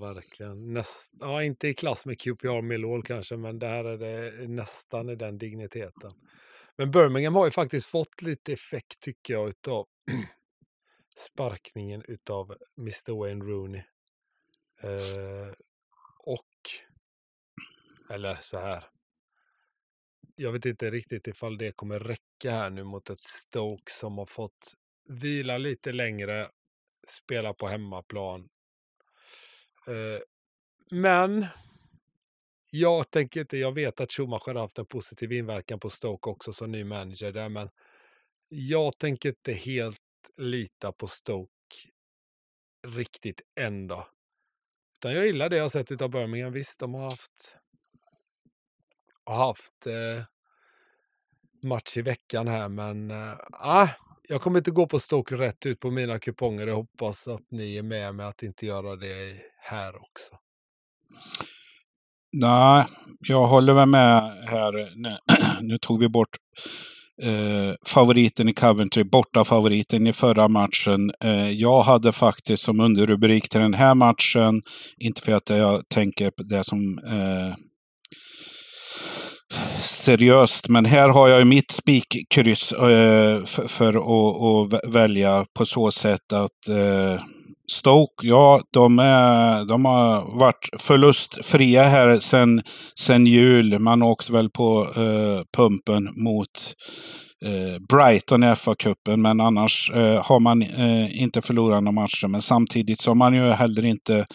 Verkligen. 0.01 0.73
Näst, 0.73 1.13
ja, 1.19 1.43
inte 1.43 1.67
i 1.67 1.73
klass 1.73 2.05
med 2.05 2.19
QPR 2.19 2.61
Millwall 2.61 3.03
kanske, 3.03 3.37
men 3.37 3.59
det 3.59 3.67
här 3.67 3.85
är 3.85 3.97
det 3.97 4.47
nästan 4.47 5.09
i 5.09 5.15
den 5.15 5.37
digniteten. 5.37 6.13
Men 6.75 6.91
Birmingham 6.91 7.35
har 7.35 7.45
ju 7.45 7.51
faktiskt 7.51 7.87
fått 7.87 8.21
lite 8.21 8.53
effekt 8.53 8.99
tycker 8.99 9.33
jag 9.33 9.49
utav 9.49 9.85
sparkningen 11.17 12.03
utav 12.07 12.55
Mr 12.81 13.19
Wayne 13.19 13.45
Rooney. 13.45 13.83
Eh, 14.83 15.53
och, 16.19 16.49
eller 18.09 18.37
så 18.41 18.59
här, 18.59 18.85
jag 20.35 20.51
vet 20.51 20.65
inte 20.65 20.91
riktigt 20.91 21.27
ifall 21.27 21.57
det 21.57 21.71
kommer 21.71 21.99
räcka 21.99 22.51
här 22.51 22.69
nu 22.69 22.83
mot 22.83 23.09
ett 23.09 23.19
Stoke 23.19 23.91
som 23.91 24.17
har 24.17 24.25
fått 24.25 24.73
vila 25.09 25.57
lite 25.57 25.93
längre, 25.93 26.49
spela 27.07 27.53
på 27.53 27.67
hemmaplan. 27.67 28.49
Eh, 29.87 30.19
men 30.91 31.45
jag 32.71 33.11
tänker 33.11 33.41
inte, 33.41 33.57
jag 33.57 33.71
vet 33.71 33.99
att 34.01 34.11
Schumacher 34.11 34.53
har 34.53 34.61
haft 34.61 34.77
en 34.77 34.85
positiv 34.85 35.31
inverkan 35.31 35.79
på 35.79 35.89
Stoke 35.89 36.29
också 36.29 36.53
som 36.53 36.71
ny 36.71 36.83
manager 36.83 37.31
där, 37.31 37.49
men 37.49 37.69
jag 38.49 38.97
tänker 38.97 39.29
inte 39.29 39.53
helt 39.53 39.99
lita 40.37 40.91
på 40.91 41.07
Stoke 41.07 41.51
riktigt 42.87 43.41
ändå. 43.59 44.07
Utan 44.95 45.13
jag 45.13 45.25
gillar 45.25 45.49
det 45.49 45.55
jag 45.55 45.63
har 45.63 45.69
sett 45.69 46.01
av 46.01 46.09
Birmingham. 46.09 46.53
Visst, 46.53 46.79
de 46.79 46.93
har 46.93 47.03
haft 47.03 47.57
har 49.23 49.47
haft 49.47 49.87
eh, 49.87 50.23
match 51.63 51.97
i 51.97 52.01
veckan 52.01 52.47
här, 52.47 52.69
men 52.69 53.11
eh, 53.11 53.33
ah! 53.51 53.87
Jag 54.29 54.41
kommer 54.41 54.57
inte 54.57 54.71
gå 54.71 54.87
på 54.87 54.99
Stoke 54.99 55.35
rätt 55.35 55.65
ut 55.65 55.79
på 55.79 55.91
mina 55.91 56.19
kuponger. 56.19 56.67
Jag 56.67 56.75
hoppas 56.75 57.27
att 57.27 57.51
ni 57.51 57.77
är 57.77 57.83
med 57.83 58.15
mig 58.15 58.25
att 58.25 58.43
inte 58.43 58.65
göra 58.65 58.95
det 58.95 59.35
här 59.61 59.95
också. 59.95 60.35
Nej, 62.33 62.85
jag 63.19 63.47
håller 63.47 63.73
med, 63.73 63.87
med 63.87 64.21
här. 64.47 64.89
Nu 65.61 65.77
tog 65.77 65.99
vi 65.99 66.09
bort 66.09 66.37
eh, 67.21 67.75
favoriten 67.87 68.49
i 68.49 68.53
Coventry, 68.53 69.03
borta 69.03 69.43
favoriten 69.43 70.07
i 70.07 70.13
förra 70.13 70.47
matchen. 70.47 71.11
Eh, 71.23 71.51
jag 71.51 71.81
hade 71.81 72.11
faktiskt 72.11 72.63
som 72.63 72.79
underrubrik 72.79 73.49
till 73.49 73.59
den 73.61 73.73
här 73.73 73.95
matchen, 73.95 74.61
inte 74.97 75.21
för 75.21 75.31
att 75.31 75.49
jag 75.49 75.89
tänker 75.89 76.31
på 76.31 76.43
det 76.43 76.63
som 76.63 76.99
eh, 77.07 77.55
seriöst. 79.81 80.69
Men 80.69 80.85
här 80.85 81.09
har 81.09 81.29
jag 81.29 81.47
mitt 81.47 81.71
spikkryss 81.71 82.71
eh, 82.71 83.43
för, 83.43 83.67
för 83.67 83.93
att, 83.93 84.73
att, 84.73 84.93
välja 84.93 85.45
på 85.59 85.65
så 85.65 85.91
sätt 85.91 86.33
att 86.33 86.69
eh, 86.69 87.23
Stoke, 87.71 88.27
ja, 88.27 88.61
de, 88.73 88.99
är, 88.99 89.65
de 89.65 89.85
har 89.85 90.39
varit 90.39 90.69
förlustfria 90.79 91.83
här 91.83 92.19
sen, 92.19 92.61
sen 92.99 93.27
jul. 93.27 93.79
Man 93.79 94.01
åkte 94.03 94.33
väl 94.33 94.49
på 94.49 94.87
eh, 94.95 95.41
pumpen 95.57 96.09
mot 96.15 96.73
eh, 97.45 97.79
Brighton 97.89 98.43
i 98.43 98.47
FA-cupen, 98.47 99.17
men 99.17 99.41
annars 99.41 99.91
eh, 99.93 100.25
har 100.25 100.39
man 100.39 100.61
eh, 100.61 101.21
inte 101.21 101.41
förlorat 101.41 101.83
några 101.83 102.01
matcher. 102.01 102.27
Men 102.27 102.41
samtidigt 102.41 103.01
så 103.01 103.09
har 103.09 103.15
man 103.15 103.33
ju 103.33 103.49
heller 103.49 103.85
inte 103.85 104.25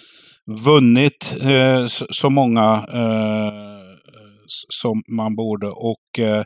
vunnit 0.64 1.36
eh, 1.42 1.86
så, 1.86 2.06
så, 2.10 2.30
många 2.30 2.84
eh, 2.92 3.75
som 4.68 5.02
man 5.08 5.36
borde. 5.36 5.66
Och 5.66 6.18
eh, 6.18 6.44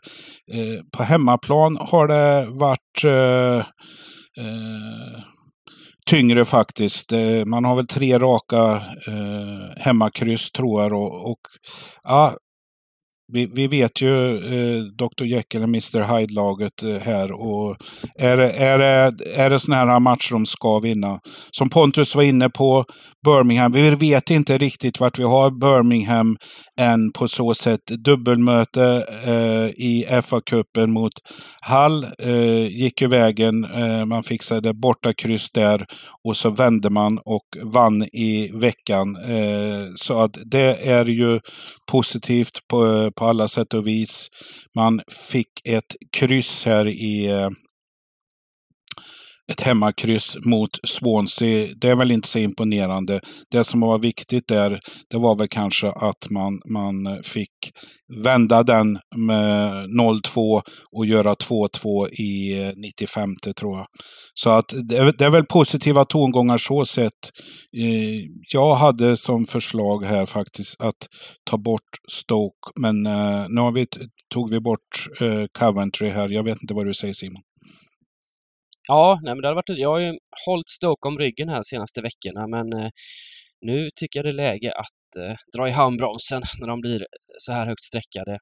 eh, 0.53 0.81
på 0.97 1.03
hemmaplan 1.03 1.77
har 1.81 2.09
det 2.09 2.47
varit 2.51 3.05
eh, 3.05 3.59
eh 4.45 5.23
tyngre 6.11 6.45
faktiskt. 6.45 7.13
Eh, 7.13 7.45
man 7.47 7.65
har 7.65 7.77
väl 7.77 7.87
tre 7.87 8.19
raka 8.19 8.83
eh, 9.09 9.83
hemmakryss 9.83 10.51
tror 10.51 10.83
jag. 10.83 10.93
Och, 10.93 11.31
och 11.31 11.41
ja, 12.03 12.35
vi, 13.33 13.47
vi, 13.47 13.67
vet 13.67 14.03
ju 14.03 14.37
eh, 14.37 14.83
Dr 14.83 15.25
Jekyll 15.25 15.63
och 15.63 15.69
Mr 15.69 16.19
Hyde-laget 16.19 16.83
eh, 16.83 16.97
här. 16.97 17.33
Och 17.33 17.77
är, 18.19 18.37
det, 18.37 18.51
är, 18.51 18.79
är 19.39 19.51
det 19.51 19.59
sådana 19.59 19.93
här 19.93 20.01
matcher 20.01 20.33
de 20.33 20.47
ska 20.47 20.79
vinna? 20.79 21.21
Som 21.51 21.69
Pontus 21.69 22.15
var 22.15 22.23
inne 22.23 22.51
på, 22.51 22.85
Birmingham. 23.25 23.73
Vi 23.73 23.91
vet 23.91 24.31
inte 24.31 24.59
riktigt 24.59 25.01
vart 25.01 25.19
vi 25.19 25.25
har 25.25 25.51
Birmingham 25.51 26.37
än 26.81 27.13
på 27.13 27.29
så 27.29 27.55
sätt 27.55 27.81
dubbelmöte 27.87 29.07
eh, 29.25 29.85
i 29.85 30.07
FA-cupen 30.11 30.87
mot 30.87 31.13
Hall. 31.63 32.07
Eh, 32.19 32.67
gick 32.67 33.01
ju 33.01 33.09
vägen, 33.09 33.65
eh, 33.65 34.05
man 34.05 34.23
fixade 34.23 34.75
borta 34.75 35.13
kryss 35.13 35.51
där 35.51 35.87
och 36.25 36.37
så 36.37 36.51
vände 36.51 36.91
man 36.91 37.19
och 37.19 37.47
vann 37.63 38.03
i 38.03 38.51
veckan. 38.55 39.17
Eh, 39.17 39.85
så 39.95 40.21
att 40.21 40.39
det 40.45 40.89
är 40.89 41.05
ju 41.05 41.41
positivt 41.93 42.59
på, 42.71 43.11
på 43.21 43.27
alla 43.27 43.49
sätt 43.49 43.75
och 43.75 43.87
vis. 43.87 44.31
Man 44.75 45.01
fick 45.31 45.49
ett 45.65 45.97
kryss 46.11 46.67
här 46.67 46.87
i 46.87 47.27
eh, 47.27 47.51
ett 49.51 49.61
hemmakryss 49.61 50.37
mot 50.45 50.71
Swansea. 50.89 51.69
Det 51.77 51.89
är 51.89 51.97
väl 51.97 52.11
inte 52.11 52.29
så 52.29 52.39
imponerande. 52.39 53.21
Det 53.51 53.65
som 53.65 53.81
var 53.81 53.99
viktigt 53.99 54.49
där, 54.49 54.81
det 55.11 55.19
var 55.19 55.37
väl 55.37 55.49
kanske 55.49 55.89
att 55.91 56.31
man, 56.31 56.61
man 56.65 57.23
fick 57.23 57.51
vända 58.25 58.63
den 58.63 58.99
med 59.17 59.73
0-2 59.89 60.63
och 60.97 61.07
göra 61.07 61.35
2-2 61.35 62.09
i 62.09 62.63
eh, 62.63 62.73
95 62.77 63.35
tror 63.57 63.79
jag. 63.79 63.87
Så 64.35 64.51
att 64.51 64.75
det, 64.89 65.13
det 65.19 65.25
är 65.25 65.31
väl 65.31 65.47
positiva 65.47 66.05
tongångar 66.05 66.59
så 66.59 66.85
sett. 66.85 67.31
Eh, 67.77 68.21
jag 68.53 68.75
hade 68.75 69.17
som 69.17 69.45
förslag 69.45 70.05
här 70.05 70.27
faktiskt 70.27 70.81
att 70.81 71.07
ta 71.51 71.59
bort 71.59 71.91
Stoke, 72.11 72.71
men 72.81 73.07
eh, 73.07 73.47
nu 73.49 73.61
har 73.61 73.73
vi, 73.73 73.87
tog 74.35 74.51
vi 74.51 74.61
bort 74.61 75.09
Coventry 75.59 76.09
här. 76.09 76.29
Jag 76.29 76.45
vet 76.45 76.63
inte 76.63 76.75
vad 76.75 76.87
du 76.87 76.95
säger 76.95 77.15
Simon. 77.15 77.43
Ja, 78.91 79.21
nej, 79.23 79.35
men 79.35 79.43
det 79.43 79.49
hade 79.49 79.55
varit, 79.55 79.79
jag 79.79 79.89
har 79.89 79.99
ju 80.01 80.19
hållit 80.47 80.69
Stoke 80.69 81.09
om 81.09 81.19
ryggen 81.19 81.49
här 81.49 81.57
de 81.57 81.65
senaste 81.65 82.03
veckorna 82.03 82.47
men 82.47 82.73
eh, 82.73 82.91
nu 83.61 83.89
tycker 83.95 84.19
jag 84.19 84.25
det 84.25 84.31
är 84.31 84.45
läge 84.47 84.73
att 84.73 85.17
eh, 85.19 85.37
dra 85.57 85.69
i 85.69 85.71
handbromsen 85.71 86.43
när 86.61 86.67
de 86.67 86.81
blir 86.81 87.07
så 87.39 87.53
här 87.53 87.67
högt 87.67 87.83
streckade. 87.83 88.39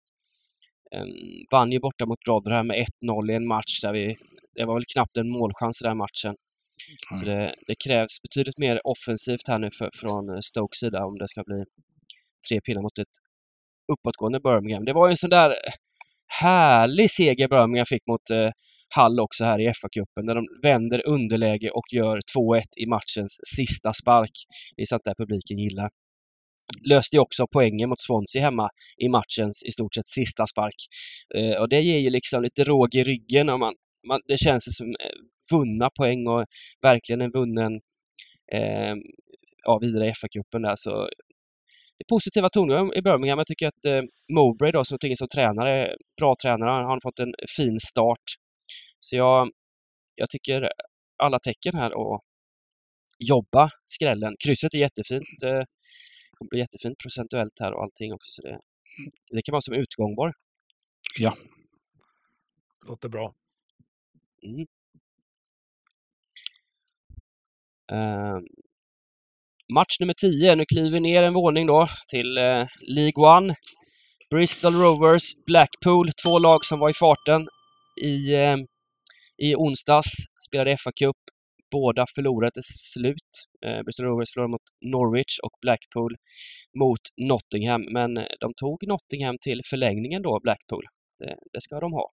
Um, 0.96 1.09
vann 1.51 1.72
ju 1.72 1.80
borta 1.80 2.07
mot 2.07 2.28
Rotherham 2.28 2.66
med 2.66 2.86
1-0 3.05 3.32
i 3.32 3.34
en 3.34 3.46
match 3.46 3.80
där 3.82 3.92
vi, 3.92 4.16
det 4.55 4.64
var 4.64 4.74
väl 4.74 4.84
knappt 4.94 5.16
en 5.16 5.30
målchans 5.30 5.82
i 5.82 5.84
den 5.84 5.96
matchen. 5.96 6.34
Mm. 6.34 7.14
Så 7.14 7.24
det, 7.24 7.55
det, 7.66 7.74
krävs 7.86 8.22
betydligt 8.22 8.59
mer 8.59 8.86
offensivt 8.86 9.49
här 9.49 9.59
nu 9.59 9.70
för, 9.78 9.90
från 10.01 10.28
eh, 10.28 10.40
Stokes 10.40 10.78
sida 10.78 11.05
om 11.05 11.18
det 11.18 11.28
ska 11.28 11.42
bli 11.44 11.64
tre 12.49 12.61
pinnar 12.61 12.82
mot 12.82 12.99
ett 12.99 13.14
uppåtgående 13.92 14.40
Birmingham. 14.40 14.84
Det 14.84 14.92
var 14.92 15.07
ju 15.09 15.11
en 15.11 15.16
sån 15.16 15.30
där 15.30 15.55
härlig 16.42 17.11
seger 17.11 17.49
Birmingham 17.49 17.86
fick 17.86 18.07
mot 18.07 18.30
eh, 18.30 18.51
Hall 18.95 19.20
också 19.20 19.45
här 19.45 19.61
i 19.61 19.68
FA-cupen 19.68 20.22
när 20.22 20.34
de 20.34 20.47
vänder 20.62 21.07
underläge 21.07 21.70
och 21.70 21.93
gör 21.93 22.20
2-1 22.36 22.62
i 22.80 22.86
matchens 22.86 23.41
sista 23.57 23.93
spark. 23.93 24.32
Det 24.76 24.82
är 24.82 24.86
sånt 24.86 25.05
där 25.05 25.14
publiken 25.14 25.59
gillar. 25.59 25.91
Löste 26.84 27.16
ju 27.16 27.20
också 27.20 27.47
poängen 27.53 27.89
mot 27.89 28.01
Swansea 28.01 28.43
hemma 28.43 28.68
i 28.97 29.09
matchens 29.09 29.64
i 29.64 29.70
stort 29.70 29.95
sett 29.95 30.09
sista 30.09 30.47
spark. 30.47 30.74
Eh, 31.36 31.61
och 31.61 31.68
det 31.68 31.80
ger 31.80 31.99
ju 31.99 32.11
liksom 32.11 32.43
lite 32.43 32.64
råg 32.64 32.95
i 32.95 33.03
ryggen. 33.03 33.49
Och 33.49 33.59
man, 33.59 33.74
man, 34.09 34.20
det 34.26 34.36
känns 34.36 34.76
som 34.76 34.86
eh, 34.86 35.18
vunna 35.53 35.91
poäng 35.91 36.26
och 36.26 36.45
verkligen 36.82 37.20
en 37.20 37.30
vunnen 37.30 37.72
eh, 38.53 38.95
ja, 39.64 39.78
vidare 39.78 40.09
i 40.09 40.12
FA-cupen 40.12 40.62
där. 40.62 40.74
Så 40.76 41.09
det 41.99 42.05
är 42.05 42.14
positiva 42.14 42.49
tongångar 42.49 42.99
i 42.99 43.03
Birmingham. 43.03 43.39
Jag 43.39 43.47
tycker 43.47 43.68
att 43.68 43.84
eh, 43.86 44.03
Mowbray 44.32 44.72
då, 44.72 44.84
som 44.84 44.99
som 45.16 45.28
tränare, 45.28 45.97
bra 46.20 46.32
tränare, 46.43 46.70
han 46.70 46.84
har 46.84 47.01
fått 47.03 47.20
en 47.20 47.34
fin 47.57 47.78
start. 47.80 48.26
Så 49.01 49.16
jag, 49.16 49.51
jag 50.14 50.30
tycker 50.30 50.68
alla 51.16 51.38
tecken 51.38 51.74
här 51.74 51.92
och 51.92 52.24
jobba 53.18 53.70
skrällen. 53.86 54.36
Krysset 54.44 54.74
är 54.74 54.78
jättefint. 54.78 55.24
Det 55.42 55.59
eh, 55.59 55.64
kommer 56.38 56.49
bli 56.49 56.59
jättefint 56.59 56.99
procentuellt 56.99 57.61
här 57.61 57.72
och 57.72 57.82
allting 57.82 58.12
också. 58.12 58.30
Så 58.30 58.42
det, 58.42 58.61
det 59.30 59.42
kan 59.42 59.53
vara 59.53 59.61
som 59.61 59.74
utgångbar. 59.74 60.32
Ja. 61.18 61.34
Låter 62.88 63.09
bra. 63.09 63.34
Mm. 64.42 64.66
Uh, 67.92 68.40
match 69.74 70.01
nummer 70.01 70.14
10. 70.14 70.55
Nu 70.55 70.64
kliver 70.64 70.90
vi 70.90 71.01
ner 71.01 71.22
en 71.22 71.34
våning 71.34 71.66
då 71.66 71.88
till 72.09 72.38
uh, 72.38 72.66
League 72.96 73.36
One. 73.36 73.55
Bristol 74.30 74.74
Rovers, 74.74 75.22
Blackpool, 75.46 76.09
två 76.24 76.38
lag 76.38 76.64
som 76.64 76.78
var 76.78 76.90
i 76.90 76.94
farten 76.94 77.49
i 78.03 78.36
uh, 78.36 78.57
i 79.43 79.55
onsdags 79.55 80.11
spelade 80.49 80.76
FA-cup. 80.76 81.16
Båda 81.72 82.07
förlorade 82.14 82.53
till 82.53 82.62
slut. 82.64 83.30
Eh, 83.66 83.82
Bristol 83.82 84.07
Rovers 84.07 84.32
förlorade 84.32 84.51
mot 84.51 84.68
Norwich 84.93 85.39
och 85.43 85.53
Blackpool 85.62 86.16
mot 86.78 87.01
Nottingham. 87.16 87.82
Men 87.93 88.16
eh, 88.16 88.24
de 88.41 88.53
tog 88.55 88.86
Nottingham 88.86 89.36
till 89.41 89.61
förlängningen 89.70 90.22
då, 90.22 90.41
Blackpool. 90.43 90.84
Det, 91.18 91.36
det 91.53 91.61
ska 91.61 91.80
de 91.80 91.93
ha. 91.93 92.11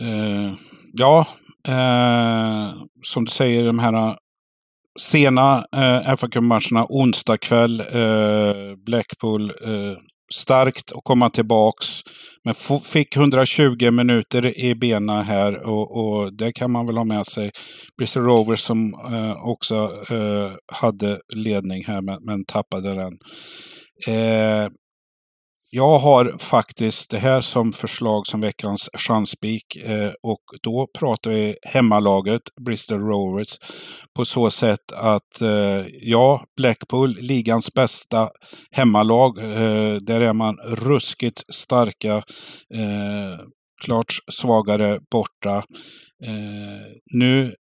Eh, 0.00 0.54
ja, 0.92 1.26
eh, 1.68 2.82
som 3.02 3.24
du 3.24 3.30
säger, 3.30 3.64
de 3.64 3.78
här 3.78 3.92
eh, 3.92 4.16
sena 5.00 5.66
eh, 5.76 6.16
fa 6.16 6.28
Cup-matcherna 6.28 6.86
onsdag 6.88 7.38
kväll. 7.38 7.80
Eh, 7.80 8.76
Blackpool 8.76 9.50
starkt 10.34 10.92
att 10.92 11.04
komma 11.04 11.30
tillbaks. 11.30 11.86
Men 12.44 12.54
fick 12.84 13.16
120 13.16 13.90
minuter 13.90 14.58
i 14.58 14.74
benen 14.74 15.24
här 15.24 15.66
och, 15.66 15.96
och, 15.96 16.36
det 16.36 16.52
kan 16.52 16.70
man 16.70 16.86
väl 16.86 16.96
ha 16.96 17.04
med 17.04 17.26
sig. 17.26 17.50
Bristol 17.98 18.22
Rovers 18.24 18.60
som 18.60 18.94
eh, 18.94 19.48
också 19.48 19.74
eh, 20.10 20.52
hade 20.72 21.20
ledning 21.36 21.84
här 21.84 22.02
men, 22.02 22.24
men 22.24 22.44
tappade 22.44 22.94
den. 22.94 23.12
Eh, 24.06 24.68
jag 25.70 25.98
har 25.98 26.38
faktiskt 26.38 27.10
det 27.10 27.18
här 27.18 27.40
som 27.40 27.72
förslag 27.72 28.26
som 28.26 28.40
veckans 28.40 28.90
chansspik 28.98 29.76
eh, 29.76 30.12
och 30.22 30.42
då 30.62 30.88
pratar 30.98 31.30
vi 31.30 31.56
hemmalaget 31.62 32.42
Bristol 32.66 33.00
Rovers 33.00 33.58
på 34.16 34.24
så 34.24 34.50
sätt 34.50 34.92
att 34.92 35.40
eh, 35.40 35.86
ja, 36.00 36.44
Blackpool, 36.56 37.16
ligans 37.20 37.74
bästa 37.74 38.30
hemmalag. 38.70 39.38
Eh, 39.38 39.96
där 39.96 40.20
är 40.20 40.32
man 40.32 40.56
ruskigt 40.56 41.54
starka. 41.54 42.16
Eh, 42.74 43.40
klart 43.84 44.12
svagare 44.32 45.00
borta. 45.10 45.56
Eh, 46.24 46.86
nu 47.14 47.54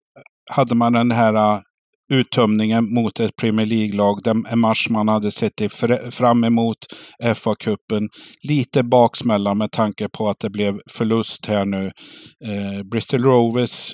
hade 0.51 0.75
man 0.75 0.93
den 0.93 1.11
här 1.11 1.61
uttömningen 2.09 2.93
mot 2.93 3.19
ett 3.19 3.35
Premier 3.35 3.65
League-lag. 3.65 4.27
En 4.27 4.59
match 4.59 4.89
man 4.89 5.07
hade 5.07 5.31
sett 5.31 5.73
fram 6.11 6.43
emot, 6.43 6.77
FA-cupen. 7.23 8.09
Lite 8.41 8.83
baksmälla 8.83 9.53
med 9.53 9.71
tanke 9.71 10.09
på 10.09 10.29
att 10.29 10.39
det 10.39 10.49
blev 10.49 10.79
förlust 10.89 11.45
här 11.45 11.65
nu. 11.65 11.85
Eh, 12.45 12.83
Bristol 12.83 13.23
Rovers, 13.23 13.93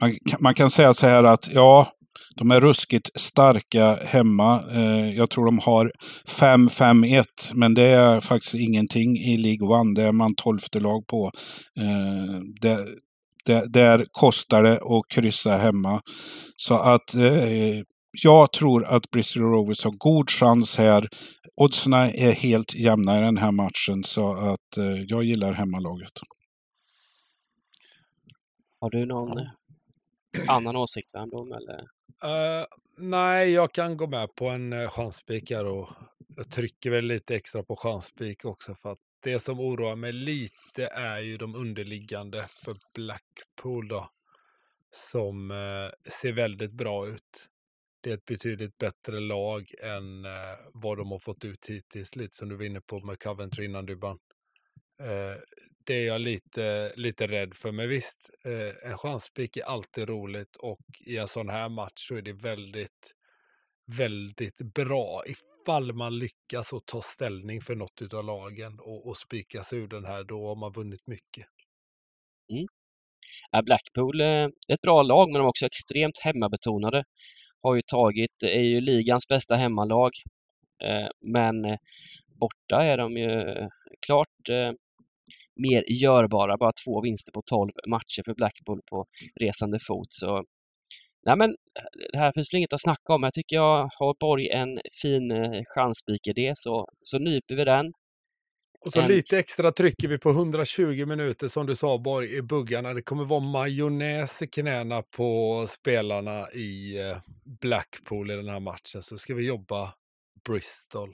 man, 0.00 0.12
man, 0.40 0.54
kan 0.54 0.70
säga 0.70 0.94
så 0.94 1.06
här 1.06 1.24
att 1.24 1.50
ja, 1.52 1.88
de 2.36 2.50
är 2.50 2.60
ruskigt 2.60 3.10
starka 3.20 3.98
hemma. 4.04 4.62
Eh, 4.72 5.16
jag 5.16 5.30
tror 5.30 5.44
de 5.44 5.58
har 5.58 5.92
5-5-1, 6.28 7.24
men 7.54 7.74
det 7.74 7.82
är 7.82 8.20
faktiskt 8.20 8.54
ingenting 8.54 9.16
i 9.16 9.36
League 9.36 9.68
One. 9.68 9.94
Det 9.94 10.02
är 10.02 10.12
man 10.12 10.34
tolfte 10.34 10.80
lag 10.80 11.06
på. 11.06 11.30
Eh, 11.80 12.40
det, 12.60 12.78
det, 13.44 13.72
där 13.72 14.06
kostar 14.12 14.62
det 14.62 14.76
att 14.76 15.08
kryssa 15.08 15.56
hemma. 15.56 16.00
Så 16.56 16.74
att 16.74 17.14
eh, 17.14 17.82
jag 18.22 18.52
tror 18.52 18.84
att 18.84 19.10
Bristol 19.10 19.42
Rovers 19.42 19.84
har 19.84 19.92
god 19.92 20.30
chans 20.30 20.78
här. 20.78 21.08
Oddsen 21.56 21.92
är 21.92 22.32
helt 22.32 22.74
jämna 22.74 23.18
i 23.18 23.20
den 23.20 23.36
här 23.36 23.52
matchen 23.52 24.04
så 24.04 24.32
att 24.32 24.76
eh, 24.78 25.02
jag 25.08 25.24
gillar 25.24 25.52
hemmalaget. 25.52 26.12
Har 28.80 28.90
du 28.90 29.06
någon 29.06 29.30
annan 30.48 30.76
åsikt 30.76 31.14
Värmdom 31.14 31.52
eller? 31.52 31.80
Uh, 32.24 32.64
nej, 32.98 33.50
jag 33.50 33.72
kan 33.72 33.96
gå 33.96 34.06
med 34.06 34.34
på 34.34 34.48
en 34.48 34.72
uh, 34.72 34.88
chansspik 34.88 35.50
och 35.50 35.88
jag 36.36 36.50
trycker 36.50 36.90
väl 36.90 37.04
lite 37.04 37.34
extra 37.34 37.62
på 37.62 37.76
chansspik 37.76 38.44
också 38.44 38.74
för 38.74 38.92
att 38.92 38.98
det 39.24 39.38
som 39.38 39.60
oroar 39.60 39.96
mig 39.96 40.12
lite 40.12 40.86
är 40.86 41.20
ju 41.20 41.36
de 41.36 41.54
underliggande 41.54 42.46
för 42.48 42.76
Blackpool 42.94 43.88
då. 43.88 44.10
Som 44.90 45.50
eh, 45.50 46.10
ser 46.20 46.32
väldigt 46.32 46.72
bra 46.72 47.08
ut. 47.08 47.48
Det 48.00 48.10
är 48.10 48.14
ett 48.14 48.24
betydligt 48.24 48.78
bättre 48.78 49.20
lag 49.20 49.70
än 49.82 50.24
eh, 50.24 50.30
vad 50.72 50.98
de 50.98 51.10
har 51.10 51.18
fått 51.18 51.44
ut 51.44 51.66
hittills. 51.70 52.16
Lite 52.16 52.36
som 52.36 52.48
du 52.48 52.56
var 52.56 52.64
inne 52.64 52.80
på 52.80 53.00
med 53.00 53.18
Coventry 53.18 53.64
innan 53.64 53.86
du 53.86 53.96
Eh, 55.00 55.36
det 55.84 55.94
är 55.94 56.06
jag 56.06 56.20
lite, 56.20 56.92
lite 56.96 57.26
rädd 57.26 57.54
för. 57.54 57.72
Men 57.72 57.88
visst, 57.88 58.30
eh, 58.44 58.90
en 58.90 58.98
chanspik 58.98 59.56
är 59.56 59.64
alltid 59.64 60.08
roligt 60.08 60.56
och 60.56 60.86
i 61.00 61.16
en 61.16 61.28
sån 61.28 61.48
här 61.48 61.68
match 61.68 62.08
så 62.08 62.14
är 62.14 62.22
det 62.22 62.32
väldigt 62.32 63.14
väldigt 63.86 64.60
bra 64.74 65.22
ifall 65.26 65.92
man 65.92 66.18
lyckas 66.18 66.72
att 66.72 66.86
ta 66.86 67.00
ställning 67.00 67.60
för 67.60 67.74
något 67.74 68.14
av 68.14 68.24
lagen 68.24 68.78
och, 68.80 69.08
och 69.08 69.16
spika 69.16 69.62
sig 69.62 69.78
ur 69.78 69.88
den 69.88 70.04
här, 70.04 70.24
då 70.24 70.46
har 70.46 70.56
man 70.56 70.72
vunnit 70.72 71.06
mycket. 71.06 71.46
Mm. 72.50 72.66
Äh, 73.56 73.62
Blackpool 73.62 74.20
är 74.20 74.52
ett 74.68 74.80
bra 74.80 75.02
lag 75.02 75.28
men 75.28 75.38
de 75.38 75.44
är 75.44 75.48
också 75.48 75.66
extremt 75.66 76.18
hemmabetonade. 76.18 77.04
Har 77.62 77.74
ju 77.74 77.82
tagit, 77.82 78.42
är 78.46 78.62
ju 78.62 78.80
ligans 78.80 79.28
bästa 79.28 79.56
hemmalag. 79.56 80.10
Eh, 80.84 81.08
men 81.20 81.64
eh, 81.64 81.78
borta 82.40 82.84
är 82.84 82.96
de 82.96 83.16
ju 83.16 83.68
klart 84.06 84.48
mer 85.56 86.02
görbara. 86.02 86.56
Bara 86.56 86.72
två 86.84 87.00
vinster 87.00 87.32
på 87.32 87.42
12 87.46 87.70
matcher 87.88 88.22
för 88.24 88.34
Blackpool 88.34 88.80
på 88.90 89.06
resande 89.40 89.78
fot. 89.88 90.06
Så 90.08 90.44
Nej 91.26 91.36
men 91.36 91.54
det 92.12 92.18
här 92.18 92.32
finns 92.32 92.50
det 92.50 92.56
inget 92.58 92.72
att 92.72 92.80
snacka 92.80 93.12
om. 93.14 93.22
Jag 93.22 93.32
tycker 93.32 93.56
jag 93.56 93.90
har 93.98 94.14
Borg 94.20 94.48
en 94.48 94.78
fin 95.02 95.30
eh, 95.30 95.62
chanspik-idé 95.74 96.52
så, 96.54 96.88
så 97.04 97.18
nyper 97.18 97.54
vi 97.54 97.64
den. 97.64 97.86
Och 98.80 98.92
så 98.92 99.00
En- 99.00 99.08
lite 99.08 99.38
extra 99.38 99.72
trycker 99.72 100.08
vi 100.08 100.18
på 100.18 100.30
120 100.30 101.06
minuter 101.06 101.48
som 101.48 101.66
du 101.66 101.74
sa 101.74 101.98
Borg 101.98 102.36
i 102.36 102.42
buggarna. 102.42 102.94
Det 102.94 103.02
kommer 103.02 103.24
vara 103.24 103.40
majonnäs 103.40 104.42
i 104.42 104.46
knäna 104.46 105.02
på 105.16 105.64
spelarna 105.68 106.50
i 106.54 107.00
eh, 107.00 107.16
Blackpool 107.60 108.30
i 108.30 108.34
den 108.36 108.48
här 108.48 108.60
matchen. 108.60 109.02
Så 109.02 109.16
ska 109.16 109.34
vi 109.34 109.46
jobba 109.46 109.88
Bristol. 110.48 111.10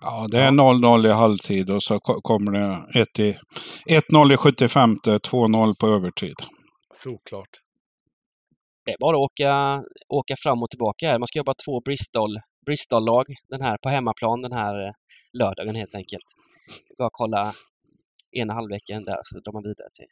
Ja, 0.00 0.26
det 0.30 0.38
är 0.40 0.50
0-0 0.50 1.06
i 1.08 1.12
halvtid 1.12 1.70
och 1.70 1.82
så 1.82 2.00
ko- 2.00 2.20
kommer 2.20 2.52
det 2.52 3.00
1 3.00 3.18
i- 3.18 3.38
1-0 3.88 4.32
i 4.34 4.36
75, 4.36 4.96
2-0 4.96 5.74
på 5.80 5.86
övertid. 5.86 6.34
Såklart. 6.94 7.48
Det 8.88 8.92
är 8.92 8.98
bara 8.98 9.16
att 9.16 9.30
åka, 9.30 9.84
åka 10.08 10.34
fram 10.42 10.62
och 10.62 10.70
tillbaka 10.70 11.08
här. 11.08 11.18
Man 11.18 11.26
ska 11.26 11.38
jobba 11.38 11.54
två 11.64 11.80
Bristol, 11.80 12.36
Bristol-lag 12.66 13.26
den 13.48 13.60
här 13.60 13.76
på 13.82 13.88
hemmaplan 13.88 14.42
den 14.42 14.52
här 14.52 14.86
eh, 14.86 14.92
lördagen 15.32 15.74
helt 15.74 15.94
enkelt. 15.94 16.24
Bara 16.98 17.08
kolla 17.12 17.52
ena 18.32 18.54
halvleken 18.54 19.04
där 19.04 19.20
så 19.22 19.40
drar 19.40 19.52
man 19.52 19.62
vidare 19.62 19.88
till 19.92 20.06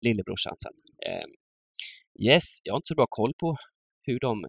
lillebrorsan 0.00 0.54
sen. 0.62 0.72
Eh, 1.06 1.26
yes, 2.26 2.44
jag 2.64 2.72
har 2.72 2.78
inte 2.78 2.88
så 2.88 2.94
bra 2.94 3.06
koll 3.10 3.32
på 3.38 3.56
hur 4.02 4.20
de... 4.20 4.44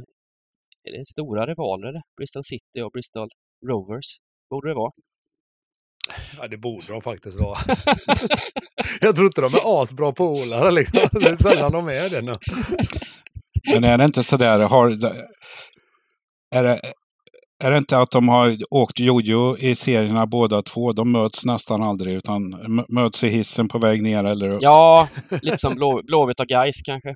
Är 0.84 0.92
det 0.98 1.06
stora 1.06 1.48
rivaler? 1.48 1.88
eller? 1.88 2.02
Bristol 2.18 2.44
City 2.44 2.82
och 2.82 2.92
Bristol 2.92 3.30
Rovers? 3.68 4.10
Borde 4.50 4.70
det 4.70 4.76
vara. 4.76 4.92
Ja, 6.38 6.48
det 6.48 6.58
borde 6.58 6.88
de 6.88 7.02
faktiskt 7.02 7.40
vara. 7.42 7.58
Jag 9.02 9.16
tror 9.16 9.28
inte 9.28 9.42
de 9.42 9.54
är 9.54 9.82
asbra 9.82 10.12
polare 10.12 10.72
liksom. 10.72 11.00
Det 11.12 11.30
är 11.30 11.36
sällan 11.36 11.72
de 11.72 11.88
är 11.88 12.10
det. 12.10 12.22
Nu. 12.22 12.34
Men 13.74 13.84
är 13.84 13.98
det 13.98 14.06
inte 14.06 14.24
sådär, 14.24 14.60
har, 14.60 14.90
är, 16.56 16.64
det, 16.64 16.82
är 17.64 17.72
det 17.72 17.78
inte 17.78 17.98
att 17.98 18.12
de 18.12 18.30
har 18.30 18.58
åkt 18.70 19.00
jojo 19.00 19.58
i 19.58 19.76
serierna 19.76 20.28
båda 20.28 20.62
två? 20.62 20.92
De 20.92 21.12
möts 21.12 21.46
nästan 21.46 21.84
aldrig 21.84 22.16
utan 22.16 22.42
möts 22.90 23.24
i 23.24 23.30
hissen 23.30 23.68
på 23.68 23.80
väg 23.80 24.04
ner 24.04 24.24
eller 24.24 24.50
upp. 24.50 24.62
Ja, 24.62 25.08
lite 25.42 25.58
som 25.58 25.76
Blå, 25.76 26.02
Blåvitt 26.04 26.40
och 26.40 26.48
Gais 26.48 26.82
kanske. 26.82 27.16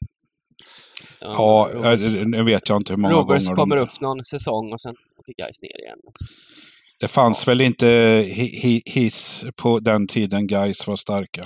Ja, 1.20 1.70
eh, 1.74 2.26
nu 2.26 2.44
vet 2.44 2.70
jag 2.70 2.78
inte 2.78 2.94
hur 2.94 2.98
många 2.98 3.14
Rovers 3.14 3.48
gånger 3.48 3.56
kommer 3.56 3.76
de... 3.76 3.82
upp 3.82 4.02
någon 4.02 4.26
säsong 4.26 4.74
och 4.74 4.82
sen 4.82 4.96
åker 5.20 5.34
Gais 5.44 5.62
ner 5.62 5.82
igen. 5.84 6.00
Alltså. 6.08 6.26
Det 7.00 7.08
fanns 7.08 7.48
väl 7.48 7.62
inte 7.62 7.88
hi, 8.28 8.60
hi, 8.62 8.82
hiss 8.86 9.46
på 9.56 9.80
den 9.80 10.08
tiden 10.08 10.48
guys 10.48 10.88
var 10.88 10.96
starka. 10.96 11.46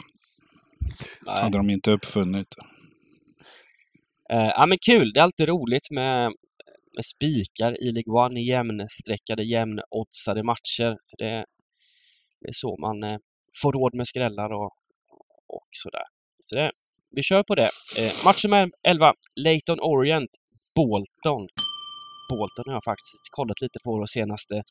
Nej. 1.25 1.41
Hade 1.43 1.57
de 1.57 1.69
inte 1.69 1.91
uppfunnit. 1.91 2.55
Eh, 4.34 4.51
ja 4.57 4.65
men 4.67 4.77
kul, 4.86 5.13
det 5.13 5.19
är 5.19 5.23
alltid 5.23 5.47
roligt 5.47 5.91
med, 5.91 6.31
med 6.95 7.05
spikar 7.05 7.71
i 7.84 7.91
League 7.91 8.25
One, 8.25 8.39
i 8.39 8.43
jämnstreckade, 8.43 9.43
jämnoddsade 9.43 10.43
matcher. 10.43 10.97
Det, 11.17 11.45
det 12.41 12.47
är 12.47 12.57
så 12.63 12.77
man 12.77 13.03
eh, 13.03 13.17
får 13.61 13.71
råd 13.73 13.95
med 13.95 14.07
skrällar 14.07 14.49
och, 14.53 14.71
och 15.47 15.69
sådär. 15.71 16.03
Så 16.41 16.55
det, 16.55 16.71
vi 17.15 17.23
kör 17.23 17.43
på 17.43 17.55
det. 17.55 17.69
Eh, 17.99 18.11
match 18.25 18.43
nummer 18.45 18.71
11, 18.88 19.13
Leighton 19.36 19.79
Orient, 19.79 20.29
Bolton. 20.75 21.47
Bolton 22.29 22.65
har 22.67 22.73
jag 22.73 22.84
faktiskt 22.84 23.23
kollat 23.31 23.61
lite 23.61 23.79
på 23.86 23.97
de 23.97 24.07
senaste 24.07 24.63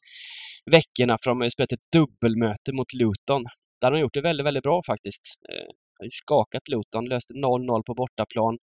veckorna 0.70 1.18
för 1.22 1.30
de 1.30 1.40
har 1.40 1.46
ju 1.46 1.50
spelat 1.50 1.72
ett 1.72 1.88
dubbelmöte 1.92 2.72
mot 2.72 2.92
Luton. 2.92 3.42
Där 3.80 3.86
har 3.88 3.92
de 3.92 4.00
gjort 4.00 4.14
det 4.14 4.20
väldigt, 4.20 4.46
väldigt 4.46 4.62
bra 4.62 4.82
faktiskt. 4.86 5.22
Eh, 5.50 5.68
har 5.98 6.04
ju 6.04 6.10
skakat 6.10 6.68
Luton, 6.68 7.04
löste 7.04 7.34
0-0 7.34 7.82
på 7.86 7.94
bortaplan. 7.94 8.58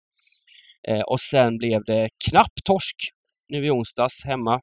Eh, 0.87 1.01
och 1.01 1.19
sen 1.19 1.57
blev 1.57 1.79
det 1.85 2.09
knapp 2.29 2.53
torsk 2.63 2.95
nu 3.49 3.65
i 3.65 3.69
onsdags 3.69 4.25
hemma. 4.25 4.61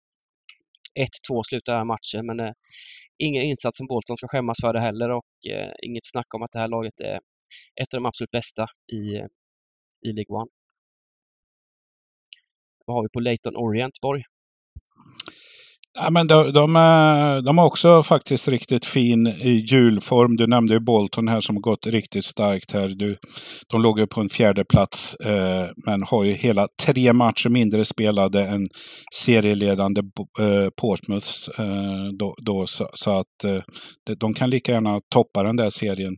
1-2 1.30 1.42
slutade 1.48 1.84
matchen 1.84 2.26
men 2.26 2.40
eh, 2.40 2.52
ingen 3.18 3.42
insats 3.42 3.78
som 3.78 3.86
Bolton 3.86 4.16
ska 4.16 4.28
skämmas 4.28 4.56
för 4.60 4.72
det 4.72 4.80
heller 4.80 5.10
och 5.10 5.50
eh, 5.50 5.72
inget 5.82 6.06
snack 6.06 6.34
om 6.34 6.42
att 6.42 6.52
det 6.52 6.58
här 6.58 6.68
laget 6.68 7.00
är 7.00 7.16
ett 7.82 7.94
av 7.94 8.00
de 8.00 8.06
absolut 8.06 8.30
bästa 8.30 8.66
i, 8.92 9.02
i 10.08 10.12
League 10.12 10.36
One. 10.40 10.50
Vad 12.86 12.96
har 12.96 13.02
vi 13.02 13.08
på 13.08 13.20
Leighton 13.20 13.56
Orient, 13.56 14.00
Borg? 14.02 14.22
Ja, 15.98 16.10
men 16.10 16.26
de, 16.26 16.52
de, 16.52 16.76
eh, 16.76 17.42
de 17.42 17.58
har 17.58 17.66
också 17.66 18.02
faktiskt 18.02 18.48
riktigt 18.48 18.84
fin 18.84 19.26
eh, 19.26 19.72
julform. 19.72 20.36
Du 20.36 20.46
nämnde 20.46 20.74
ju 20.74 20.80
Bolton 20.80 21.28
här 21.28 21.40
som 21.40 21.56
har 21.56 21.60
gått 21.60 21.86
riktigt 21.86 22.24
starkt 22.24 22.72
här. 22.72 22.88
Du, 22.88 23.16
de 23.66 23.82
låg 23.82 23.98
ju 23.98 24.06
på 24.06 24.20
en 24.20 24.28
fjärde 24.28 24.64
plats 24.64 25.14
eh, 25.14 25.66
men 25.86 26.02
har 26.02 26.24
ju 26.24 26.32
hela 26.32 26.68
tre 26.84 27.12
matcher 27.12 27.48
mindre 27.48 27.84
spelade 27.84 28.44
än 28.44 28.66
serieledande 29.14 30.00
eh, 30.40 30.68
Portsmouth. 30.80 31.30
Eh, 31.58 32.12
då, 32.18 32.34
då, 32.42 32.66
så, 32.66 32.88
så 32.94 33.18
att 33.18 33.44
eh, 33.44 33.62
de, 34.18 34.34
kan 34.34 34.50
lika 34.50 34.72
gärna 34.72 35.00
toppa 35.12 35.42
den 35.42 35.56
där 35.56 35.70
serien. 35.70 36.16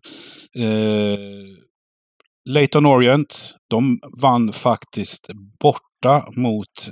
Eh, 0.59 1.19
Leighton 2.51 2.87
Orient, 2.87 3.55
de 3.71 3.99
vann 4.23 4.53
faktiskt 4.53 5.31
borta 5.61 6.29
mot 6.37 6.91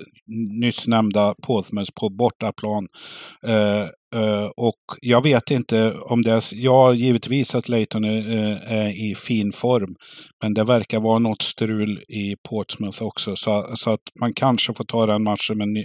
nyss 0.61 0.87
nämnda 0.87 1.35
Portsmouth 1.47 1.93
på 2.01 2.09
bortaplan. 2.09 2.87
Eh, 3.47 3.83
eh, 4.23 4.47
och 4.57 4.81
jag 5.03 5.23
vet 5.23 5.51
inte 5.51 5.93
om 5.93 6.23
det 6.23 6.33
är... 6.33 6.43
Ja, 6.53 6.95
givetvis 6.95 7.55
att 7.55 7.69
Leighton 7.69 8.05
är, 8.05 8.35
eh, 8.35 8.73
är 8.73 9.11
i 9.11 9.15
fin 9.15 9.53
form. 9.53 9.95
Men 10.43 10.55
det 10.55 10.65
verkar 10.65 11.01
vara 11.01 11.19
något 11.19 11.43
strul 11.43 11.99
i 12.09 12.37
Portsmouth 12.49 13.03
också. 13.03 13.37
Så, 13.37 13.67
så 13.75 13.91
att 13.91 14.01
man 14.21 14.33
kanske 14.33 14.75
får 14.75 14.85
ta 14.85 15.07
den 15.07 15.23
matchen 15.23 15.59
med 15.59 15.63
en 15.63 15.73
ny, 15.73 15.85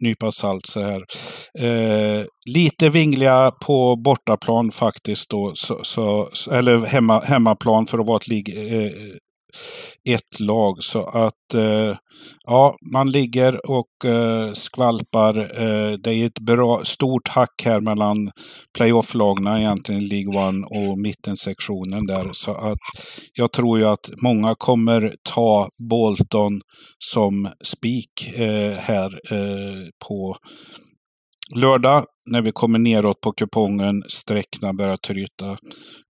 nypa 0.00 0.32
salt 0.32 0.66
så 0.66 0.80
här. 0.80 1.04
Eh, 1.58 2.24
lite 2.54 2.90
vingliga 2.90 3.50
på 3.50 3.96
bortaplan 3.96 4.70
faktiskt 4.70 5.30
då. 5.30 5.52
Så, 5.54 5.78
så, 5.82 6.28
eller 6.52 6.86
hemma, 6.86 7.20
hemmaplan 7.20 7.86
för 7.86 7.98
att 7.98 8.06
vara 8.06 8.16
ett 8.16 8.28
lig, 8.28 8.74
eh, 8.74 8.92
ett 10.08 10.40
lag. 10.40 10.82
Så 10.82 11.04
att 11.04 11.54
eh, 11.54 11.96
ja, 12.46 12.76
man 12.92 13.10
ligger 13.10 13.70
och 13.70 14.10
eh, 14.10 14.52
skvalpar. 14.52 15.38
Eh, 15.38 15.92
det 15.92 16.14
är 16.14 16.26
ett 16.26 16.40
bra, 16.40 16.80
stort 16.84 17.28
hack 17.28 17.62
här 17.64 17.80
mellan 17.80 18.30
playoff-lagen, 18.78 19.46
egentligen, 19.46 20.04
League 20.04 20.48
One 20.48 20.66
och 20.66 20.98
mittensektionen 20.98 22.06
där. 22.06 22.28
Så 22.32 22.54
att 22.54 22.78
jag 23.32 23.52
tror 23.52 23.78
ju 23.78 23.84
att 23.84 24.10
många 24.22 24.54
kommer 24.58 25.14
ta 25.22 25.68
Bolton 25.90 26.60
som 26.98 27.50
spik 27.64 28.32
eh, 28.34 28.72
här 28.72 29.18
eh, 29.32 29.88
på 30.08 30.36
lördag 31.56 32.04
när 32.30 32.42
vi 32.42 32.52
kommer 32.52 32.78
neråt 32.78 33.20
på 33.20 33.32
kupongen, 33.32 34.02
sträckna 34.08 34.72
börjar 34.72 34.96
tryta. 34.96 35.50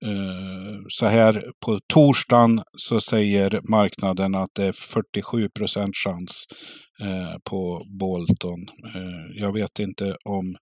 Eh, 0.05 0.79
så 0.89 1.07
här 1.07 1.53
på 1.65 1.79
torsdagen 1.93 2.63
så 2.77 3.01
säger 3.01 3.61
marknaden 3.71 4.35
att 4.35 4.51
det 4.55 4.65
är 4.65 4.73
47 4.73 5.49
procent 5.49 5.97
chans 5.97 6.45
eh, 7.01 7.39
på 7.51 7.87
Bolton. 8.01 8.61
Eh, 8.95 9.41
jag 9.41 9.53
vet 9.53 9.79
inte 9.79 10.17
om 10.25 10.57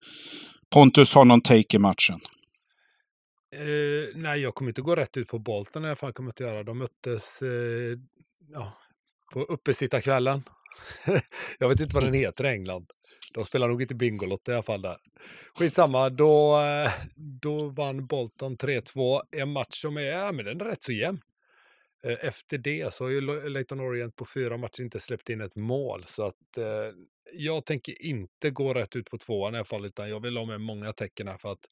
Pontus 0.71 1.15
har 1.15 1.25
någon 1.25 1.41
take 1.41 1.77
i 1.77 1.79
matchen. 1.79 2.21
Eh, 3.55 4.09
nej, 4.15 4.41
jag 4.41 4.55
kommer 4.55 4.71
inte 4.71 4.83
gå 4.83 4.97
rätt 4.97 5.17
ut 5.17 5.29
på 5.29 5.39
Bolton 5.39 5.85
i 5.85 5.87
alla 5.87 5.97
fall. 5.97 6.13
Kommer 6.13 6.31
inte 6.31 6.45
göra. 6.45 6.63
De 6.63 6.79
möttes 6.79 7.43
eh, 7.43 7.99
ja, 8.53 8.73
på 9.33 9.43
uppesittarkvällen. 9.43 10.43
jag 11.59 11.69
vet 11.69 11.81
inte 11.81 11.95
vad 11.95 12.05
den 12.05 12.15
heter 12.15 12.45
i 12.47 12.49
England. 12.49 12.91
De 13.35 13.45
spelar 13.45 13.69
nog 13.69 13.83
inte 13.83 13.95
Bingolotto 13.95 14.51
i 14.51 14.55
alla 14.55 14.63
fall 14.63 14.83
där. 14.83 14.97
Skitsamma, 15.55 16.11
då, 16.11 16.61
eh, 16.61 16.93
då 17.17 17.69
vann 17.69 18.07
Bolton 18.07 18.57
3-2. 18.57 19.23
En 19.37 19.53
match 19.53 19.81
som 19.81 19.97
är, 19.97 20.03
ja, 20.03 20.33
men 20.33 20.45
den 20.45 20.61
är 20.61 20.65
rätt 20.65 20.83
så 20.83 20.93
jämn. 20.93 21.21
Eh, 22.05 22.25
efter 22.25 22.59
det 22.59 22.95
så 22.95 23.05
har 23.05 23.11
ju 23.11 23.49
Leighton 23.49 23.81
Orient 23.81 24.17
på 24.17 24.25
fyra 24.25 24.57
matcher 24.57 24.83
inte 24.83 25.01
släppt 25.01 25.29
in 25.29 25.41
ett 25.41 25.57
mål. 25.57 26.05
Så 26.05 26.23
att 26.23 26.59
eh, 26.59 26.95
jag 27.33 27.65
tänker 27.65 28.07
inte 28.07 28.51
gå 28.51 28.75
rätt 28.75 28.97
ut 28.97 29.11
på 29.11 29.19
tvåan 29.19 29.55
i 29.55 29.59
alla 29.59 29.65
fall, 29.65 29.85
utan 29.85 30.11
jag 30.11 30.21
vill 30.21 30.37
ha 30.37 30.45
med 30.45 30.61
många 30.61 30.93
tecken 30.93 31.29
här 31.29 31.39
för 31.39 31.53
att 31.53 31.67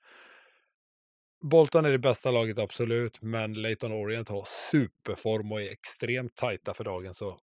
Bolton 1.51 1.85
är 1.85 1.93
det 1.93 1.99
bästa 1.99 2.31
laget 2.31 2.59
absolut, 2.59 3.23
men 3.23 3.55
Leighton 3.55 3.93
Orient 3.93 4.29
har 4.29 4.45
superform 4.71 5.53
och 5.53 5.63
är 5.63 5.71
extremt 5.71 6.37
tajta 6.37 6.75
för 6.75 6.85
dagen. 6.85 7.15
Så 7.15 7.39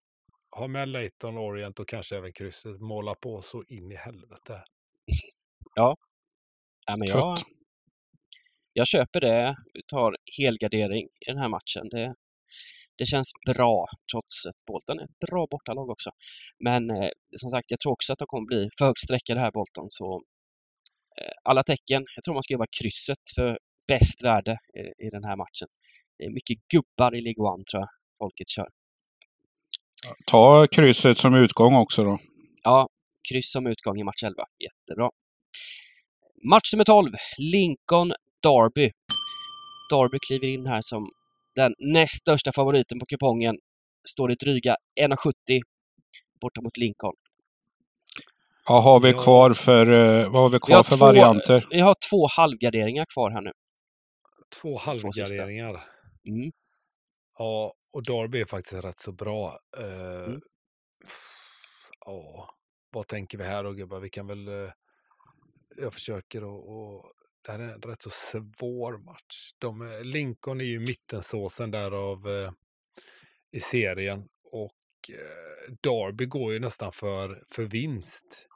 ha 0.58 0.68
med 0.68 0.90
Leyton 0.90 1.38
Orient 1.38 1.80
och 1.80 1.88
kanske 1.88 2.18
även 2.18 2.34
krysset. 2.34 2.82
Måla 2.82 3.16
på 3.16 3.42
så 3.42 3.64
in 3.68 3.92
i 3.92 3.96
helvete. 3.96 4.64
Ja, 6.88 6.96
men 7.00 7.08
jag, 7.08 7.38
jag 8.74 8.88
köper 8.88 9.20
det. 9.20 9.56
Vi 9.74 9.82
tar 9.88 10.18
helgardering 10.38 11.06
i 11.06 11.26
den 11.28 11.38
här 11.38 11.50
matchen. 11.50 11.90
Det, 11.90 12.16
det 12.98 13.06
känns 13.06 13.32
bra 13.48 13.88
trots 14.12 14.46
att 14.46 14.66
Bolton 14.68 15.00
är 15.00 15.04
ett 15.04 15.20
bra 15.30 15.48
bortalag 15.52 15.90
också. 15.90 16.10
Men 16.60 16.90
eh, 16.90 17.10
som 17.36 17.50
sagt, 17.50 17.72
jag 17.72 17.80
tror 17.80 17.94
också 17.94 18.14
att 18.14 18.20
de 18.20 18.26
kommer 18.28 18.48
bli 18.48 18.70
för 18.78 18.86
högt 18.86 19.02
sträckade 19.02 19.40
här 19.40 19.52
Bolton. 19.52 19.88
Så 19.90 20.24
eh, 21.22 21.34
alla 21.44 21.64
tecken. 21.64 22.04
Jag 22.16 22.24
tror 22.24 22.34
man 22.34 22.44
ska 22.44 22.54
jobba 22.54 22.76
krysset 22.82 23.24
för 23.36 23.60
bäst 23.88 24.24
värde 24.24 24.58
i, 24.82 25.06
i 25.06 25.10
den 25.10 25.24
här 25.24 25.36
matchen. 25.36 25.68
Det 26.18 26.24
är 26.26 26.30
mycket 26.30 26.58
gubbar 26.74 27.16
i 27.16 27.22
League 27.22 27.44
One 27.52 27.64
tror 27.64 27.82
jag 27.82 27.90
folket 28.18 28.50
kör. 28.50 28.70
Ta 30.26 30.68
krysset 30.68 31.18
som 31.18 31.36
utgång 31.36 31.76
också 31.76 32.04
då. 32.04 32.18
Ja, 32.64 32.88
kryss 33.32 33.52
som 33.52 33.68
utgång 33.68 34.00
i 34.00 34.04
match 34.04 34.24
11. 34.24 34.36
Jättebra. 34.60 35.10
Match 36.50 36.74
nummer 36.74 36.84
12. 36.86 37.12
Lincoln 37.38 38.14
Derby. 38.44 38.92
Derby 39.92 40.18
kliver 40.28 40.48
in 40.48 40.66
här 40.66 40.82
som 40.82 41.10
den 41.56 41.74
näst 41.80 42.18
största 42.22 42.52
favoriten 42.56 43.00
på 43.00 43.06
kupongen. 43.06 43.56
Står 44.10 44.32
i 44.32 44.36
dryga 44.36 44.76
1,70 45.02 45.62
borta 46.42 46.62
mot 46.62 46.78
Lincoln. 46.78 47.14
Vad 48.70 48.84
har 48.84 49.00
vi 49.00 49.14
kvar 49.14 49.54
för, 49.54 49.92
eh, 49.92 50.30
vad 50.32 50.42
har 50.42 50.50
vi 50.50 50.60
kvar 50.60 50.76
har 50.76 50.84
för 50.84 50.98
två- 50.98 51.06
varianter? 51.06 51.68
Vi 51.70 51.80
har 51.80 51.96
två 52.10 52.28
halvgarderingar 52.38 53.06
kvar 53.14 53.32
här 53.32 53.42
nu. 53.42 53.52
Två 54.62 54.78
halvgarderingar. 54.78 55.84
Mm. 56.28 56.52
Ja, 57.38 57.74
och 57.94 58.04
Darby 58.04 58.42
är 58.42 58.46
faktiskt 58.46 58.84
rätt 58.84 59.00
så 59.00 59.12
bra. 59.12 59.60
Eh, 59.78 60.24
Mm. 60.26 60.42
Ja, 62.06 62.50
vad 62.92 63.08
tänker 63.08 63.38
vi 63.38 63.44
här 63.44 63.64
då 63.64 63.72
gubbar? 63.72 64.00
Vi 64.00 64.10
kan 64.10 64.28
väl... 64.28 64.48
eh, 64.48 64.72
jag 65.78 65.94
försöker. 65.94 66.44
Och, 66.44 67.14
det 67.46 67.52
här 67.52 67.60
är 67.60 67.74
en 67.74 67.82
rätt 67.82 68.02
så 68.02 68.10
svår 68.10 68.98
match. 68.98 69.52
De, 69.58 69.82
är- 69.82 70.04
Lincoln 70.04 70.62
är 70.62 70.66
ju 70.66 70.80
mittensåsen 70.80 71.72
där 71.72 71.92
av 71.92 72.30
eh, 72.30 72.52
i 73.52 73.60
serien 73.60 74.28
och 74.52 75.10
eh, 75.10 75.74
Darby 75.84 76.26
går 76.26 76.54
ju 76.54 76.60
nästan 76.60 76.92
för, 76.92 77.44
för 77.52 77.64
vinst. 77.64 78.48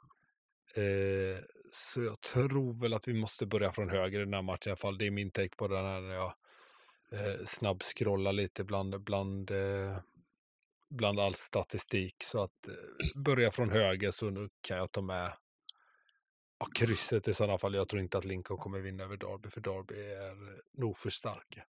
Eh, 0.76 1.38
så 1.72 2.02
jag 2.02 2.20
tror 2.20 2.80
väl 2.80 2.94
att 2.94 3.08
vi 3.08 3.14
måste 3.14 3.46
börja 3.46 3.72
från 3.72 3.90
höger 3.90 4.20
i 4.20 4.24
den 4.24 4.34
här 4.34 4.42
matchen 4.42 4.68
i 4.68 4.70
alla 4.70 4.76
fall. 4.76 4.98
Det 4.98 5.06
är 5.06 5.10
min 5.10 5.30
take 5.30 5.56
på 5.56 5.68
den 5.68 5.84
här 5.84 6.00
när 6.00 6.14
jag 6.14 6.34
eh, 7.12 7.44
snabbscrollar 7.44 8.32
lite 8.32 8.64
bland, 8.64 9.04
bland, 9.04 9.50
eh, 9.50 9.98
bland 10.90 11.20
all 11.20 11.34
statistik. 11.34 12.22
Så 12.22 12.42
att 12.42 12.68
eh, 12.68 13.22
börja 13.22 13.50
från 13.50 13.70
höger 13.70 14.10
så 14.10 14.30
nu 14.30 14.48
kan 14.60 14.76
jag 14.76 14.92
ta 14.92 15.02
med 15.02 15.32
ja, 16.58 16.66
krysset 16.74 17.28
i 17.28 17.34
sådana 17.34 17.58
fall. 17.58 17.74
Jag 17.74 17.88
tror 17.88 18.02
inte 18.02 18.18
att 18.18 18.24
Lincoln 18.24 18.58
kommer 18.58 18.80
vinna 18.80 19.04
över 19.04 19.16
Derby 19.16 19.48
för 19.50 19.60
Derby 19.60 19.94
är 19.94 20.30
eh, 20.30 20.58
nog 20.78 20.96
för 20.96 21.10
starka. 21.10 21.62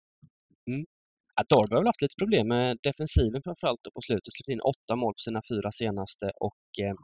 Mm. 0.70 0.86
Ja, 1.34 1.42
Derby 1.56 1.74
har 1.74 1.80
väl 1.80 1.86
haft 1.86 2.02
lite 2.02 2.16
problem 2.18 2.48
med 2.48 2.78
defensiven 2.82 3.42
framförallt 3.42 3.86
och 3.86 3.94
på 3.94 4.00
slutet 4.00 4.32
släppt 4.34 4.48
in 4.48 4.60
åtta 4.60 4.96
mål 4.96 5.12
på 5.14 5.18
sina 5.18 5.42
fyra 5.50 5.72
senaste 5.72 6.30
och 6.40 6.64
eh, 6.80 6.96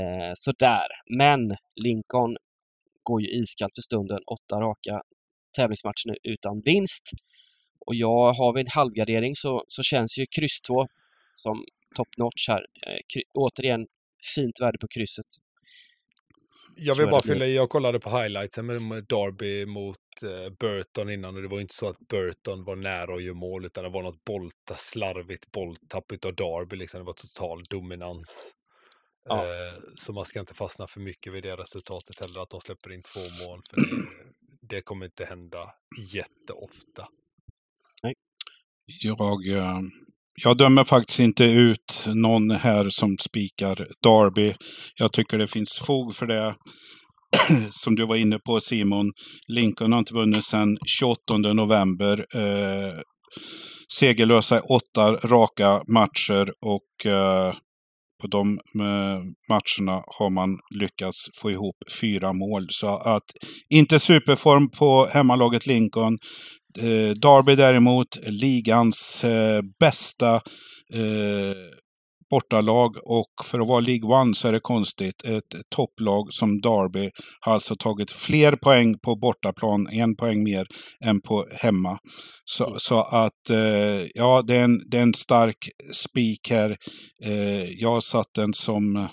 eh 0.00 0.32
sådär. 0.34 0.86
Men 1.18 1.56
Lincoln 1.84 2.36
går 3.02 3.22
ju 3.22 3.28
iskallt 3.40 3.74
för 3.74 3.82
stunden. 3.82 4.20
Åtta 4.26 4.60
raka 4.60 5.02
tävlingsmatcher 5.56 6.06
nu 6.06 6.16
utan 6.22 6.60
vinst. 6.64 7.10
Och 7.86 7.94
jag 7.94 8.32
har 8.32 8.54
vi 8.54 8.60
en 8.60 8.66
halvgardering 8.74 9.34
så, 9.34 9.64
så 9.68 9.82
känns 9.82 10.18
ju 10.18 10.26
kryss 10.36 10.60
2 10.60 10.86
som 11.34 11.64
top 11.96 12.08
notch 12.16 12.48
här. 12.48 12.62
Eh, 12.86 13.00
kry, 13.14 13.22
återigen 13.34 13.86
fint 14.34 14.60
värde 14.60 14.78
på 14.78 14.88
krysset. 14.88 15.26
Jag 16.76 16.94
vill 16.94 17.06
bara 17.06 17.22
fylla 17.22 17.46
i, 17.46 17.54
jag 17.54 17.68
kollade 17.68 18.00
på 18.00 18.18
highlightsen 18.18 18.66
med 18.88 19.04
Derby 19.08 19.66
mot 19.66 19.96
eh, 20.24 20.52
Burton 20.60 21.10
innan 21.10 21.36
och 21.36 21.42
det 21.42 21.48
var 21.48 21.60
inte 21.60 21.74
så 21.74 21.88
att 21.88 21.98
Burton 21.98 22.64
var 22.64 22.76
nära 22.76 23.14
att 23.14 23.22
göra 23.22 23.34
mål 23.34 23.64
utan 23.64 23.84
det 23.84 23.90
var 23.90 24.02
något 24.02 24.24
bollta, 24.24 24.74
slarvigt 24.74 25.52
bolltapp 25.52 26.12
utav 26.12 26.34
Derby 26.34 26.76
liksom. 26.76 27.00
Det 27.00 27.04
var 27.04 27.12
total 27.12 27.62
dominans. 27.70 28.54
Ja. 29.28 29.42
Eh, 29.42 29.74
så 29.96 30.12
man 30.12 30.24
ska 30.24 30.40
inte 30.40 30.54
fastna 30.54 30.86
för 30.86 31.00
mycket 31.00 31.32
vid 31.32 31.42
det 31.42 31.56
resultatet 31.56 32.20
heller, 32.20 32.40
att 32.40 32.50
de 32.50 32.60
släpper 32.60 32.92
in 32.92 33.02
två 33.02 33.20
mål. 33.20 33.60
För 33.70 33.76
det, 33.86 34.41
det 34.68 34.80
kommer 34.80 35.06
inte 35.06 35.24
hända 35.24 35.58
jätteofta. 36.14 37.08
Jag, 39.02 39.48
eh, 39.48 39.80
jag 40.42 40.58
dömer 40.58 40.84
faktiskt 40.84 41.20
inte 41.20 41.44
ut 41.44 42.06
någon 42.14 42.50
här 42.50 42.90
som 42.90 43.18
spikar 43.18 43.76
Derby. 43.76 44.54
Jag 44.94 45.12
tycker 45.12 45.38
det 45.38 45.48
finns 45.48 45.78
fog 45.78 46.14
för 46.14 46.26
det. 46.26 46.54
som 47.70 47.94
du 47.94 48.06
var 48.06 48.16
inne 48.16 48.38
på 48.38 48.60
Simon, 48.60 49.12
Lincoln 49.48 49.92
har 49.92 49.98
inte 49.98 50.14
vunnit 50.14 50.44
sedan 50.44 50.78
28 50.98 51.36
november. 51.38 52.26
Eh, 52.34 53.00
segerlösa 53.98 54.58
i 54.58 54.60
åtta 54.60 55.12
raka 55.12 55.82
matcher 55.88 56.52
och 56.60 57.06
eh, 57.06 57.54
på 58.22 58.28
de 58.28 58.58
eh, 58.80 59.20
matcherna 59.48 60.02
har 60.18 60.30
man 60.30 60.58
lyckats 60.74 61.28
få 61.42 61.50
ihop 61.50 61.76
fyra 62.00 62.32
mål. 62.32 62.66
Så 62.70 62.96
att 62.96 63.24
inte 63.70 63.98
superform 63.98 64.70
på 64.70 65.08
hemmalaget 65.12 65.66
Lincoln. 65.66 66.18
Eh, 66.78 67.14
Derby 67.14 67.54
däremot, 67.54 68.08
ligans 68.26 69.24
eh, 69.24 69.60
bästa 69.80 70.40
bortalag 72.32 72.96
och 73.04 73.32
för 73.44 73.60
att 73.60 73.68
vara 73.68 73.80
League 73.80 74.20
One 74.20 74.34
så 74.34 74.48
är 74.48 74.52
det 74.52 74.60
konstigt. 74.60 75.24
Ett 75.24 75.52
topplag 75.76 76.26
som 76.30 76.60
Derby 76.60 77.10
har 77.40 77.54
alltså 77.54 77.74
tagit 77.74 78.10
fler 78.10 78.52
poäng 78.56 78.94
på 79.04 79.16
bortaplan, 79.16 79.88
en 79.92 80.16
poäng 80.16 80.42
mer 80.42 80.66
än 81.04 81.20
på 81.20 81.46
hemma. 81.50 81.98
Så, 82.44 82.74
så 82.78 83.02
att 83.02 83.50
eh, 83.50 84.06
ja, 84.14 84.42
det 84.46 84.54
är, 84.54 84.64
en, 84.64 84.80
det 84.90 84.98
är 84.98 85.02
en 85.02 85.14
stark 85.14 85.58
spik 85.92 86.50
här. 86.50 86.76
Eh, 87.24 87.64
jag 87.64 87.90
har 87.90 88.00
satt 88.00 88.34
den 88.34 88.54
som, 88.54 89.08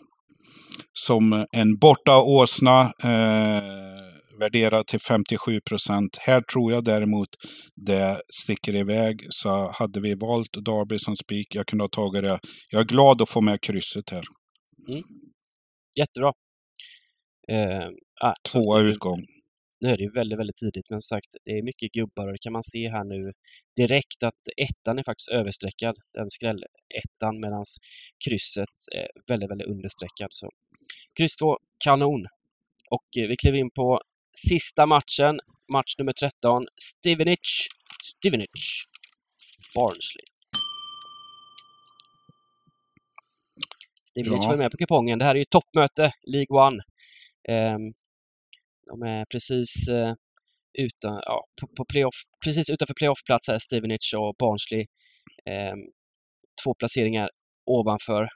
som 0.93 1.45
en 1.51 1.77
borta 1.81 2.17
åsna. 2.21 2.81
Eh, 3.03 4.08
värderad 4.39 4.87
till 4.87 4.99
57 4.99 5.61
procent. 5.61 6.17
Här 6.21 6.41
tror 6.41 6.71
jag 6.71 6.83
däremot 6.83 7.29
det 7.75 8.21
sticker 8.33 8.75
iväg. 8.75 9.25
Så 9.29 9.71
hade 9.71 10.01
vi 10.01 10.15
valt 10.15 10.53
Derby 10.65 10.99
som 10.99 11.15
spik, 11.15 11.55
jag 11.55 11.67
kunde 11.67 11.83
ha 11.83 11.89
tagit 11.89 12.21
det. 12.21 12.39
Jag 12.69 12.81
är 12.81 12.85
glad 12.85 13.21
att 13.21 13.29
få 13.29 13.41
med 13.41 13.61
krysset 13.61 14.09
här. 14.09 14.23
Jättebra. 15.99 16.33
Eh, 17.51 17.87
ah, 18.21 18.33
Tvåa 18.51 18.79
utgång. 18.79 19.19
Nu 19.81 19.89
är 19.89 19.97
det 19.97 20.03
ju 20.03 20.11
väldigt, 20.11 20.39
väldigt 20.39 20.61
tidigt, 20.63 20.89
men 20.89 21.01
sagt, 21.01 21.31
det 21.45 21.51
är 21.51 21.63
mycket 21.63 21.91
gubbar 21.91 22.27
och 22.27 22.33
det 22.33 22.41
kan 22.41 22.53
man 22.53 22.63
se 22.63 22.89
här 22.89 23.03
nu 23.03 23.31
direkt 23.81 24.23
att 24.29 24.43
ettan 24.65 24.99
är 24.99 25.03
faktiskt 25.03 25.29
överstreckad, 25.39 25.95
den 26.17 26.29
skrällettan, 26.29 27.33
medan 27.43 27.63
krysset 28.25 28.77
är 28.95 29.07
väldigt, 29.31 29.51
väldigt 29.51 29.67
understreckad. 29.67 30.29
Så. 30.29 30.49
Kryss 31.17 31.37
2, 31.37 31.57
kanon! 31.85 32.21
Och 32.95 33.07
eh, 33.19 33.27
vi 33.29 33.35
kliver 33.41 33.57
in 33.57 33.71
på 33.79 34.01
sista 34.47 34.85
matchen, 34.85 35.39
match 35.71 35.93
nummer 35.97 36.13
13, 36.13 36.67
Stevenage, 36.81 37.67
Stevenage, 38.03 38.85
Barnsley. 39.75 40.25
Stevenage 44.09 44.43
Ja. 44.43 44.49
var 44.49 44.57
med 44.57 44.71
på 44.71 44.77
kupongen. 44.77 45.19
Det 45.19 45.25
här 45.25 45.35
är 45.35 45.39
ju 45.39 45.45
toppmöte, 45.45 46.11
League 46.27 46.57
One. 46.67 46.83
Ehm, 47.49 47.93
de 48.87 49.01
är 49.03 49.25
precis 49.25 49.87
eh, 49.89 50.13
utan, 50.79 51.21
ja, 51.25 51.45
på, 51.77 51.85
playoff, 51.85 52.15
precis 52.45 52.69
utanför 52.69 52.93
playoffplats 52.93 53.47
här, 53.47 53.57
Stevenage 53.57 54.13
och 54.17 54.35
Barnsley. 54.39 54.85
Ehm, 55.45 55.79
två 56.63 56.73
placeringar 56.73 57.29
ovanför, 57.65 58.29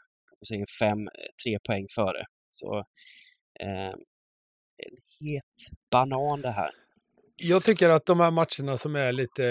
fem, 0.79 0.99
eh, 1.07 1.31
tre 1.43 1.57
poäng 1.67 1.85
före. 1.95 2.25
Så 2.49 2.83
ehm, 3.59 3.99
en 4.77 4.97
het 5.19 5.79
banan 5.91 6.41
det 6.41 6.51
här. 6.51 6.71
Jag 7.35 7.63
tycker 7.63 7.89
att 7.89 8.05
de 8.05 8.19
här 8.19 8.31
matcherna 8.31 8.77
som 8.77 8.95
är 8.95 9.11
lite 9.11 9.43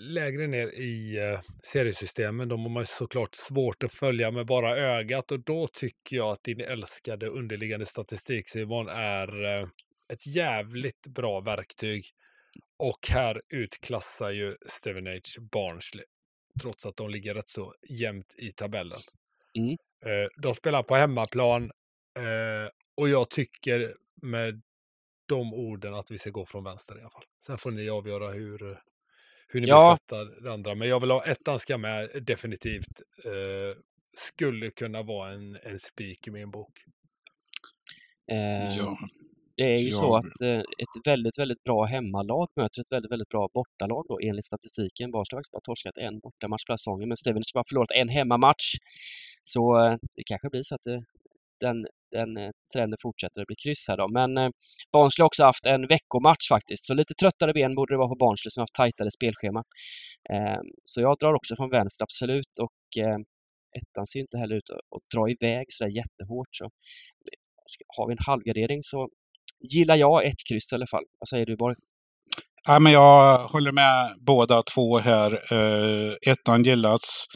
lägre 0.00 0.46
ner 0.46 0.66
i 0.66 1.18
eh, 1.18 1.40
seriesystemen, 1.62 2.48
de 2.48 2.60
har 2.60 2.68
man 2.68 2.86
såklart 2.86 3.34
svårt 3.34 3.82
att 3.82 3.92
följa 3.92 4.30
med 4.30 4.46
bara 4.46 4.76
ögat 4.76 5.32
och 5.32 5.44
då 5.44 5.66
tycker 5.66 6.16
jag 6.16 6.28
att 6.28 6.44
din 6.44 6.60
älskade 6.60 7.26
underliggande 7.26 7.86
statistik 7.86 8.48
Simon 8.48 8.88
är 8.88 9.44
eh, 9.44 9.68
ett 10.12 10.26
jävligt 10.26 11.06
bra 11.06 11.40
verktyg. 11.40 12.04
Och 12.78 13.08
här 13.10 13.40
utklassar 13.48 14.30
ju 14.30 14.54
Stevenage 14.66 15.38
Barnsley, 15.52 16.04
trots 16.62 16.86
att 16.86 16.96
de 16.96 17.10
ligger 17.10 17.34
rätt 17.34 17.48
så 17.48 17.72
jämnt 18.00 18.34
i 18.38 18.50
tabellen. 18.52 19.00
Mm. 19.58 19.70
Eh, 20.04 20.28
de 20.42 20.54
spelar 20.54 20.82
på 20.82 20.94
hemmaplan 20.94 21.70
och 22.96 23.08
jag 23.08 23.30
tycker 23.30 23.88
med 24.22 24.62
de 25.34 25.54
orden 25.54 25.94
att 25.94 26.10
vi 26.10 26.18
ska 26.18 26.30
gå 26.30 26.46
från 26.46 26.64
vänster 26.64 26.94
i 26.98 27.00
alla 27.00 27.10
fall. 27.10 27.24
Sen 27.46 27.58
får 27.58 27.70
ni 27.70 27.88
avgöra 27.90 28.28
hur, 28.30 28.58
hur 29.48 29.60
ni 29.60 29.68
Ja. 29.68 29.90
vill 29.90 29.96
sätta 30.18 30.44
det 30.44 30.52
andra. 30.52 30.74
Men 30.74 30.88
jag 30.88 31.00
vill 31.00 31.10
ha 31.10 31.24
ettan 31.24 31.58
ska 31.58 31.78
med 31.78 32.08
definitivt. 32.26 32.94
Eh, 33.26 33.76
skulle 34.16 34.70
kunna 34.70 35.02
vara 35.02 35.30
en, 35.30 35.56
en 35.70 35.78
spik 35.78 36.28
i 36.28 36.30
min 36.30 36.50
bok. 36.50 36.72
Ehm, 38.32 38.72
Ja. 38.78 38.98
Det 39.56 39.74
är 39.74 39.78
ju 39.78 39.88
Ja. 39.88 39.96
så 39.96 40.16
att 40.16 40.40
eh, 40.44 40.58
ett 40.58 40.96
väldigt, 41.06 41.38
väldigt 41.38 41.62
bra 41.62 41.84
hemmalag 41.84 42.48
möter 42.56 42.80
ett 42.82 42.92
väldigt, 42.92 43.12
väldigt 43.12 43.28
bra 43.28 43.48
bortalag 43.54 44.04
då 44.08 44.18
enligt 44.28 44.44
statistiken. 44.44 45.10
Barnsley 45.10 45.36
har 45.36 45.44
bara 45.52 45.60
torskat 45.60 45.96
en 45.98 46.18
bortamatch 46.20 46.64
på 46.66 46.76
säsongen, 46.76 47.08
men 47.08 47.16
Stevenage 47.16 47.50
har 47.54 47.58
bara 47.60 47.68
förlorat 47.68 47.90
en 47.90 48.08
hemmamatch. 48.08 48.66
Så 49.44 49.62
eh, 49.84 49.94
det 50.16 50.22
kanske 50.26 50.48
blir 50.50 50.62
så 50.62 50.74
att 50.74 50.82
det 50.82 51.04
den, 51.60 51.86
den 52.16 52.36
eh, 52.36 52.50
trenden 52.74 52.98
fortsätter, 53.02 53.40
att 53.40 53.50
bli 53.50 53.56
kryss 53.64 53.88
här 53.88 53.96
då. 53.96 54.08
Men 54.08 54.30
eh, 54.38 54.50
Barnsley 54.92 55.22
har 55.22 55.26
också 55.30 55.44
haft 55.44 55.66
en 55.66 55.82
veckomatch 55.94 56.48
faktiskt, 56.54 56.86
så 56.86 56.94
lite 56.94 57.14
tröttare 57.20 57.52
ben 57.52 57.74
borde 57.74 57.94
det 57.94 57.98
vara 57.98 58.14
på 58.14 58.22
Barnsley 58.24 58.50
som 58.50 58.60
har 58.60 58.66
haft 58.66 58.80
tajtare 58.80 59.10
spelschema. 59.18 59.62
Eh, 60.32 60.60
så 60.84 61.00
jag 61.00 61.14
drar 61.20 61.34
också 61.34 61.56
från 61.56 61.70
vänster, 61.70 62.02
absolut. 62.04 62.54
Och 62.66 63.02
eh, 63.04 63.18
ettan 63.78 64.06
ser 64.06 64.20
inte 64.20 64.38
heller 64.38 64.56
ut 64.56 64.70
att, 64.70 64.84
att 64.96 65.06
dra 65.14 65.22
iväg 65.34 65.66
sådär 65.68 65.92
jättehårt. 66.00 66.52
Så 66.58 66.64
eh, 66.64 67.38
har 67.96 68.06
vi 68.06 68.12
en 68.12 68.26
halvgardering 68.26 68.80
så 68.82 69.08
gillar 69.74 69.96
jag 69.96 70.26
ett 70.26 70.42
kryss 70.48 70.72
i 70.72 70.74
alla 70.74 70.86
fall. 70.86 71.04
Vad 71.18 71.28
säger 71.28 71.46
du 71.46 71.56
Borg? 71.56 71.76
Ja, 72.66 72.78
men 72.78 72.92
jag 72.92 73.38
håller 73.38 73.72
med 73.72 74.16
båda 74.26 74.62
två 74.74 74.98
här. 74.98 75.32
Eh, 75.52 76.32
ettan 76.32 76.62
gillas. 76.62 77.26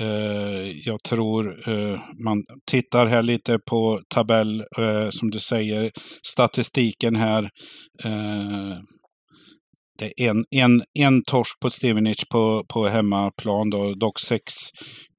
Eh, 0.00 0.78
jag 0.86 1.02
tror 1.02 1.68
eh, 1.68 1.98
man 2.24 2.44
tittar 2.70 3.06
här 3.06 3.22
lite 3.22 3.58
på 3.58 4.00
tabell, 4.14 4.64
eh, 4.78 5.08
som 5.10 5.30
du 5.30 5.38
säger, 5.38 5.90
statistiken 6.26 7.16
här. 7.16 7.50
Det 9.98 10.22
är 10.22 10.30
en, 10.30 10.44
en, 10.50 10.82
en 10.98 11.24
torsk 11.24 11.60
på 11.60 11.70
Stevenage 11.70 12.28
på, 12.30 12.64
på 12.68 12.86
hemmaplan, 12.86 13.70
då, 13.70 13.94
dock 13.94 14.18
sex 14.18 14.52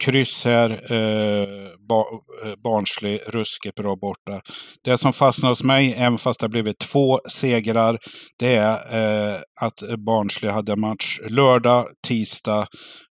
kryss 0.03 0.45
här. 0.45 0.71
Eh, 0.71 1.47
ba, 1.89 1.99
eh, 2.45 2.55
Barnsley, 2.63 3.17
ruskigt 3.27 3.75
bra 3.75 3.95
borta. 3.95 4.41
Det 4.83 4.97
som 4.97 5.13
fastnar 5.13 5.49
hos 5.49 5.63
mig, 5.63 5.93
även 5.97 6.17
fast 6.17 6.39
det 6.39 6.43
har 6.43 6.49
blivit 6.49 6.79
två 6.79 7.19
segrar, 7.29 7.99
det 8.39 8.55
är 8.55 8.73
eh, 8.73 9.39
att 9.61 9.99
Barnsley 10.05 10.51
hade 10.51 10.75
match 10.75 11.19
lördag, 11.29 11.87
tisdag 12.07 12.67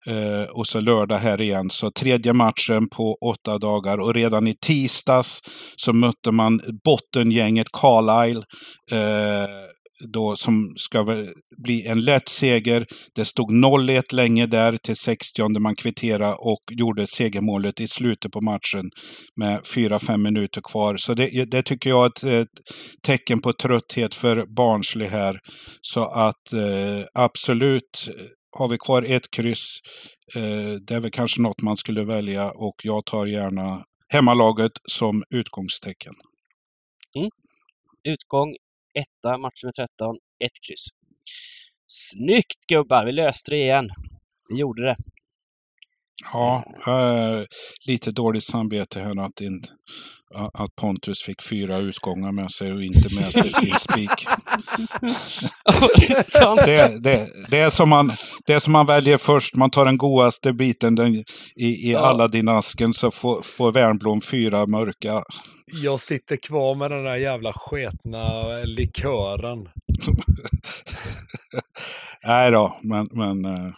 eh, 0.07 0.43
och 0.51 0.67
så 0.67 0.79
lördag 0.79 1.17
här 1.17 1.41
igen. 1.41 1.69
Så 1.69 1.91
tredje 1.91 2.33
matchen 2.33 2.89
på 2.89 3.17
åtta 3.25 3.57
dagar 3.57 3.97
och 3.97 4.13
redan 4.13 4.47
i 4.47 4.55
tisdags 4.65 5.39
så 5.75 5.93
mötte 5.93 6.31
man 6.31 6.61
bottengänget 6.83 7.67
Carlisle. 7.81 8.43
Eh, 8.91 9.49
då 10.07 10.35
som 10.35 10.73
ska 10.75 11.25
bli 11.63 11.85
en 11.87 12.01
lätt 12.01 12.29
seger. 12.29 12.85
Det 13.15 13.25
stod 13.25 13.51
0-1 13.51 14.15
länge 14.15 14.45
där 14.45 14.77
till 14.77 14.95
60 14.95 15.59
man 15.59 15.75
kvitterade 15.75 16.33
och 16.33 16.61
gjorde 16.71 17.07
segermålet 17.07 17.79
i 17.81 17.87
slutet 17.87 18.31
på 18.31 18.41
matchen 18.41 18.89
med 19.35 19.61
4-5 19.61 20.17
minuter 20.17 20.61
kvar. 20.61 20.97
Så 20.97 21.13
det, 21.13 21.51
det, 21.51 21.63
tycker 21.63 21.89
jag 21.89 22.05
är 22.05 22.09
ett, 22.09 22.23
ett, 22.23 22.47
tecken 23.07 23.41
på 23.41 23.53
trötthet 23.53 24.13
för 24.13 24.45
Barnsley 24.55 25.07
här. 25.07 25.39
Så 25.81 26.05
att 26.05 26.53
eh, 26.53 27.05
absolut, 27.13 28.07
eh, 28.07 28.25
har 28.57 28.67
vi 28.67 28.77
kvar 28.77 29.03
ett 29.03 29.31
kryss, 29.31 29.79
eh, 30.35 30.73
det 30.87 30.95
är 30.95 30.99
väl 30.99 31.11
kanske 31.11 31.41
något 31.41 31.61
man 31.61 31.77
skulle 31.77 32.05
välja 32.05 32.51
och 32.51 32.75
jag 32.83 33.05
tar 33.05 33.25
gärna 33.25 33.83
hemmalaget 34.13 34.71
som 34.91 35.23
utgångstecken. 35.29 36.13
Mm. 37.15 37.29
Utgång 38.03 38.55
etta, 38.93 39.37
match 39.37 39.63
med 39.63 39.73
13, 39.73 40.15
ett 40.43 40.57
kryss. 40.67 40.87
Snyggt 41.87 42.67
gubbar! 42.67 43.05
Vi 43.05 43.11
löste 43.11 43.51
det 43.51 43.57
igen. 43.57 43.89
Vi 44.49 44.59
gjorde 44.59 44.85
det. 44.85 44.95
Ja, 46.33 46.63
äh, 46.87 47.45
lite 47.87 48.11
dåligt 48.11 48.43
samvete 48.43 48.99
här 48.99 49.25
att, 49.25 49.41
in, 49.41 49.61
att 50.53 50.75
Pontus 50.75 51.23
fick 51.23 51.43
fyra 51.43 51.77
utgångar 51.77 52.31
med 52.31 52.51
sig 52.51 52.73
och 52.73 52.83
inte 52.83 53.15
med 53.15 53.33
sig 53.33 53.49
sin 53.49 53.75
spik. 53.79 54.27
det, 56.65 57.03
det, 57.03 57.27
det, 57.49 57.59
är 57.59 57.69
som 57.69 57.89
man, 57.89 58.11
det 58.45 58.53
är 58.53 58.59
som 58.59 58.73
man 58.73 58.85
väljer 58.85 59.17
först. 59.17 59.55
Man 59.55 59.69
tar 59.69 59.85
den 59.85 59.97
godaste 59.97 60.53
biten 60.53 60.95
den, 60.95 61.15
i, 61.15 61.25
i 61.55 61.91
ja. 61.91 61.99
Aladdin-asken 61.99 62.93
så 62.93 63.11
får, 63.11 63.41
får 63.41 63.71
Värnblom 63.71 64.21
fyra 64.21 64.65
mörka. 64.65 65.23
Jag 65.83 65.99
sitter 65.99 66.35
kvar 66.35 66.75
med 66.75 66.91
den 66.91 67.03
där 67.03 67.15
jävla 67.15 67.51
sketna 67.55 68.43
likören. 68.63 69.57
Nej 72.23 72.51
då, 72.51 72.77
men, 72.81 73.09
men 73.11 73.45
eh, 73.45 73.71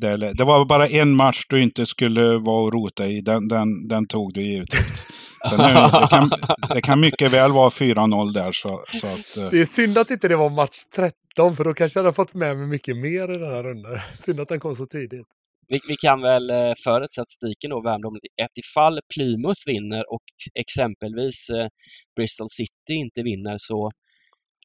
det, 0.00 0.16
det, 0.16 0.32
det, 0.32 0.44
var 0.44 0.64
bara 0.64 0.88
en 0.88 1.16
match 1.16 1.46
du 1.48 1.62
inte 1.62 1.86
skulle 1.86 2.38
vara 2.38 2.62
och 2.62 2.72
rota 2.72 3.06
i. 3.06 3.20
Den, 3.20 3.48
den, 3.48 3.88
den 3.88 4.06
tog 4.06 4.34
du 4.34 4.42
givetvis. 4.42 5.06
Så 5.48 5.56
nu, 5.56 5.72
det, 5.72 6.06
kan, 6.10 6.30
det 6.74 6.80
kan 6.80 7.00
mycket 7.00 7.32
väl 7.32 7.52
vara 7.52 7.68
4-0 7.68 8.32
där. 8.32 8.52
Så, 8.52 8.84
så 8.92 9.06
att, 9.06 9.36
eh. 9.36 9.50
det 9.50 9.60
är 9.60 9.64
synd 9.64 9.98
att 9.98 10.10
inte 10.10 10.28
det 10.28 10.36
var 10.36 10.50
match 10.50 10.78
13, 10.96 11.56
för 11.56 11.64
då 11.64 11.74
kanske 11.74 11.98
jag 11.98 12.04
hade 12.04 12.14
fått 12.14 12.34
med 12.34 12.56
mig 12.56 12.66
mycket 12.66 12.96
mer 12.96 13.30
i 13.30 13.38
den 13.38 13.54
här 13.54 13.62
rundan. 13.62 13.98
Synd 14.14 14.40
att 14.40 14.48
den 14.48 14.60
kom 14.60 14.74
så 14.74 14.86
tidigt. 14.86 15.26
Vi, 15.68 15.80
vi 15.88 15.96
kan 15.96 16.20
väl 16.20 16.50
eh, 16.50 16.72
förut 16.84 17.12
statistiken 17.12 17.70
då 17.70 17.80
värna 17.82 18.08
om 18.08 18.16
att 18.44 18.58
ifall 18.58 19.00
Plymouth 19.14 19.60
vinner 19.66 20.12
och 20.12 20.26
exempelvis 20.54 21.50
eh, 21.50 21.68
Bristol 22.16 22.48
City 22.48 22.94
inte 23.04 23.22
vinner 23.22 23.56
så 23.58 23.90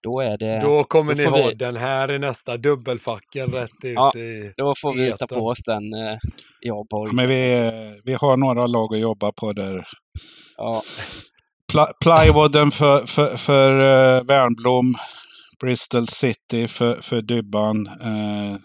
då 0.05 0.21
är 0.21 0.37
det... 0.37 0.59
Då 0.59 0.83
kommer 0.83 1.15
då 1.15 1.21
ni 1.23 1.29
ha 1.29 1.47
vi... 1.47 1.53
den 1.53 1.75
här 1.75 2.11
i 2.11 2.19
nästa 2.19 2.57
dubbelfacken 2.57 3.51
rätt 3.51 3.83
ut 3.83 3.93
ja, 3.95 4.11
i 4.15 4.53
Då 4.57 4.73
får 4.81 4.93
vi 4.93 5.13
ta 5.19 5.27
på 5.27 5.47
oss 5.47 5.63
den, 5.65 5.93
eh, 5.93 6.17
jag 6.59 6.93
och. 6.93 7.13
Men 7.13 7.29
vi, 7.29 7.71
vi 8.03 8.13
har 8.13 8.37
några 8.37 8.67
lag 8.67 8.93
att 8.93 8.99
jobba 8.99 9.31
på 9.31 9.53
där. 9.53 9.87
Ja. 10.57 10.81
Pl 11.71 11.79
plywooden 12.03 12.71
för, 12.71 13.05
för, 13.05 13.37
för 13.37 13.71
uh, 13.71 14.23
Värnblom. 14.23 14.95
Bristol 15.61 16.07
City 16.07 16.67
för, 16.67 17.01
för 17.01 17.21
Dybban. 17.21 17.87
Uh, 17.87 18.57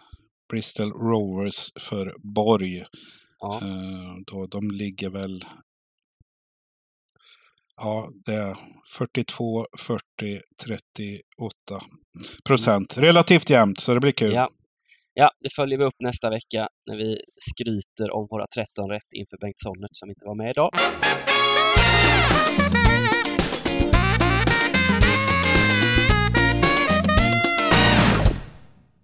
Bristol 0.50 0.92
Rovers 0.92 1.70
för 1.80 2.14
Borg. 2.34 2.82
Ja. 3.40 3.60
Uh, 3.62 4.14
då, 4.26 4.46
de 4.46 4.70
ligger 4.70 5.10
väl 5.10 5.44
Ja, 7.82 8.10
det 8.24 8.34
är 8.34 8.56
42, 8.98 9.66
40, 9.86 10.00
38 10.64 11.22
procent. 12.48 12.98
Relativt 12.98 13.50
jämnt, 13.50 13.80
så 13.80 13.94
det 13.94 14.00
blir 14.00 14.12
kul. 14.12 14.34
Ja. 14.34 14.48
ja, 15.14 15.30
det 15.40 15.54
följer 15.56 15.78
vi 15.78 15.84
upp 15.84 16.00
nästa 16.04 16.30
vecka 16.30 16.68
när 16.86 16.96
vi 16.96 17.18
skryter 17.36 18.14
om 18.14 18.26
våra 18.30 18.46
13 18.56 18.90
rätt 18.90 19.12
inför 19.16 19.36
Bengt 19.40 19.60
Sonnert 19.60 19.90
som 19.92 20.10
inte 20.10 20.24
var 20.24 20.34
med 20.34 20.50
idag. 20.50 20.70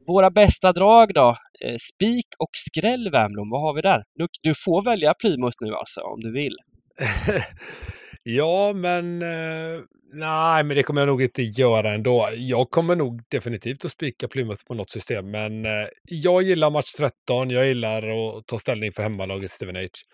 Våra 0.06 0.30
bästa 0.30 0.72
drag 0.72 1.14
då? 1.14 1.36
Eh, 1.64 1.76
spik 1.94 2.26
och 2.38 2.50
skräll 2.52 3.10
Värmblom, 3.10 3.50
vad 3.50 3.60
har 3.60 3.74
vi 3.74 3.82
där? 3.82 4.04
Du, 4.14 4.26
du 4.42 4.52
får 4.64 4.84
välja 4.84 5.14
Plymouth 5.14 5.56
nu 5.60 5.74
alltså, 5.74 6.00
om 6.00 6.20
du 6.20 6.32
vill. 6.32 6.56
Ja, 8.28 8.72
men 8.72 9.22
eh, 9.22 9.80
nej, 10.12 10.64
men 10.64 10.76
det 10.76 10.82
kommer 10.82 11.00
jag 11.00 11.06
nog 11.06 11.22
inte 11.22 11.42
göra 11.42 11.92
ändå. 11.92 12.28
Jag 12.36 12.70
kommer 12.70 12.96
nog 12.96 13.22
definitivt 13.28 13.84
att 13.84 13.90
spika 13.90 14.28
Plymouth 14.28 14.64
på 14.64 14.74
något 14.74 14.90
system, 14.90 15.30
men 15.30 15.64
eh, 15.64 15.86
jag 16.04 16.42
gillar 16.42 16.70
match 16.70 16.92
13. 16.92 17.50
Jag 17.50 17.66
gillar 17.66 18.02
att 18.08 18.46
ta 18.46 18.58
ställning 18.58 18.92
för 18.92 19.02
hemmalaget 19.02 19.50
Stevenage. 19.50 20.04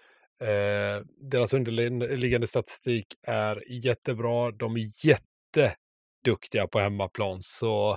Eh, 0.42 1.04
deras 1.30 1.54
underliggande 1.54 2.46
statistik 2.46 3.06
är 3.26 3.62
jättebra. 3.84 4.50
De 4.50 4.76
är 4.76 5.06
jätteduktiga 5.06 6.66
på 6.66 6.78
hemmaplan, 6.78 7.38
så 7.40 7.96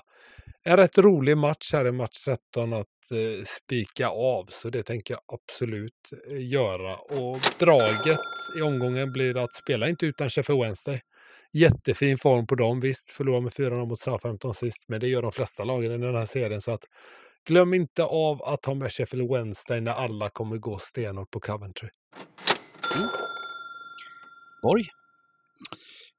en 0.68 0.78
rätt 0.78 0.98
rolig 0.98 1.38
match 1.38 1.74
här 1.74 1.88
i 1.88 1.92
match 1.92 2.20
13 2.26 2.74
att 2.74 2.86
eh, 3.12 3.44
spika 3.46 4.10
av, 4.10 4.46
så 4.46 4.70
det 4.70 4.84
tänker 4.84 5.14
jag 5.14 5.22
absolut 5.40 6.12
eh, 6.32 6.48
göra. 6.48 6.96
Och 6.96 7.40
draget 7.60 8.20
i 8.58 8.62
omgången 8.62 9.12
blir 9.14 9.38
att 9.38 9.54
spela 9.54 9.90
inte 9.90 10.06
utan 10.06 10.30
Sheffield 10.30 10.62
Wednesday. 10.62 11.02
Jättefin 11.54 12.18
form 12.18 12.48
på 12.48 12.56
dem, 12.56 12.80
visst, 12.80 13.12
förlorar 13.12 13.42
med 13.42 13.52
4-0 13.52 13.86
mot 13.86 14.00
Southampton 14.00 14.54
sist, 14.54 14.86
men 14.88 15.00
det 15.00 15.08
gör 15.08 15.22
de 15.22 15.32
flesta 15.32 15.64
lagen 15.64 15.92
i 15.92 16.06
den 16.06 16.16
här 16.16 16.26
serien, 16.26 16.62
så 16.62 16.72
att 16.72 16.84
glöm 17.48 17.74
inte 17.74 18.04
av 18.04 18.44
att 18.44 18.66
ha 18.66 18.74
med 18.74 18.92
Sheffield 18.92 19.32
Wednesday 19.32 19.82
när 19.82 19.92
alla 19.92 20.30
kommer 20.30 20.58
gå 20.58 20.78
stenhårt 20.78 21.32
på 21.32 21.40
Coventry. 21.40 21.90
Mm. 22.96 23.10
Borg? 24.62 24.86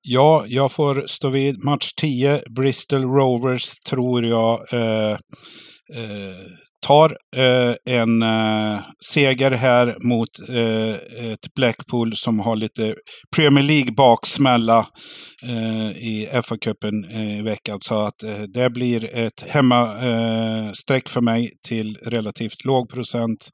Ja, 0.09 0.45
jag 0.47 0.73
får 0.73 1.05
stå 1.07 1.29
vid 1.29 1.65
match 1.65 1.93
10. 1.97 2.43
Bristol 2.51 3.03
Rovers 3.03 3.79
tror 3.79 4.25
jag 4.25 4.73
eh, 4.73 5.19
Eh, 5.95 6.47
tar 6.87 7.17
eh, 7.37 7.75
en 7.85 8.23
eh, 8.23 8.81
seger 9.05 9.51
här 9.51 9.97
mot 10.01 10.29
eh, 10.51 11.27
ett 11.33 11.55
Blackpool 11.55 12.17
som 12.17 12.41
har 12.41 12.57
lite 12.57 12.95
Premier 13.37 13.65
League-baksmälla 13.65 14.87
eh, 15.43 15.91
i 15.91 16.29
FA-cupen 16.33 17.05
eh, 17.11 17.39
i 17.39 17.43
veckan. 17.43 17.79
Så 17.81 17.95
att 18.01 18.23
eh, 18.23 18.43
det 18.55 18.71
blir 18.71 19.15
ett 19.15 19.51
hemmastreck 19.51 21.09
för 21.09 21.21
mig 21.21 21.51
till 21.69 21.97
relativt 21.97 22.65
låg 22.65 22.91
procent. 22.91 23.49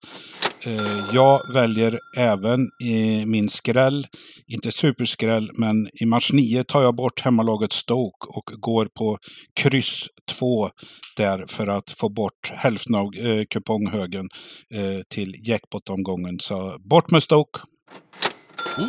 Jag 1.13 1.53
väljer 1.53 1.99
även 2.17 2.61
i 2.85 3.27
min 3.27 3.49
skräll, 3.49 4.07
inte 4.47 4.73
superskräll, 4.73 5.51
men 5.55 5.89
i 6.03 6.07
match 6.07 6.31
9 6.33 6.65
tar 6.65 6.83
jag 6.83 6.97
bort 6.97 7.21
hemmalaget 7.21 7.73
Stoke 7.73 8.27
och 8.29 8.61
går 8.61 8.89
på 8.99 9.19
kryss 9.61 10.07
2 10.39 10.69
där 11.17 11.45
för 11.49 11.67
att 11.67 11.91
få 11.91 12.09
bort 12.09 12.22
hälften 12.53 12.95
av 12.95 13.07
eh, 13.07 13.45
kuponghögen 13.51 14.29
eh, 14.75 15.03
till 15.09 15.35
jackpot-omgången. 15.49 16.39
Så 16.39 16.77
bort 16.81 17.11
med 17.11 17.23
Stoke! 17.23 17.61
Mm. 18.79 18.89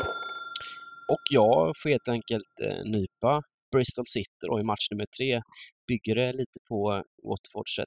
och 1.14 1.24
jag 1.32 1.74
får 1.82 1.90
helt 1.90 2.08
enkelt 2.08 2.54
eh, 2.64 2.92
nypa 2.92 3.42
Bristol 3.72 4.06
City 4.06 4.46
och 4.50 4.60
i 4.60 4.64
match 4.64 4.86
nummer 4.92 5.08
tre. 5.18 5.42
Bygger 5.88 6.16
det 6.16 6.32
lite 6.34 6.60
på 6.70 7.04
Watfords 7.30 7.80
eh, 7.80 7.86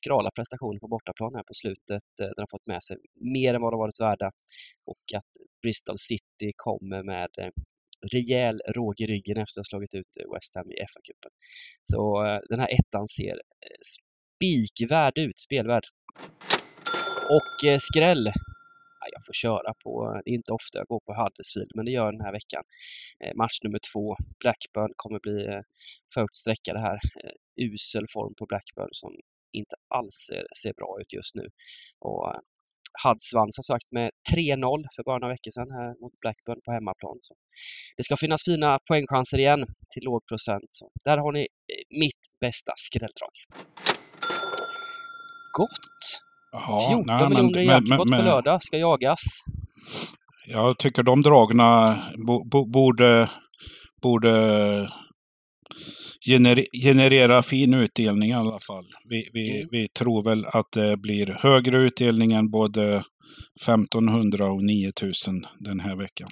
skrala 0.00 0.30
prestation 0.36 0.80
på 0.80 0.88
bortaplan 0.88 1.34
här 1.34 1.42
på 1.50 1.54
slutet. 1.62 2.08
Eh, 2.22 2.30
den 2.34 2.42
har 2.44 2.50
fått 2.56 2.66
med 2.66 2.82
sig 2.82 2.96
mer 3.36 3.54
än 3.54 3.62
vad 3.62 3.72
de 3.72 3.78
varit 3.78 4.00
värda 4.00 4.28
och 4.92 5.04
att 5.18 5.30
Bristol 5.62 5.98
City 5.98 6.50
kommer 6.56 7.02
med 7.02 7.30
eh, 7.42 7.52
rejäl 8.14 8.56
råg 8.76 8.94
i 9.00 9.06
ryggen 9.06 9.36
efter 9.42 9.60
att 9.60 9.66
ha 9.66 9.70
slagit 9.72 9.94
ut 9.94 10.12
eh, 10.20 10.32
West 10.34 10.54
Ham 10.54 10.70
i 10.70 10.74
FA-cupen. 10.90 11.32
Så 11.90 12.26
eh, 12.26 12.40
den 12.50 12.60
här 12.60 12.70
ettan 12.78 13.08
ser 13.08 13.36
eh, 13.66 13.80
spikvärd 14.34 15.18
ut, 15.18 15.38
spelvärd. 15.38 15.84
Och 17.30 17.68
eh, 17.68 17.78
skräll 17.78 18.32
ja, 19.04 19.08
jag 19.12 19.24
får 19.26 19.32
köra 19.32 19.74
på, 19.84 20.20
det 20.24 20.30
är 20.30 20.34
inte 20.34 20.52
ofta 20.52 20.78
jag 20.78 20.86
går 20.86 21.00
på 21.06 21.12
Huddersfield, 21.14 21.70
men 21.74 21.84
det 21.84 21.90
gör 21.90 22.12
den 22.12 22.26
här 22.26 22.32
veckan. 22.32 22.64
Eh, 23.24 23.34
match 23.34 23.58
nummer 23.64 23.80
två, 23.92 24.16
Blackburn 24.42 24.92
kommer 24.96 25.20
bli 25.26 25.38
eh, 25.52 25.62
för 26.14 26.20
högt 26.20 26.68
här. 26.88 26.98
Eh, 27.20 27.34
usel 27.66 28.06
form 28.14 28.34
på 28.38 28.46
Blackburn 28.46 28.92
som 28.92 29.10
inte 29.52 29.76
alls 29.98 30.14
ser, 30.28 30.44
ser 30.62 30.72
bra 30.80 30.90
ut 31.00 31.12
just 31.12 31.34
nu. 31.34 31.46
Och 31.98 32.22
eh, 32.28 32.40
Huds 33.04 33.34
vann 33.34 33.52
som 33.52 33.64
sagt 33.72 33.88
med 33.90 34.10
3-0 34.34 34.84
för 34.94 35.02
bara 35.08 35.18
några 35.18 35.34
veckor 35.34 35.50
sedan 35.50 35.70
här 35.78 35.90
mot 36.02 36.20
Blackburn 36.22 36.60
på 36.64 36.72
hemmaplan. 36.72 37.16
Så 37.20 37.34
det 37.96 38.02
ska 38.02 38.16
finnas 38.16 38.42
fina 38.44 38.78
poängchanser 38.88 39.38
igen 39.38 39.62
till 39.92 40.04
låg 40.08 40.26
procent. 40.30 40.68
Så 40.70 40.84
där 41.04 41.18
har 41.18 41.32
ni 41.32 41.40
eh, 41.40 41.98
mitt 42.02 42.22
bästa 42.40 42.72
skrälldrag. 42.76 43.34
Gott! 45.58 46.20
Ja, 46.52 46.86
14 46.88 47.04
nej, 47.06 47.28
miljoner 47.28 47.54
men- 47.54 47.64
jackpot 47.64 48.08
men- 48.10 48.18
på 48.20 48.24
lördag 48.24 48.62
ska 48.62 48.76
jagas. 48.78 49.20
Jag 50.46 50.78
tycker 50.78 51.02
de 51.02 51.22
dragna 51.22 51.96
bo, 52.26 52.48
bo, 52.48 52.70
borde, 52.70 53.30
borde 54.02 54.30
gener, 56.28 56.64
generera 56.84 57.42
fin 57.42 57.74
utdelning 57.74 58.30
i 58.30 58.34
alla 58.34 58.58
fall. 58.68 58.84
Vi, 59.08 59.28
vi, 59.32 59.56
Mm. 59.56 59.68
vi 59.70 59.88
tror 59.88 60.24
väl 60.24 60.46
att 60.46 60.72
det 60.72 60.96
blir 60.96 61.26
högre 61.26 61.78
utdelning 61.78 62.32
än 62.32 62.50
både 62.50 63.04
1500 63.66 64.46
och 64.50 64.64
9000 64.64 65.46
den 65.58 65.80
här 65.80 65.96
veckan. 65.96 66.28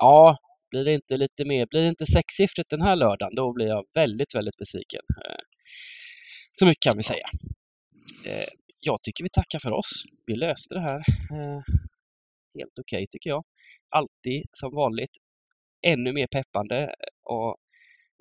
Ja, 0.00 0.36
blir 0.70 0.84
det 0.84 0.94
inte 0.94 1.16
lite 1.16 1.44
mer, 1.44 1.66
blir 1.70 1.80
det 1.82 1.88
inte 1.88 2.06
sexsiffrigt 2.06 2.70
den 2.70 2.82
här 2.82 2.96
lördagen, 2.96 3.34
då 3.34 3.52
blir 3.52 3.66
jag 3.66 3.84
väldigt, 3.94 4.34
väldigt 4.34 4.58
besviken. 4.58 5.00
Eh, 5.28 5.40
Så 6.52 6.66
mycket 6.66 6.82
kan 6.82 6.96
vi 6.96 7.02
säga. 7.02 7.26
Eh, 8.26 8.48
Jag 8.80 9.02
tycker 9.02 9.24
vi 9.24 9.30
tackar 9.30 9.58
för 9.62 9.70
oss. 9.70 9.90
Vi 10.26 10.34
löste 10.36 10.74
det 10.74 10.80
här 10.80 10.98
eh, 11.32 11.60
helt 12.58 12.78
okej 12.80 13.06
tycker 13.10 13.30
jag. 13.30 13.44
Alltid 13.88 14.42
som 14.52 14.74
vanligt 14.74 15.10
ännu 15.86 16.12
mer 16.12 16.26
peppande 16.26 16.84
att 17.30 17.56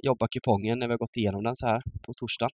jobba 0.04 0.28
kupongen 0.28 0.80
när 0.80 0.88
vi 0.88 0.94
har 0.94 0.98
gått 0.98 1.18
igenom 1.18 1.44
den 1.44 1.56
så 1.56 1.68
här 1.68 1.82
på 2.04 2.14
torsdag. 2.14 2.50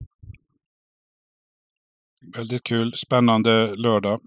Väldigt 2.37 2.63
kul, 2.63 2.93
spännande 2.95 3.75
lördag. 3.75 4.21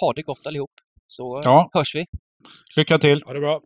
Ha 0.00 0.12
det 0.12 0.22
gott 0.22 0.46
allihop, 0.46 0.70
så 1.06 1.40
Ja. 1.44 1.70
hörs 1.72 1.94
vi. 1.94 2.06
Lycka 2.76 2.98
till! 2.98 3.22
Ha 3.26 3.32
det 3.32 3.40
bra. 3.40 3.60